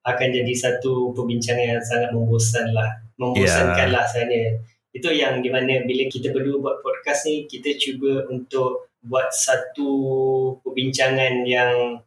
akan 0.05 0.28
jadi 0.34 0.53
satu 0.53 1.14
perbincangan 1.14 1.78
yang 1.78 1.84
sangat 1.84 2.14
membosan 2.14 2.74
lah 2.74 3.01
membosankan 3.18 3.89
lah 3.89 4.05
sebenarnya. 4.05 4.62
Itu 4.93 5.09
yang 5.14 5.41
di 5.41 5.49
mana 5.49 5.82
bila 5.86 6.03
kita 6.09 6.30
berdua 6.30 6.57
buat 6.62 6.78
podcast 6.86 7.26
ni 7.26 7.49
kita 7.49 7.74
cuba 7.82 8.30
untuk 8.30 8.93
buat 9.01 9.34
satu 9.34 9.89
perbincangan 10.62 11.41
yang 11.49 12.01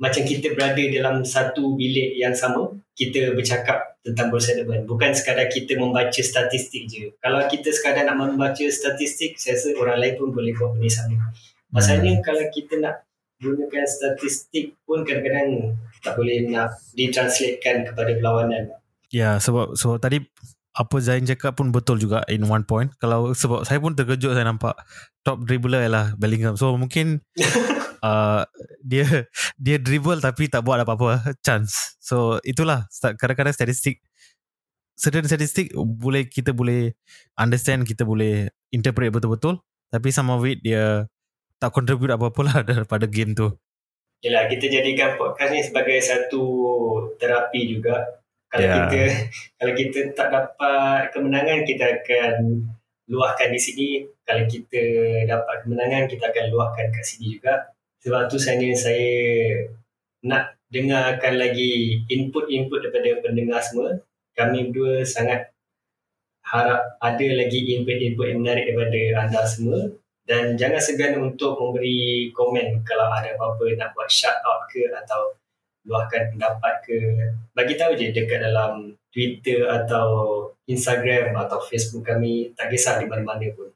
macam 0.00 0.24
kita 0.24 0.56
berada 0.56 0.80
dalam 0.80 1.20
satu 1.22 1.76
bilik 1.76 2.16
yang 2.16 2.32
sama 2.32 2.72
kita 2.96 3.36
bercakap 3.36 4.00
tentang 4.00 4.32
Dortmund 4.32 4.88
bukan 4.88 5.12
sekadar 5.12 5.52
kita 5.52 5.76
membaca 5.76 6.20
statistik 6.24 6.88
je. 6.88 7.12
Kalau 7.20 7.44
kita 7.44 7.68
sekadar 7.68 8.08
nak 8.08 8.16
membaca 8.16 8.64
statistik 8.64 9.36
saya 9.36 9.60
rasa 9.60 9.76
orang 9.76 10.00
lain 10.00 10.14
pun 10.16 10.32
boleh 10.32 10.56
buat 10.56 10.72
benda 10.72 10.88
sama. 10.88 11.28
Masalahnya 11.68 12.24
kalau 12.24 12.48
kita 12.48 12.80
nak 12.80 13.04
gunakan 13.40 13.84
statistik 13.84 14.80
pun 14.88 15.04
kadang-kadang 15.04 15.76
tak 16.00 16.16
boleh 16.16 16.48
nak 16.48 16.80
ditranslatekan 16.96 17.88
kepada 17.92 18.16
perlawanan 18.16 18.72
Ya 19.10 19.36
sebab 19.42 19.74
sebab 19.74 19.98
tadi 19.98 20.22
apa 20.70 20.96
Zain 21.02 21.26
cakap 21.26 21.58
pun 21.58 21.74
betul 21.74 21.98
juga 21.98 22.22
in 22.30 22.46
one 22.46 22.62
point. 22.62 22.94
Kalau 23.02 23.34
sebab 23.34 23.66
saya 23.66 23.82
pun 23.82 23.98
terkejut 23.98 24.32
saya 24.32 24.46
nampak 24.46 24.78
top 25.26 25.42
dribbler 25.42 25.82
ialah 25.82 26.14
Bellingham. 26.14 26.54
So 26.54 26.78
mungkin 26.78 27.26
uh, 28.02 28.42
dia 28.84 29.04
dia 29.56 29.76
dribble 29.80 30.20
tapi 30.20 30.48
tak 30.48 30.64
buat 30.64 30.80
apa-apa 30.82 31.36
chance. 31.44 31.96
So 32.00 32.40
itulah 32.44 32.88
kadang-kadang 33.20 33.54
statistik 33.54 34.00
certain 35.00 35.24
statistik 35.24 35.72
boleh 35.76 36.28
kita 36.28 36.52
boleh 36.52 36.92
understand 37.40 37.88
kita 37.88 38.04
boleh 38.04 38.52
interpret 38.68 39.08
betul-betul 39.08 39.56
tapi 39.88 40.12
some 40.12 40.28
of 40.28 40.44
it 40.44 40.60
dia 40.60 41.08
tak 41.60 41.72
contribute 41.76 42.12
apa-apa 42.14 42.40
lah 42.46 42.56
daripada 42.68 43.04
game 43.04 43.36
tu. 43.36 43.52
Yelah, 44.20 44.52
kita 44.52 44.68
jadikan 44.68 45.16
podcast 45.16 45.48
ni 45.52 45.64
sebagai 45.64 45.96
satu 46.00 46.44
terapi 47.16 47.72
juga. 47.72 48.20
Kalau 48.52 48.66
Ya. 48.66 48.74
kita 48.84 49.00
kalau 49.56 49.72
kita 49.72 49.98
tak 50.12 50.28
dapat 50.28 51.08
kemenangan, 51.14 51.64
kita 51.64 51.84
akan 52.00 52.32
luahkan 53.08 53.48
di 53.48 53.60
sini. 53.60 53.88
Kalau 54.28 54.44
kita 54.44 54.82
dapat 55.24 55.64
kemenangan, 55.64 56.04
kita 56.04 56.28
akan 56.28 56.44
luahkan 56.52 56.86
kat 56.92 57.04
sini 57.04 57.40
juga. 57.40 57.72
Sebab 58.00 58.32
tu 58.32 58.40
sebenarnya 58.40 58.76
saya 58.76 59.12
nak 60.24 60.56
dengarkan 60.72 61.36
lagi 61.36 62.00
input-input 62.08 62.80
daripada 62.88 63.20
pendengar 63.20 63.60
semua. 63.60 64.00
Kami 64.32 64.72
berdua 64.72 65.04
sangat 65.04 65.52
harap 66.50 66.98
ada 66.98 67.26
lagi 67.36 67.78
input-input 67.78 68.26
yang 68.26 68.40
menarik 68.42 68.72
daripada 68.72 69.00
anda 69.22 69.42
semua 69.46 69.86
dan 70.26 70.58
jangan 70.58 70.82
segan 70.82 71.14
untuk 71.22 71.58
memberi 71.58 72.30
komen 72.34 72.82
kalau 72.82 73.06
ada 73.10 73.34
apa-apa 73.34 73.70
nak 73.78 73.94
buat 73.94 74.10
shout 74.10 74.38
out 74.42 74.66
ke 74.66 74.86
atau 74.90 75.34
luahkan 75.86 76.34
pendapat 76.34 76.74
ke 76.86 76.98
bagi 77.54 77.74
tahu 77.78 77.94
je 77.94 78.10
dekat 78.10 78.42
dalam 78.42 78.94
Twitter 79.10 79.66
atau 79.66 80.06
Instagram 80.66 81.34
atau 81.34 81.58
Facebook 81.62 82.06
kami 82.06 82.50
tak 82.54 82.70
kisah 82.70 82.98
di 82.98 83.06
mana-mana 83.06 83.46
pun 83.54 83.70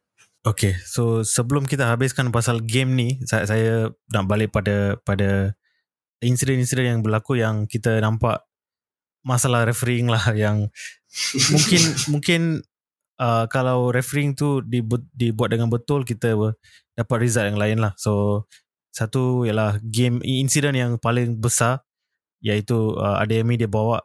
Okay, 0.45 0.77
so 0.85 1.25
sebelum 1.25 1.65
kita 1.65 1.89
habiskan 1.89 2.29
pasal 2.29 2.61
game 2.61 2.93
ni, 2.93 3.17
saya, 3.25 3.49
saya 3.49 3.73
nak 4.13 4.29
balik 4.29 4.53
pada 4.53 5.01
pada 5.01 5.57
insiden-insiden 6.21 6.85
yang 6.85 7.01
berlaku 7.01 7.41
yang 7.41 7.65
kita 7.65 7.97
nampak 8.05 8.45
masalah 9.25 9.65
refereeing 9.65 10.13
lah 10.13 10.21
yang 10.37 10.69
mungkin 11.49 11.83
mungkin 12.13 12.41
uh, 13.17 13.49
kalau 13.49 13.89
refereeing 13.89 14.37
tu 14.37 14.61
dibuat, 14.61 15.09
dibuat 15.17 15.49
dengan 15.57 15.73
betul 15.73 16.05
kita 16.05 16.37
dapat 16.93 17.17
result 17.25 17.49
yang 17.49 17.57
lain 17.57 17.79
lah. 17.81 17.97
So 17.97 18.45
satu 18.93 19.49
ialah 19.49 19.81
game 19.81 20.21
insiden 20.21 20.77
yang 20.77 21.01
paling 21.01 21.41
besar 21.41 21.81
iaitu 22.45 23.01
uh, 23.01 23.17
ADMI 23.25 23.65
dia 23.65 23.71
bawa 23.73 24.05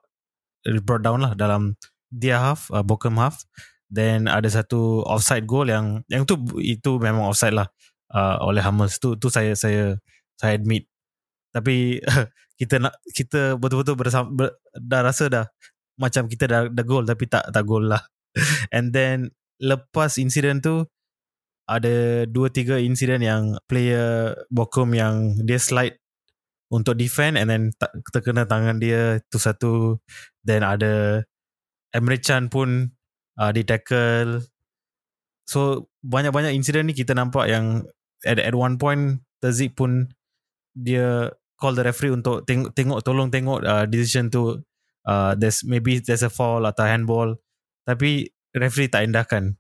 brought 0.87 1.03
down 1.03 1.19
lah 1.19 1.35
dalam 1.35 1.75
dia 2.07 2.39
half 2.39 2.71
uh, 2.71 2.79
bottom 2.79 3.19
half 3.19 3.43
then 3.89 4.29
ada 4.29 4.45
satu 4.47 5.01
offside 5.03 5.49
goal 5.49 5.65
yang 5.65 6.05
yang 6.07 6.23
tu 6.23 6.37
itu 6.61 7.01
memang 7.01 7.25
offside 7.29 7.57
lah 7.57 7.67
uh, 8.13 8.37
oleh 8.45 8.61
Hammers 8.61 9.01
tu 9.01 9.17
tu 9.17 9.27
saya 9.29 9.53
saya 9.57 9.97
saya 10.37 10.55
admit. 10.55 10.85
Tapi 11.49 11.99
kita 12.59 12.77
nak 12.77 12.95
kita 13.11 13.57
betul-betul 13.57 13.97
bersama, 13.97 14.27
ber, 14.29 14.49
dah 14.77 15.01
rasa 15.01 15.25
dah 15.27 15.45
macam 15.99 16.31
kita 16.31 16.45
dah 16.47 16.61
dah 16.71 16.85
goal 16.85 17.03
tapi 17.03 17.25
tak 17.27 17.49
tak 17.49 17.63
goal 17.65 17.89
lah. 17.89 18.01
And 18.75 18.93
then 18.93 19.33
lepas 19.59 20.15
insiden 20.21 20.63
tu 20.63 20.87
ada 21.69 22.25
dua 22.25 22.49
tiga 22.49 22.81
insiden 22.81 23.21
yang 23.21 23.57
player 23.69 24.33
Bokum 24.49 24.95
yang 24.97 25.37
dia 25.45 25.61
slide 25.61 26.01
untuk 26.69 26.97
defend 26.97 27.37
and 27.37 27.49
then 27.49 27.63
terkena 28.13 28.45
tangan 28.45 28.77
dia 28.81 29.21
tu 29.29 29.37
satu. 29.41 29.97
Then 30.45 30.65
ada 30.65 31.25
Emre 31.93 32.21
Can 32.21 32.53
pun 32.53 32.93
uh, 33.39 33.51
di 33.55 33.63
tackle. 33.63 34.43
So 35.47 35.89
banyak-banyak 36.05 36.53
insiden 36.53 36.91
ni 36.91 36.93
kita 36.93 37.15
nampak 37.17 37.49
yang 37.49 37.87
at, 38.27 38.37
at 38.37 38.53
one 38.53 38.75
point 38.77 39.23
Terzik 39.39 39.79
pun 39.79 40.11
dia 40.75 41.31
call 41.55 41.71
the 41.71 41.83
referee 41.87 42.11
untuk 42.11 42.43
tengok, 42.43 42.75
tengok 42.75 42.99
tolong 43.07 43.31
tengok 43.31 43.63
uh, 43.63 43.87
decision 43.87 44.27
tu. 44.27 44.59
Uh, 45.07 45.31
there's 45.39 45.63
maybe 45.63 46.03
there's 46.03 46.27
a 46.27 46.29
foul 46.29 46.67
atau 46.67 46.83
handball. 46.83 47.39
Tapi 47.87 48.27
referee 48.51 48.91
tak 48.91 49.07
indahkan. 49.07 49.55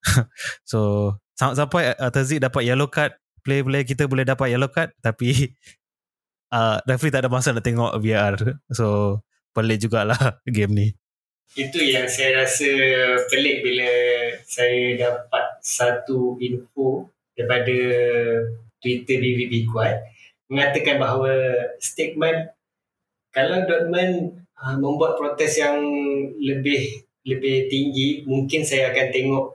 So 0.70 1.12
sampai 1.34 1.98
uh, 1.98 2.12
Terzik 2.14 2.38
dapat 2.38 2.64
yellow 2.70 2.86
card. 2.86 3.18
Play-play 3.42 3.82
kita 3.82 4.06
boleh 4.06 4.22
dapat 4.22 4.54
yellow 4.54 4.70
card 4.70 4.94
tapi 5.06 5.56
uh, 6.54 6.76
referee 6.84 7.14
tak 7.14 7.26
ada 7.26 7.30
masa 7.32 7.54
nak 7.54 7.64
tengok 7.64 7.96
VR 8.02 8.34
so 8.70 9.18
pelik 9.54 9.86
jugalah 9.86 10.38
game 10.46 10.72
ni 10.74 10.86
itu 11.58 11.78
yang 11.82 12.06
saya 12.06 12.46
rasa 12.46 12.70
pelik 13.26 13.66
bila 13.66 13.90
saya 14.46 14.94
dapat 14.94 15.44
satu 15.58 16.38
info 16.38 17.10
daripada 17.34 17.76
Twitter 18.78 19.18
BVB 19.18 19.66
Kuat. 19.66 19.98
Mengatakan 20.46 21.02
bahawa 21.02 21.30
statement 21.82 22.54
kalau 23.30 23.66
Dortmund 23.66 24.46
uh, 24.58 24.76
membuat 24.78 25.18
protes 25.18 25.58
yang 25.58 25.78
lebih 26.38 27.06
lebih 27.26 27.70
tinggi 27.70 28.26
mungkin 28.26 28.62
saya 28.66 28.90
akan 28.90 29.06
tengok 29.10 29.46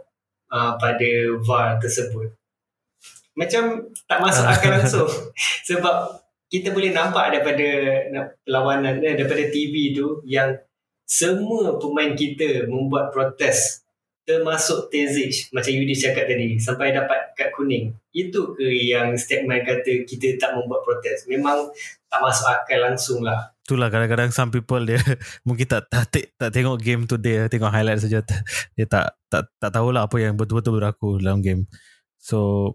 uh, 0.52 0.76
pada 0.80 1.12
VAR 1.44 1.80
tersebut. 1.80 2.32
Macam 3.36 3.92
tak 4.08 4.20
masuk 4.24 4.46
akal 4.48 4.72
langsung. 4.80 5.10
Sebab 5.68 6.24
kita 6.48 6.72
boleh 6.72 6.96
nampak 6.96 7.36
daripada 7.36 7.68
perlawanan 8.48 9.04
eh, 9.04 9.20
daripada 9.20 9.44
TV 9.52 9.92
tu 9.92 10.24
yang 10.24 10.56
semua 11.06 11.78
pemain 11.78 12.18
kita 12.18 12.66
membuat 12.66 13.14
protes 13.14 13.86
termasuk 14.26 14.90
Tezic 14.90 15.54
macam 15.54 15.70
Yudi 15.70 15.94
cakap 15.94 16.26
tadi 16.26 16.58
sampai 16.58 16.92
dapat 16.92 17.38
kad 17.38 17.54
kuning. 17.54 17.94
Itu 18.10 18.58
ke 18.58 18.66
yang 18.66 19.14
statement 19.14 19.64
kata 19.64 20.02
kita 20.04 20.42
tak 20.42 20.58
membuat 20.58 20.82
protes? 20.82 21.30
Memang 21.30 21.70
tak 22.10 22.20
masuk 22.26 22.50
akal 22.50 22.82
langsung 22.82 23.22
lah. 23.22 23.54
Itulah 23.66 23.94
kadang-kadang 23.94 24.34
some 24.34 24.50
people 24.50 24.82
dia 24.82 24.98
mungkin 25.48 25.70
tak 25.70 25.86
tak, 25.94 26.10
tak, 26.10 26.34
tak 26.42 26.50
tengok 26.50 26.82
game 26.82 27.06
tu 27.06 27.22
dia 27.22 27.46
tengok 27.46 27.70
highlight 27.70 28.02
saja. 28.02 28.26
Dia 28.76 28.86
tak 28.90 29.16
tak 29.30 29.48
tak 29.62 29.72
tahulah 29.72 30.10
apa 30.10 30.18
yang 30.18 30.34
betul-betul 30.34 30.82
berlaku 30.82 31.22
dalam 31.22 31.46
game. 31.46 31.70
So 32.18 32.74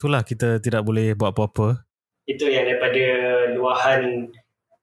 itulah 0.00 0.24
kita 0.24 0.64
tidak 0.64 0.88
boleh 0.88 1.12
buat 1.12 1.36
apa-apa. 1.36 1.84
Itu 2.24 2.48
yang 2.48 2.64
daripada 2.64 3.04
luahan 3.52 4.32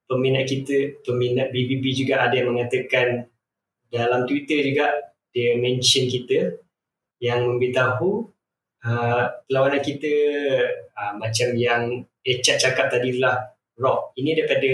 peminat 0.06 0.46
kita, 0.46 1.02
peminat 1.02 1.50
BBB 1.50 1.94
juga 1.94 2.26
ada 2.26 2.34
yang 2.38 2.54
mengatakan 2.54 3.26
dalam 3.90 4.26
Twitter 4.26 4.62
juga 4.62 5.14
dia 5.34 5.58
mention 5.60 6.08
kita 6.08 6.62
yang 7.20 7.44
memberitahu 7.46 8.30
uh, 8.86 9.26
perlawanan 9.46 9.82
kita 9.82 10.14
uh, 10.96 11.14
macam 11.18 11.50
yang 11.58 12.06
Echat 12.26 12.58
cakap 12.58 12.90
tadi 12.90 13.22
lah 13.22 13.38
rock. 13.78 14.18
Ini 14.18 14.34
daripada 14.34 14.74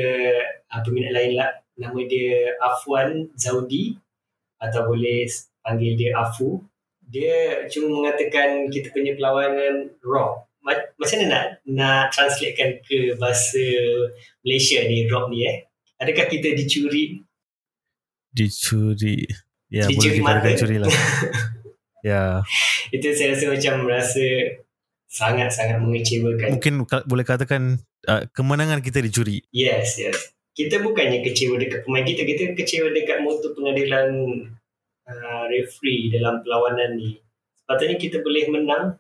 uh, 0.72 0.82
peminat 0.88 1.12
lain 1.12 1.36
lah. 1.36 1.52
Nama 1.76 2.00
dia 2.08 2.56
Afwan 2.64 3.28
Zaudi 3.36 3.92
atau 4.56 4.88
boleh 4.88 5.28
panggil 5.60 6.00
dia 6.00 6.16
Afu. 6.16 6.64
Dia 7.04 7.68
cuma 7.68 7.92
mengatakan 7.92 8.72
kita 8.72 8.96
punya 8.96 9.20
perlawanan 9.20 9.92
rock 10.00 10.51
macam 10.62 11.18
mana 11.18 11.26
nak 11.26 11.46
nak 11.66 12.02
translatekan 12.14 12.78
ke 12.86 13.18
bahasa 13.18 13.62
Malaysia 14.46 14.86
ni 14.86 15.10
rock 15.10 15.34
ni 15.34 15.50
eh? 15.50 15.66
Adakah 15.98 16.26
kita 16.30 16.54
dicuri? 16.54 17.22
Dicuri. 18.30 19.26
Ya 19.72 19.86
dicuri 19.90 20.22
boleh 20.22 20.42
kita 20.42 20.60
curi 20.66 20.78
lah. 20.82 20.92
Ya. 22.02 22.42
Itu 22.90 23.14
saya 23.14 23.38
rasa 23.38 23.46
macam 23.54 23.86
rasa 23.86 24.26
sangat-sangat 25.06 25.78
mengecewakan. 25.86 26.58
Mungkin 26.58 26.74
boleh 27.06 27.22
katakan 27.22 27.78
uh, 28.10 28.26
kemenangan 28.34 28.82
kita 28.82 29.06
dicuri. 29.06 29.46
Yes 29.54 30.02
yes. 30.02 30.34
Kita 30.58 30.82
bukannya 30.82 31.22
kecewa 31.22 31.62
dekat 31.62 31.86
pemain 31.86 32.02
kita 32.02 32.26
kita 32.26 32.58
kecewa 32.58 32.90
dekat 32.90 33.22
mutu 33.22 33.54
pengadilan 33.54 34.10
uh, 35.06 35.46
referee 35.46 36.10
dalam 36.10 36.42
perlawanan 36.42 36.98
ni. 36.98 37.22
Sepatutnya 37.62 38.02
kita 38.02 38.18
boleh 38.26 38.50
menang 38.50 38.98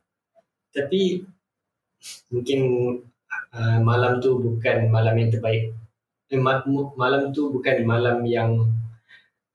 tapi 0.72 1.26
mungkin 2.34 2.60
uh, 3.54 3.80
malam 3.82 4.18
tu 4.24 4.39
bukan 4.39 4.89
malam 4.89 5.16
yang 5.18 5.30
terbaik. 5.30 5.74
Eh, 6.32 6.39
ma- 6.39 6.64
malam 6.95 7.36
tu 7.36 7.52
bukan 7.52 7.84
malam 7.84 8.24
yang 8.24 8.56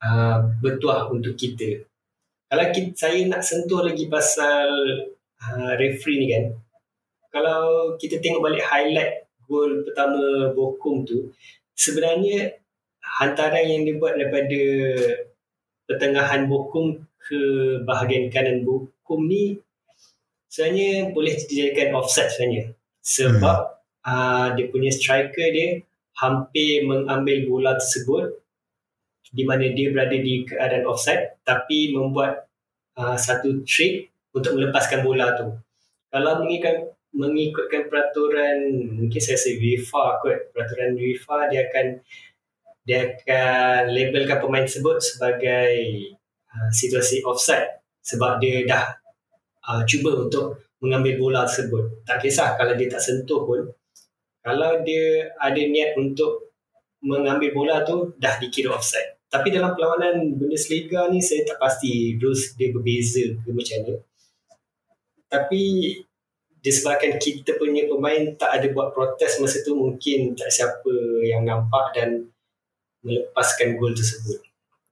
uh, 0.05 0.39
bertuah 0.61 1.09
untuk 1.09 1.35
kita. 1.35 1.83
Kalau 2.47 2.67
kita, 2.71 2.91
saya 2.95 3.27
nak 3.27 3.43
sentuh 3.43 3.83
lagi 3.83 4.07
pasal 4.07 4.69
uh, 5.43 5.73
referee 5.81 6.21
ni 6.23 6.27
kan, 6.31 6.45
kalau 7.33 7.93
kita 7.99 8.23
tengok 8.23 8.45
balik 8.45 8.63
highlight 8.63 9.27
gol 9.49 9.83
pertama 9.83 10.53
Bokum 10.55 11.03
tu, 11.03 11.33
sebenarnya 11.75 12.55
hantaran 13.03 13.67
yang 13.67 13.83
dibuat 13.83 14.19
daripada 14.19 14.63
pertengahan 15.87 16.47
Bokum 16.47 17.03
ke 17.27 17.41
bahagian 17.83 18.31
kanan 18.31 18.63
Bokum 18.63 19.27
ni 19.27 19.59
sebenarnya 20.51 21.11
boleh 21.13 21.35
dijadikan 21.47 21.95
offset 21.99 22.31
sebenarnya 22.33 22.75
sebab 23.03 23.59
hmm. 24.03 24.07
uh, 24.07 24.47
dia 24.55 24.67
punya 24.71 24.91
striker 24.91 25.49
dia 25.53 25.83
hampir 26.17 26.87
mengambil 26.89 27.45
bola 27.47 27.73
tersebut 27.77 28.41
di 29.31 29.45
mana 29.45 29.69
dia 29.75 29.93
berada 29.93 30.17
di 30.17 30.47
keadaan 30.49 30.89
offside 30.89 31.37
tapi 31.45 31.93
membuat 31.93 32.49
uh, 32.97 33.19
satu 33.19 33.63
trick 33.69 34.09
untuk 34.33 34.57
melepaskan 34.57 35.05
bola 35.05 35.37
tu 35.37 35.53
kalau 36.09 36.43
mengikutkan 36.45 36.97
mengikutkan 37.17 37.89
peraturan 37.89 38.57
mungkin 38.97 39.21
saya 39.21 39.41
rasa 39.41 39.51
UEFA 39.57 40.05
kot 40.21 40.39
peraturan 40.53 40.97
UEFA 40.97 41.39
dia 41.49 41.61
akan 41.69 41.87
dia 42.87 42.99
akan 43.13 43.91
labelkan 43.91 44.39
pemain 44.39 44.65
tersebut 44.65 45.01
sebagai 45.03 45.75
uh, 46.53 46.71
situasi 46.71 47.25
offside 47.25 47.83
sebab 48.05 48.39
dia 48.39 48.63
dah 48.69 48.85
uh, 49.67 49.83
cuba 49.85 50.25
untuk 50.27 50.63
mengambil 50.81 51.19
bola 51.19 51.41
tersebut. 51.45 52.07
Tak 52.07 52.23
kisah 52.23 52.55
kalau 52.55 52.75
dia 52.79 52.89
tak 52.91 53.03
sentuh 53.03 53.43
pun. 53.45 53.67
Kalau 54.47 54.79
dia 54.87 55.35
ada 55.43 55.59
niat 55.59 55.99
untuk 55.99 56.55
mengambil 57.03 57.51
bola 57.51 57.83
tu, 57.83 58.15
dah 58.17 58.39
dikira 58.39 58.75
offside. 58.75 59.19
Tapi 59.27 59.51
dalam 59.51 59.75
perlawanan 59.75 60.39
Bundesliga 60.39 61.11
ni, 61.11 61.19
saya 61.19 61.43
tak 61.43 61.59
pasti 61.59 62.15
rules 62.15 62.55
dia 62.55 62.71
berbeza 62.71 63.35
ke 63.43 63.51
macam 63.51 63.77
mana. 63.83 63.95
Tapi 65.27 65.63
disebabkan 66.63 67.19
kita 67.19 67.59
punya 67.59 67.91
pemain 67.91 68.35
tak 68.39 68.59
ada 68.59 68.67
buat 68.71 68.95
protes 68.95 69.39
masa 69.39 69.63
tu 69.63 69.75
mungkin 69.75 70.35
tak 70.35 70.51
siapa 70.51 70.95
yang 71.23 71.47
nampak 71.47 71.95
dan 71.95 72.31
melepaskan 73.03 73.79
gol 73.79 73.95
tersebut. 73.95 74.43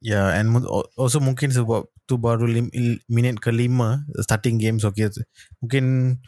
Ya, 0.03 0.35
yeah, 0.35 0.39
and 0.39 0.55
also 0.99 1.19
mungkin 1.19 1.51
sebab 1.51 1.91
tu 2.05 2.21
baru 2.21 2.45
lim, 2.45 2.69
minit 3.09 3.41
kelima 3.41 4.05
starting 4.21 4.61
game 4.61 4.77
so 4.77 4.93
kita, 4.93 5.25
mungkin 5.65 6.19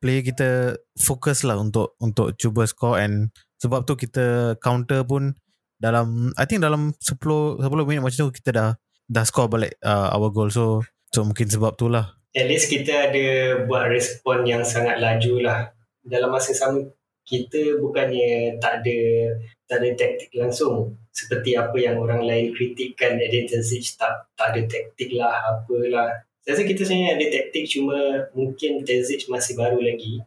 player 0.00 0.24
kita 0.24 0.80
fokus 0.96 1.44
lah 1.44 1.60
untuk 1.60 1.94
untuk 2.00 2.32
cuba 2.40 2.64
score 2.64 3.04
and 3.04 3.28
sebab 3.60 3.84
tu 3.84 3.94
kita 4.00 4.56
counter 4.64 5.04
pun 5.04 5.36
dalam 5.76 6.32
I 6.36 6.44
think 6.48 6.64
dalam 6.64 6.96
10 6.96 7.60
10 7.60 7.88
minit 7.88 8.04
macam 8.04 8.28
tu 8.28 8.32
kita 8.32 8.50
dah 8.52 8.68
dah 9.08 9.24
score 9.24 9.48
balik 9.48 9.76
uh, 9.84 10.12
our 10.12 10.32
goal. 10.32 10.48
So 10.48 10.84
so 11.12 11.24
mungkin 11.24 11.48
sebab 11.48 11.76
tu 11.76 11.92
lah. 11.92 12.16
At 12.32 12.46
least 12.46 12.70
kita 12.70 13.10
ada 13.10 13.24
buat 13.66 13.90
respon 13.90 14.46
yang 14.48 14.62
sangat 14.62 15.02
laju 15.02 15.34
lah. 15.44 15.60
Dalam 16.00 16.30
masa 16.32 16.56
sama 16.56 16.88
kita 17.30 17.78
bukannya 17.78 18.58
tak 18.58 18.82
ada 18.82 18.98
tak 19.70 19.78
ada 19.78 19.88
taktik 19.94 20.34
langsung. 20.34 20.98
Seperti 21.14 21.54
apa 21.54 21.78
yang 21.78 22.02
orang 22.02 22.26
lain 22.26 22.50
kritikkan 22.50 23.22
Eden 23.22 23.46
Terzic 23.46 23.94
tak 23.94 24.26
tak 24.34 24.50
ada 24.50 24.66
taktik 24.66 25.14
lah 25.14 25.38
apalah. 25.54 26.26
Saya 26.42 26.58
rasa 26.58 26.62
kita 26.66 26.82
sebenarnya 26.82 27.10
ada 27.14 27.26
taktik 27.30 27.64
cuma 27.70 27.98
mungkin 28.34 28.82
Terzic 28.82 29.30
masih 29.30 29.54
baru 29.54 29.78
lagi. 29.78 30.18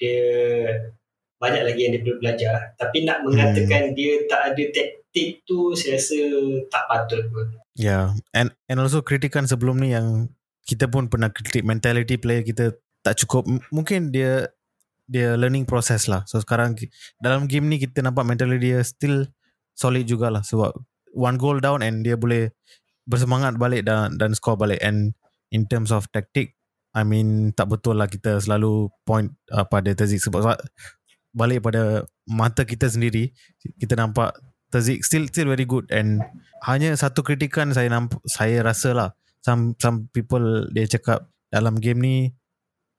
Dia 0.00 0.24
banyak 1.36 1.62
lagi 1.68 1.80
yang 1.84 1.92
dia 1.92 2.02
perlu 2.08 2.16
belajar. 2.24 2.56
Tapi 2.80 3.04
nak 3.04 3.20
mengatakan 3.20 3.92
hmm. 3.92 3.96
dia 3.96 4.12
tak 4.24 4.40
ada 4.52 4.64
taktik 4.72 5.44
tu 5.44 5.76
saya 5.76 6.00
rasa 6.00 6.20
tak 6.72 6.84
patut 6.88 7.22
pun. 7.28 7.48
Ya 7.76 7.84
yeah. 7.84 8.04
and 8.32 8.48
and 8.64 8.80
also 8.80 9.04
kritikan 9.04 9.44
sebelum 9.44 9.76
ni 9.76 9.92
yang 9.92 10.32
kita 10.64 10.88
pun 10.88 11.12
pernah 11.12 11.28
kritik 11.28 11.68
mentality 11.68 12.16
player 12.16 12.40
kita 12.40 12.80
tak 13.04 13.20
cukup. 13.24 13.44
Mungkin 13.72 14.12
dia 14.12 14.48
dia 15.10 15.34
learning 15.34 15.66
process 15.66 16.06
lah. 16.06 16.22
So 16.30 16.38
sekarang 16.38 16.78
dalam 17.18 17.50
game 17.50 17.66
ni 17.66 17.82
kita 17.82 17.98
nampak 17.98 18.22
mentality 18.22 18.70
dia 18.70 18.80
still 18.86 19.26
solid 19.74 20.06
jugalah 20.06 20.46
sebab 20.46 20.70
one 21.10 21.34
goal 21.34 21.58
down 21.58 21.82
and 21.82 22.06
dia 22.06 22.14
boleh 22.14 22.54
bersemangat 23.10 23.58
balik 23.58 23.90
dan 23.90 24.14
dan 24.14 24.38
score 24.38 24.54
balik. 24.54 24.78
And 24.78 25.18
in 25.50 25.66
terms 25.66 25.90
of 25.90 26.06
tactic 26.14 26.54
I 26.94 27.02
mean 27.02 27.50
tak 27.58 27.74
betul 27.74 27.98
lah 27.98 28.06
kita 28.06 28.38
selalu 28.38 28.94
point 29.02 29.34
uh, 29.50 29.66
pada 29.66 29.90
Terzic 29.90 30.22
sebab 30.22 30.54
balik 31.34 31.66
pada 31.66 32.06
mata 32.30 32.62
kita 32.62 32.86
sendiri 32.86 33.34
kita 33.82 33.98
nampak 33.98 34.38
Terzic 34.70 35.02
still 35.02 35.26
still 35.26 35.50
very 35.50 35.66
good. 35.66 35.90
And 35.90 36.22
hanya 36.62 36.94
satu 36.94 37.26
kritikan 37.26 37.74
saya 37.74 37.90
nampak 37.90 38.22
saya 38.30 38.62
rasa 38.62 38.94
lah 38.94 39.08
some 39.42 39.74
some 39.82 40.06
people 40.14 40.70
dia 40.70 40.86
cakap 40.86 41.26
dalam 41.50 41.82
game 41.82 41.98
ni 41.98 42.16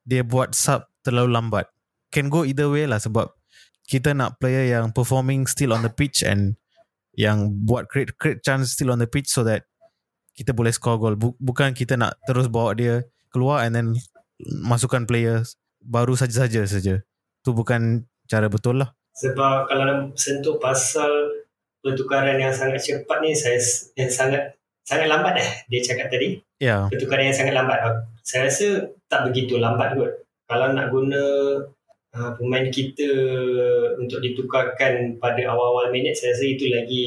dia 0.03 0.27
buat 0.27 0.51
sub 0.51 0.91
terlalu 1.07 1.39
lambat 1.39 1.71
can 2.13 2.27
go 2.27 2.43
either 2.43 2.67
way 2.67 2.85
lah 2.85 2.99
sebab 2.99 3.31
kita 3.87 4.15
nak 4.15 4.39
player 4.39 4.67
yang 4.67 4.93
performing 4.93 5.47
still 5.47 5.75
on 5.75 5.83
the 5.83 5.91
pitch 5.91 6.23
and 6.23 6.59
yang 7.15 7.51
buat 7.67 7.91
create 7.91 8.15
create 8.15 8.39
chance 8.43 8.75
still 8.75 8.91
on 8.93 8.99
the 8.99 9.09
pitch 9.09 9.27
so 9.27 9.43
that 9.43 9.67
kita 10.31 10.55
boleh 10.55 10.71
score 10.71 10.95
goal 10.95 11.15
bukan 11.19 11.75
kita 11.75 11.99
nak 11.99 12.15
terus 12.23 12.47
bawa 12.47 12.71
dia 12.71 13.03
keluar 13.35 13.67
and 13.67 13.75
then 13.75 13.87
masukkan 14.63 15.03
players 15.03 15.59
baru 15.83 16.15
saja-saja 16.15 16.63
saja 16.69 16.95
tu 17.41 17.51
bukan 17.51 18.05
cara 18.29 18.47
betul 18.47 18.79
lah. 18.79 18.93
Sebab 19.17 19.67
kalau 19.67 20.15
sentuh 20.15 20.55
pasal 20.61 21.43
pertukaran 21.83 22.39
yang 22.39 22.53
sangat 22.53 22.79
cepat 22.79 23.17
ni, 23.19 23.35
saya 23.35 23.59
yang 23.99 24.07
sangat 24.07 24.55
sangat 24.87 25.11
lambat 25.11 25.35
eh 25.41 25.49
dia 25.67 25.81
cakap 25.83 26.07
tadi. 26.07 26.39
Ya. 26.61 26.65
Yeah. 26.65 26.81
Pertukaran 26.87 27.27
yang 27.27 27.37
sangat 27.37 27.53
lambat. 27.57 27.79
Saya 28.23 28.47
rasa 28.47 28.87
tak 29.11 29.27
begitu 29.27 29.59
lambat 29.59 29.97
kot. 29.97 30.11
Kalau 30.47 30.71
nak 30.71 30.93
guna 30.93 31.21
uh, 32.15 32.31
pemain 32.35 32.67
kita 32.67 33.11
untuk 33.99 34.19
ditukarkan 34.19 35.19
pada 35.19 35.41
awal-awal 35.51 35.91
minit, 35.91 36.15
saya 36.15 36.35
rasa 36.35 36.45
itu 36.47 36.65
lagi 36.71 37.05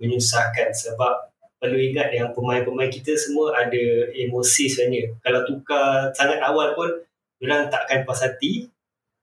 menyusahkan 0.00 0.68
sebab 0.74 1.32
perlu 1.60 1.80
ingat 1.80 2.12
yang 2.12 2.28
pemain-pemain 2.36 2.92
kita 2.92 3.16
semua 3.16 3.56
ada 3.56 3.84
emosi 4.12 4.68
sebenarnya. 4.68 5.16
Kalau 5.24 5.40
tukar 5.48 6.12
sangat 6.12 6.40
awal 6.44 6.76
pun, 6.76 6.92
orang 7.40 7.72
takkan 7.72 8.04
puas 8.04 8.20
hati 8.20 8.68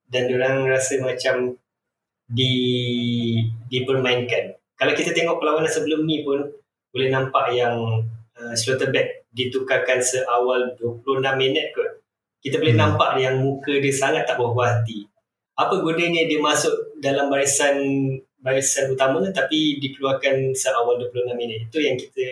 dan 0.09 0.25
orang 0.33 0.65
rasa 0.65 0.97
macam 0.97 1.53
di 2.25 2.55
dipermainkan. 3.69 4.57
Kalau 4.73 4.93
kita 4.97 5.13
tengok 5.13 5.37
perlawanan 5.37 5.69
sebelum 5.69 6.07
ni 6.09 6.25
pun 6.25 6.41
boleh 6.89 7.13
nampak 7.13 7.53
yang 7.53 8.01
uh, 8.35 8.53
Slotterbeck 8.57 9.29
ditukarkan 9.31 10.01
seawal 10.01 10.73
26 10.81 11.21
minit 11.37 11.71
kot. 11.77 12.00
Kita 12.41 12.57
boleh 12.57 12.73
hmm. 12.73 12.81
nampak 12.81 13.09
yang 13.21 13.37
muka 13.37 13.77
dia 13.77 13.93
sangat 13.93 14.25
tak 14.25 14.41
berpuas 14.41 14.81
hati. 14.81 15.05
Apa 15.53 15.77
gunanya 15.77 16.25
dia 16.25 16.41
masuk 16.41 16.73
dalam 16.97 17.29
barisan 17.29 17.77
barisan 18.41 18.89
utama 18.89 19.21
tapi 19.29 19.77
dikeluarkan 19.77 20.49
seawal 20.57 20.97
26 20.97 21.37
minit. 21.37 21.69
Itu 21.69 21.77
yang 21.77 21.93
kita 21.93 22.25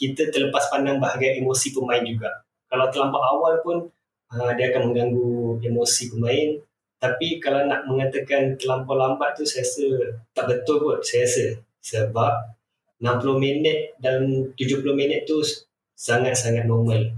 kita 0.00 0.32
terlepas 0.32 0.72
pandang 0.72 0.96
bahagian 0.96 1.44
emosi 1.44 1.76
pemain 1.76 2.00
juga. 2.00 2.32
Kalau 2.72 2.88
terlampau 2.88 3.20
awal 3.20 3.60
pun 3.60 3.84
uh, 4.32 4.50
dia 4.56 4.72
akan 4.72 4.90
mengganggu 4.90 5.60
emosi 5.60 6.16
pemain 6.16 6.56
tapi 7.00 7.40
kalau 7.40 7.64
nak 7.68 7.84
mengatakan 7.84 8.56
terlampau 8.56 8.96
lambat 8.96 9.32
tu 9.36 9.44
saya 9.44 9.64
rasa 9.64 9.86
tak 10.32 10.44
betul 10.48 10.80
kot 10.80 11.04
saya 11.04 11.28
rasa. 11.28 11.44
Sebab 11.80 12.32
60 13.00 13.40
minit 13.40 13.96
dan 14.00 14.24
70 14.56 14.84
minit 14.92 15.24
tu 15.24 15.40
sangat-sangat 15.96 16.68
normal. 16.68 17.12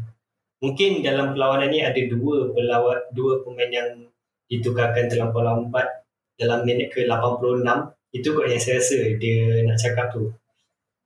Mungkin 0.63 1.03
dalam 1.03 1.35
perlawanan 1.35 1.75
ni 1.75 1.83
ada 1.83 1.99
dua 2.07 2.55
pelawat, 2.55 3.11
dua 3.11 3.43
pemain 3.43 3.67
yang 3.67 4.07
ditukarkan 4.47 5.11
terlampau 5.11 5.43
lambat 5.43 6.07
dalam 6.39 6.63
minit 6.63 6.95
ke 6.95 7.03
86. 7.11 7.67
Itu 8.15 8.37
kot 8.37 8.47
yang 8.47 8.63
saya 8.63 8.79
rasa 8.79 8.99
dia 9.19 9.67
nak 9.67 9.81
cakap 9.81 10.15
tu. 10.15 10.31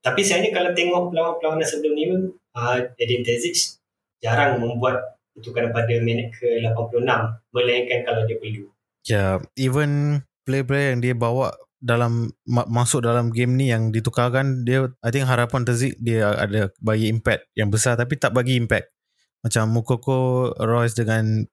Tapi 0.04 0.20
sebenarnya 0.20 0.50
kalau 0.52 0.70
tengok 0.76 1.02
perlawanan-perlawanan 1.10 1.66
sebelum 1.66 1.92
ni 1.96 2.04
uh, 2.52 2.78
Edin 3.00 3.24
Terzic 3.24 3.80
jarang 4.20 4.60
membuat 4.60 5.18
pertukaran 5.32 5.72
pada 5.72 5.94
minit 6.04 6.36
ke 6.36 6.60
86 6.60 7.04
melainkan 7.52 8.00
kalau 8.04 8.22
dia 8.28 8.36
perlu. 8.36 8.64
Ya, 9.06 9.16
yeah, 9.16 9.32
even 9.56 10.20
player-player 10.44 10.94
yang 10.96 11.00
dia 11.00 11.14
bawa 11.14 11.54
dalam 11.76 12.32
masuk 12.48 13.04
dalam 13.04 13.30
game 13.30 13.54
ni 13.54 13.70
yang 13.70 13.92
ditukarkan 13.92 14.64
dia 14.64 14.90
I 15.04 15.12
think 15.12 15.28
harapan 15.28 15.62
Terzik 15.62 15.94
dia 16.00 16.32
ada 16.34 16.72
bagi 16.80 17.12
impact 17.12 17.52
yang 17.52 17.68
besar 17.68 17.94
tapi 17.94 18.16
tak 18.16 18.32
bagi 18.32 18.56
impact. 18.56 18.95
Macam 19.44 19.70
Mukoko 19.72 20.52
Royce 20.56 20.96
dengan 20.96 21.44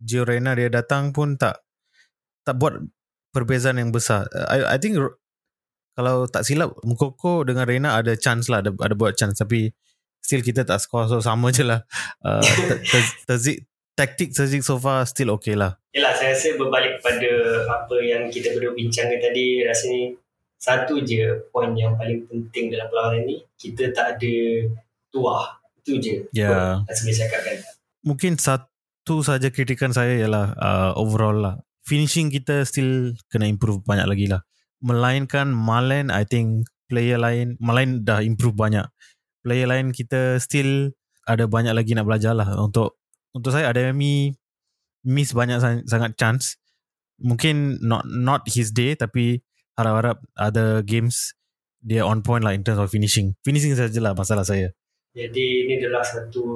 Gio 0.00 0.24
Reyna 0.24 0.56
dia 0.56 0.72
datang 0.72 1.12
pun 1.12 1.36
tak 1.36 1.60
tak 2.44 2.56
buat 2.56 2.80
perbezaan 3.36 3.78
yang 3.78 3.92
besar. 3.92 4.26
I 4.32 4.76
I 4.76 4.78
think 4.80 4.96
kalau 5.94 6.24
tak 6.26 6.48
silap 6.48 6.72
Mukoko 6.82 7.44
dengan 7.44 7.68
Reyna 7.68 8.00
ada 8.00 8.16
chance 8.16 8.48
lah 8.48 8.64
ada, 8.64 8.72
ada 8.80 8.94
buat 8.96 9.14
chance. 9.14 9.36
Tapi 9.36 9.70
still 10.24 10.40
kita 10.40 10.64
tak 10.64 10.80
score 10.80 11.06
so 11.06 11.20
sama 11.20 11.52
je 11.52 11.64
lah. 11.66 11.84
Uh, 12.20 12.44
taktik 14.00 14.32
terzik 14.32 14.64
so 14.64 14.80
far 14.80 15.04
still 15.04 15.36
okay 15.36 15.52
lah. 15.52 15.76
Yelah 15.92 16.16
saya 16.16 16.32
rasa 16.32 16.56
berbalik 16.56 17.00
kepada 17.00 17.30
apa 17.68 17.96
yang 18.00 18.32
kita 18.32 18.56
berdua 18.56 18.72
bincangkan 18.72 19.20
tadi 19.20 19.60
rasanya 19.68 20.16
satu 20.60 21.04
je 21.04 21.36
poin 21.52 21.72
yang 21.76 21.96
paling 22.00 22.24
penting 22.28 22.72
dalam 22.72 22.88
perlawanan 22.88 23.28
ni 23.28 23.44
kita 23.60 23.92
tak 23.92 24.16
ada 24.16 24.34
tuah 25.12 25.59
itu 25.90 25.98
je. 25.98 26.14
Yeah. 26.30 26.86
rasa 26.86 27.02
boleh 27.02 27.18
cakapkan 27.18 27.56
mungkin 28.04 28.40
satu 28.40 29.20
saja 29.20 29.52
kritikan 29.52 29.92
saya 29.92 30.16
ialah 30.20 30.56
uh, 30.56 30.90
overall 30.96 31.36
lah. 31.36 31.54
Finishing 31.84 32.30
kita 32.30 32.62
still 32.68 33.16
kena 33.32 33.48
improve 33.48 33.82
banyak 33.84 34.06
lagi 34.06 34.26
lah. 34.30 34.44
Melainkan 34.80 35.52
Malen 35.52 36.08
I 36.08 36.24
think 36.24 36.68
player 36.88 37.20
lain 37.20 37.60
Malen 37.60 38.04
dah 38.04 38.24
improve 38.24 38.56
banyak. 38.56 38.86
Player 39.40 39.68
lain 39.68 39.92
kita 39.92 40.40
still 40.40 40.92
ada 41.24 41.48
banyak 41.48 41.72
lagi 41.72 41.96
nak 41.96 42.08
belajar 42.08 42.36
lah. 42.36 42.48
Untuk 42.56 43.00
untuk 43.32 43.52
saya 43.52 43.72
ada 43.72 43.92
mi 43.92 44.32
miss 45.04 45.32
banyak 45.32 45.84
sangat 45.88 46.16
chance. 46.16 46.60
Mungkin 47.20 47.84
not 47.84 48.08
not 48.08 48.48
his 48.48 48.72
day 48.72 48.96
tapi 48.96 49.44
harap-harap 49.76 50.20
ada 50.36 50.84
games 50.84 51.36
dia 51.80 52.04
on 52.04 52.20
point 52.20 52.44
lah 52.44 52.52
in 52.52 52.64
terms 52.64 52.80
of 52.80 52.92
finishing. 52.92 53.36
Finishing 53.44 53.76
sajalah 53.76 54.12
masalah 54.12 54.44
saya 54.44 54.72
jadi 55.10 55.46
ini 55.66 55.82
adalah 55.82 56.06
satu 56.06 56.46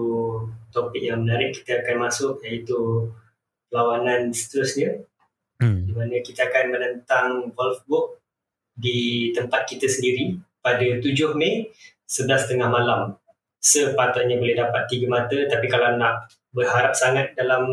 topik 0.71 1.03
yang 1.03 1.27
menarik 1.27 1.51
kita 1.51 1.83
akan 1.83 2.07
masuk 2.07 2.39
iaitu 2.47 3.11
perlawanan 3.67 4.31
seterusnya. 4.31 5.03
Hmm. 5.55 5.87
di 5.87 5.95
mana 5.95 6.19
kita 6.19 6.51
akan 6.51 6.67
menentang 6.75 7.31
Wolfsburg 7.55 8.19
di 8.75 9.31
tempat 9.31 9.71
kita 9.71 9.87
sendiri 9.87 10.35
pada 10.59 10.83
7 10.83 11.07
Mei 11.39 11.71
sebelas 12.07 12.51
tengah 12.51 12.67
malam. 12.67 13.15
Sepatutnya 13.63 14.37
boleh 14.37 14.59
dapat 14.59 14.91
tiga 14.91 15.07
mata 15.07 15.39
tapi 15.47 15.71
kalau 15.71 15.95
nak 15.95 16.27
berharap 16.51 16.93
sangat 16.93 17.39
dalam 17.39 17.71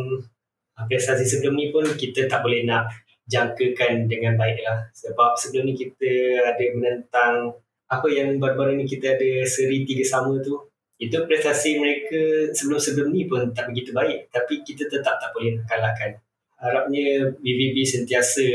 prestasi 0.88 1.25
sebelum 1.25 1.57
ni 1.57 1.73
pun 1.73 1.84
kita 1.97 2.29
tak 2.29 2.45
boleh 2.45 2.69
nak 2.69 2.89
jangkakan 3.25 4.05
dengan 4.05 4.38
baik 4.38 4.61
lah. 4.61 4.88
Sebab 4.93 5.36
sebelum 5.36 5.65
ni 5.65 5.73
kita 5.73 6.41
ada 6.53 6.65
menentang 6.77 7.59
apa 7.91 8.07
yang 8.07 8.38
baru-baru 8.39 8.77
ni 8.77 8.86
kita 8.88 9.19
ada 9.19 9.43
seri 9.43 9.84
tiga 9.84 10.05
sama 10.05 10.39
tu 10.39 10.70
itu 11.02 11.18
prestasi 11.26 11.82
mereka 11.82 12.54
sebelum-sebelum 12.54 13.10
ni 13.10 13.26
pun 13.26 13.49
tak 13.58 13.74
begitu 13.74 13.89
baik 13.89 14.30
tapi 14.30 14.62
kita 14.62 14.86
tetap 14.86 15.18
tak 15.18 15.34
boleh 15.34 15.58
nak 15.58 15.66
kalahkan 15.66 16.14
harapnya 16.62 17.34
BVB 17.41 17.82
sentiasa 17.82 18.45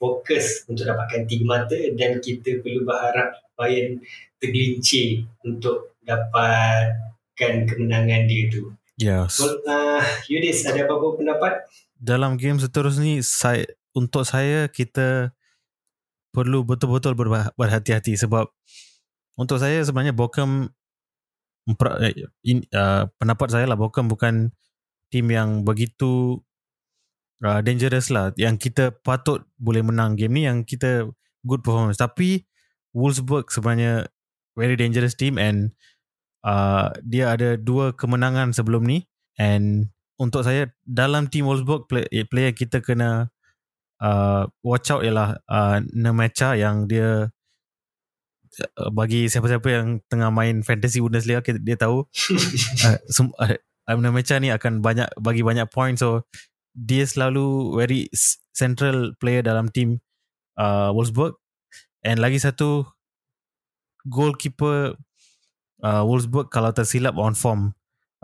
fokus 0.00 0.64
untuk 0.64 0.88
dapatkan 0.88 1.28
tiga 1.28 1.44
mata 1.44 1.76
dan 1.92 2.18
kita 2.24 2.64
perlu 2.64 2.88
berharap 2.88 3.36
Bayern 3.54 4.02
tergelincir 4.42 5.22
untuk 5.46 5.94
dapatkan 6.02 7.52
kemenangan 7.70 8.26
dia 8.26 8.50
tu. 8.50 8.74
Yes. 8.98 9.38
Well, 9.38 9.62
uh, 9.66 10.02
Yudis, 10.26 10.66
ada 10.66 10.86
apa-apa 10.86 11.18
pendapat? 11.18 11.52
Dalam 11.94 12.34
game 12.34 12.58
seterusnya 12.58 13.02
ni, 13.02 13.14
saya, 13.22 13.62
untuk 13.94 14.26
saya 14.26 14.66
kita 14.66 15.30
perlu 16.34 16.66
betul-betul 16.66 17.14
berhati-hati 17.54 18.18
sebab 18.18 18.50
untuk 19.38 19.62
saya 19.62 19.82
sebenarnya 19.86 20.14
Bochum 20.14 20.74
in, 22.44 22.64
uh, 22.76 23.08
pendapat 23.16 23.48
saya 23.48 23.64
lah 23.64 23.76
Bochum 23.78 24.08
bukan 24.08 24.52
tim 25.08 25.26
yang 25.32 25.64
begitu 25.64 26.42
uh, 27.40 27.60
dangerous 27.64 28.12
lah. 28.12 28.30
Yang 28.36 28.70
kita 28.70 28.84
patut 29.04 29.44
boleh 29.56 29.80
menang 29.80 30.16
game 30.16 30.34
ni 30.36 30.42
yang 30.44 30.62
kita 30.62 31.08
good 31.44 31.64
performance. 31.64 32.00
Tapi 32.00 32.44
Wolfsburg 32.94 33.50
sebenarnya 33.50 34.06
very 34.54 34.78
dangerous 34.78 35.18
team 35.18 35.40
and 35.40 35.74
uh, 36.46 36.92
dia 37.02 37.34
ada 37.34 37.56
dua 37.58 37.96
kemenangan 37.96 38.52
sebelum 38.54 38.84
ni. 38.86 39.08
And 39.40 39.90
untuk 40.20 40.46
saya 40.46 40.70
dalam 40.86 41.26
team 41.26 41.50
Wolfsburg 41.50 41.90
play, 41.90 42.06
eh, 42.12 42.28
player 42.28 42.54
kita 42.54 42.78
kena 42.84 43.34
uh, 43.98 44.46
watch 44.62 44.94
out 44.94 45.02
ialah 45.02 45.40
uh, 45.50 45.82
Nemecha 45.90 46.54
yang 46.54 46.86
dia 46.86 47.34
bagi 48.94 49.26
siapa-siapa 49.26 49.68
yang 49.70 49.86
tengah 50.06 50.30
main 50.30 50.62
fantasy 50.62 51.02
Bundesliga 51.02 51.42
kita, 51.42 51.58
dia 51.60 51.76
tahu 51.78 52.06
uh, 52.86 52.98
sem- 53.10 53.34
uh, 53.38 53.98
Nemecha 53.98 54.40
ni 54.40 54.48
akan 54.48 54.80
banyak 54.80 55.08
bagi 55.20 55.44
banyak 55.44 55.68
point. 55.70 55.98
So 55.98 56.24
dia 56.74 57.06
selalu 57.06 57.76
very 57.78 58.10
central 58.54 59.14
player 59.18 59.44
dalam 59.44 59.70
team 59.70 60.02
uh, 60.58 60.90
Wolfsburg. 60.90 61.38
And 62.04 62.20
lagi 62.20 62.36
satu 62.42 62.84
goalkeeper 64.04 64.98
uh, 65.80 66.02
Wolfsburg 66.04 66.52
kalau 66.52 66.72
tersilap 66.72 67.16
on 67.16 67.32
form 67.32 67.72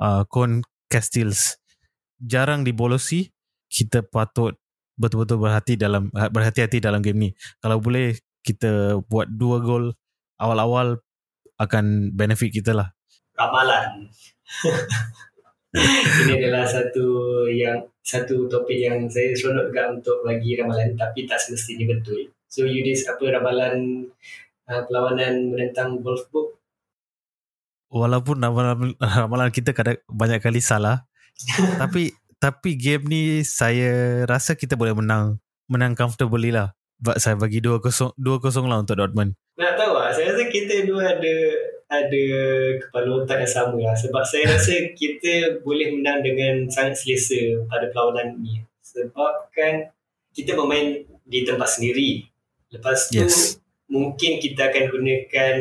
uh, 0.01 0.25
Con 0.29 0.65
Castells. 0.91 1.57
Jarang 2.21 2.69
dibolosi 2.69 3.33
kita 3.71 4.05
patut 4.05 4.59
betul-betul 5.01 5.41
berhati 5.41 5.81
dalam 5.81 6.13
berhati-hati 6.13 6.85
dalam 6.85 7.01
game 7.01 7.19
ni. 7.19 7.31
Kalau 7.65 7.81
boleh 7.81 8.21
kita 8.45 9.01
buat 9.09 9.29
dua 9.33 9.61
gol 9.65 9.97
awal-awal 10.41 10.97
akan 11.61 12.17
benefit 12.17 12.51
kita 12.57 12.73
lah. 12.73 12.89
Ramalan. 13.37 14.09
Ini 16.27 16.33
adalah 16.43 16.67
satu 16.67 17.47
yang 17.47 17.79
satu 18.03 18.51
topik 18.51 18.75
yang 18.75 19.07
saya 19.07 19.31
seronok 19.37 19.71
juga 19.71 19.83
untuk 19.95 20.19
bagi 20.27 20.59
ramalan 20.59 20.99
tapi 20.99 21.31
tak 21.31 21.39
semestinya 21.39 21.95
betul. 21.95 22.27
So 22.51 22.67
Yudis 22.67 23.07
apa 23.07 23.23
ramalan 23.31 24.09
uh, 24.67 24.83
perlawanan 24.91 25.55
menentang 25.55 26.03
Wolfsburg 26.03 26.59
walaupun 27.87 28.43
ramalan, 28.43 28.99
ramalan 28.99 29.51
kita 29.55 29.71
kadang 29.71 30.03
banyak 30.11 30.43
kali 30.43 30.59
salah 30.59 31.07
tapi 31.83 32.15
tapi 32.43 32.75
game 32.75 33.07
ni 33.07 33.23
saya 33.47 34.23
rasa 34.27 34.59
kita 34.59 34.75
boleh 34.75 34.97
menang 34.97 35.39
menang 35.71 35.95
comfortably 35.95 36.51
lah. 36.51 36.75
But 37.01 37.17
saya 37.23 37.39
bagi 37.39 37.65
2-0 37.65 38.19
2-0 38.19 38.43
lah 38.67 38.83
untuk 38.83 38.99
Dortmund 38.99 39.39
nak 39.61 39.77
tahu 39.77 39.93
lah 39.93 40.09
saya 40.09 40.33
rasa 40.33 40.40
kita 40.51 40.85
dua 40.85 41.17
ada 41.17 41.35
ada 41.91 42.25
kepala 42.79 43.23
otak 43.23 43.47
yang 43.47 43.55
sama 43.55 43.79
lah 43.79 43.97
sebab 43.97 44.23
saya 44.27 44.45
rasa 44.55 44.93
kita 44.95 45.63
boleh 45.63 45.95
menang 45.95 46.27
dengan 46.27 46.67
sangat 46.67 46.99
selesa 46.99 47.63
pada 47.71 47.89
perlawanan 47.95 48.39
ni 48.43 48.63
sebab 48.83 49.51
kan 49.55 49.89
kita 50.35 50.59
bermain 50.59 51.07
di 51.25 51.47
tempat 51.47 51.79
sendiri 51.79 52.27
lepas 52.75 53.11
tu 53.11 53.23
yes. 53.23 53.63
mungkin 53.87 54.43
kita 54.43 54.71
akan 54.71 54.85
gunakan 54.91 55.55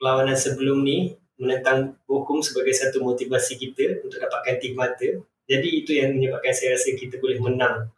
perlawanan 0.00 0.36
sebelum 0.36 0.80
ni 0.80 1.20
menentang 1.40 1.96
hukum 2.04 2.44
sebagai 2.44 2.76
satu 2.76 3.00
motivasi 3.00 3.56
kita 3.56 4.04
untuk 4.04 4.20
dapatkan 4.20 4.60
tiga 4.60 4.76
mata. 4.76 5.08
Jadi 5.48 5.68
itu 5.82 5.96
yang 5.96 6.14
menyebabkan 6.14 6.52
saya 6.52 6.76
rasa 6.76 6.92
kita 6.94 7.16
boleh 7.16 7.40
menang 7.40 7.88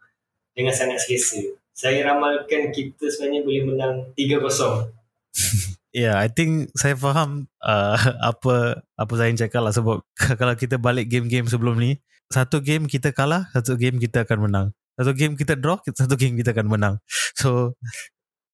dengan 0.55 0.71
sangat 0.71 1.03
selesa. 1.03 1.43
Saya 1.75 2.07
ramalkan 2.07 2.71
kita 2.71 3.11
sebenarnya 3.11 3.43
boleh 3.43 3.63
menang 3.67 3.95
3-0. 4.15 4.87
yeah, 5.93 6.17
I 6.17 6.27
think 6.27 6.73
saya 6.73 6.97
faham 6.97 7.47
uh, 7.61 7.95
apa 8.33 8.83
apa 8.97 9.13
saya 9.13 9.31
cakap 9.37 9.61
lah 9.63 9.73
sebab 9.73 10.01
kalau 10.41 10.53
kita 10.57 10.81
balik 10.81 11.07
game-game 11.07 11.45
sebelum 11.47 11.77
ni, 11.79 12.01
satu 12.33 12.59
game 12.59 12.89
kita 12.89 13.13
kalah, 13.13 13.47
satu 13.53 13.77
game 13.77 14.01
kita 14.01 14.25
akan 14.25 14.49
menang. 14.49 14.67
Satu 14.93 15.13
game 15.17 15.33
kita 15.33 15.57
draw, 15.57 15.81
satu 15.85 16.17
game 16.17 16.37
kita 16.37 16.51
akan 16.51 16.67
menang. 16.67 16.95
So 17.39 17.77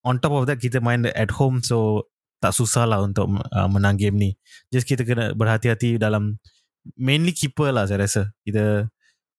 on 0.08 0.24
top 0.24 0.36
of 0.36 0.48
that 0.48 0.64
kita 0.64 0.80
main 0.80 1.04
at 1.04 1.36
home 1.36 1.60
so 1.60 2.08
tak 2.40 2.56
susah 2.56 2.88
lah 2.88 3.04
untuk 3.04 3.28
uh, 3.28 3.68
menang 3.68 4.00
game 4.00 4.16
ni. 4.16 4.30
Just 4.72 4.88
kita 4.88 5.04
kena 5.04 5.36
berhati-hati 5.36 6.00
dalam 6.00 6.40
mainly 6.96 7.36
keeper 7.36 7.76
lah 7.76 7.84
saya 7.84 8.08
rasa. 8.08 8.32
Kita 8.48 8.88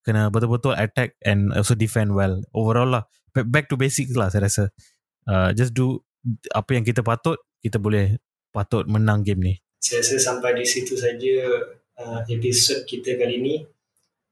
kena 0.05 0.29
betul-betul 0.29 0.77
attack 0.77 1.17
and 1.25 1.53
also 1.57 1.73
defend 1.73 2.13
well. 2.13 2.45
Overall 2.53 3.01
lah. 3.01 3.05
Back 3.33 3.73
to 3.73 3.81
basics 3.81 4.13
lah 4.13 4.29
saya 4.29 4.53
rasa. 4.53 4.65
Uh, 5.25 5.57
just 5.57 5.73
do 5.73 6.05
apa 6.53 6.77
yang 6.77 6.85
kita 6.85 7.01
patut, 7.01 7.41
kita 7.61 7.79
boleh 7.79 8.19
patut 8.51 8.85
menang 8.89 9.23
game 9.23 9.41
ni. 9.41 9.55
Saya 9.81 10.05
rasa 10.05 10.17
sampai 10.21 10.61
di 10.61 10.67
situ 10.67 10.97
saja 10.97 11.37
uh, 12.01 12.21
episod 12.29 12.85
kita 12.85 13.17
kali 13.17 13.41
ni. 13.41 13.55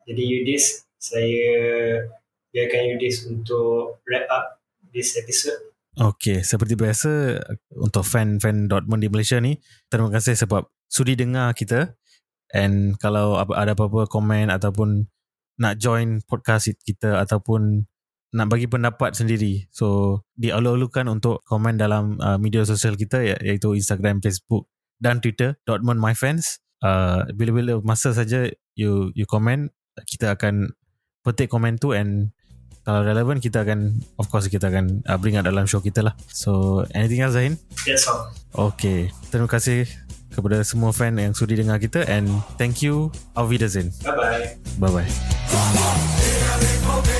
Jadi 0.09 0.23
Yudis, 0.25 0.89
saya 0.97 1.53
biarkan 2.53 2.97
Yudis 2.97 3.29
untuk 3.29 4.01
wrap 4.09 4.25
up 4.33 4.45
this 4.93 5.17
episode. 5.21 5.61
Okay, 5.99 6.47
seperti 6.47 6.79
biasa 6.79 7.43
untuk 7.75 8.07
fan-fan 8.07 8.71
Dortmund 8.71 9.03
di 9.03 9.11
Malaysia 9.11 9.37
ni, 9.43 9.59
terima 9.91 10.15
kasih 10.15 10.39
sebab 10.39 10.71
sudi 10.87 11.19
dengar 11.19 11.53
kita. 11.59 11.99
And 12.55 12.97
kalau 12.97 13.37
ada 13.37 13.77
apa-apa 13.77 14.09
komen 14.09 14.49
ataupun 14.49 15.11
nak 15.59 15.75
join 15.77 16.23
podcast 16.25 16.71
kita 16.87 17.19
ataupun 17.21 17.85
nak 18.35 18.53
bagi 18.53 18.69
pendapat 18.69 19.17
sendiri. 19.17 19.65
So, 19.73 20.21
dialu-alukan 20.37 21.09
untuk 21.09 21.41
komen 21.49 21.81
dalam 21.81 22.21
uh, 22.21 22.37
media 22.37 22.67
sosial 22.69 22.99
kita 22.99 23.25
iaitu 23.25 23.73
Instagram, 23.73 24.21
Facebook 24.21 24.69
dan 25.01 25.25
Twitter 25.25 25.57
Dortmund 25.65 26.03
My 26.03 26.13
Fans. 26.13 26.61
Uh, 26.79 27.27
bila-bila 27.35 27.83
masa 27.83 28.15
saja 28.15 28.47
you 28.79 29.11
you 29.17 29.27
komen, 29.27 29.73
kita 30.07 30.39
akan 30.39 30.71
petik 31.27 31.51
komen 31.51 31.81
tu 31.81 31.93
and 31.93 32.31
kalau 32.89 33.05
relevan 33.05 33.37
kita 33.37 33.69
akan 33.69 34.01
of 34.17 34.33
course 34.33 34.49
kita 34.49 34.73
akan 34.73 35.05
uh, 35.05 35.21
bring 35.21 35.37
out 35.37 35.45
dalam 35.45 35.69
show 35.69 35.85
kita 35.85 36.01
lah 36.01 36.17
so 36.33 36.81
anything 36.97 37.21
else 37.21 37.37
Zahin? 37.37 37.61
that's 37.85 38.09
all 38.09 38.33
okay 38.57 39.13
terima 39.29 39.45
kasih 39.45 39.85
kepada 40.33 40.65
semua 40.65 40.97
fan 40.97 41.21
yang 41.21 41.37
sudi 41.37 41.61
dengar 41.61 41.77
kita 41.77 42.09
and 42.09 42.25
thank 42.57 42.81
you 42.81 43.13
auf 43.37 43.53
Wiedersehen 43.53 43.93
bye 44.01 44.57
bye 44.81 44.83
bye 44.89 45.05
bye 45.05 47.18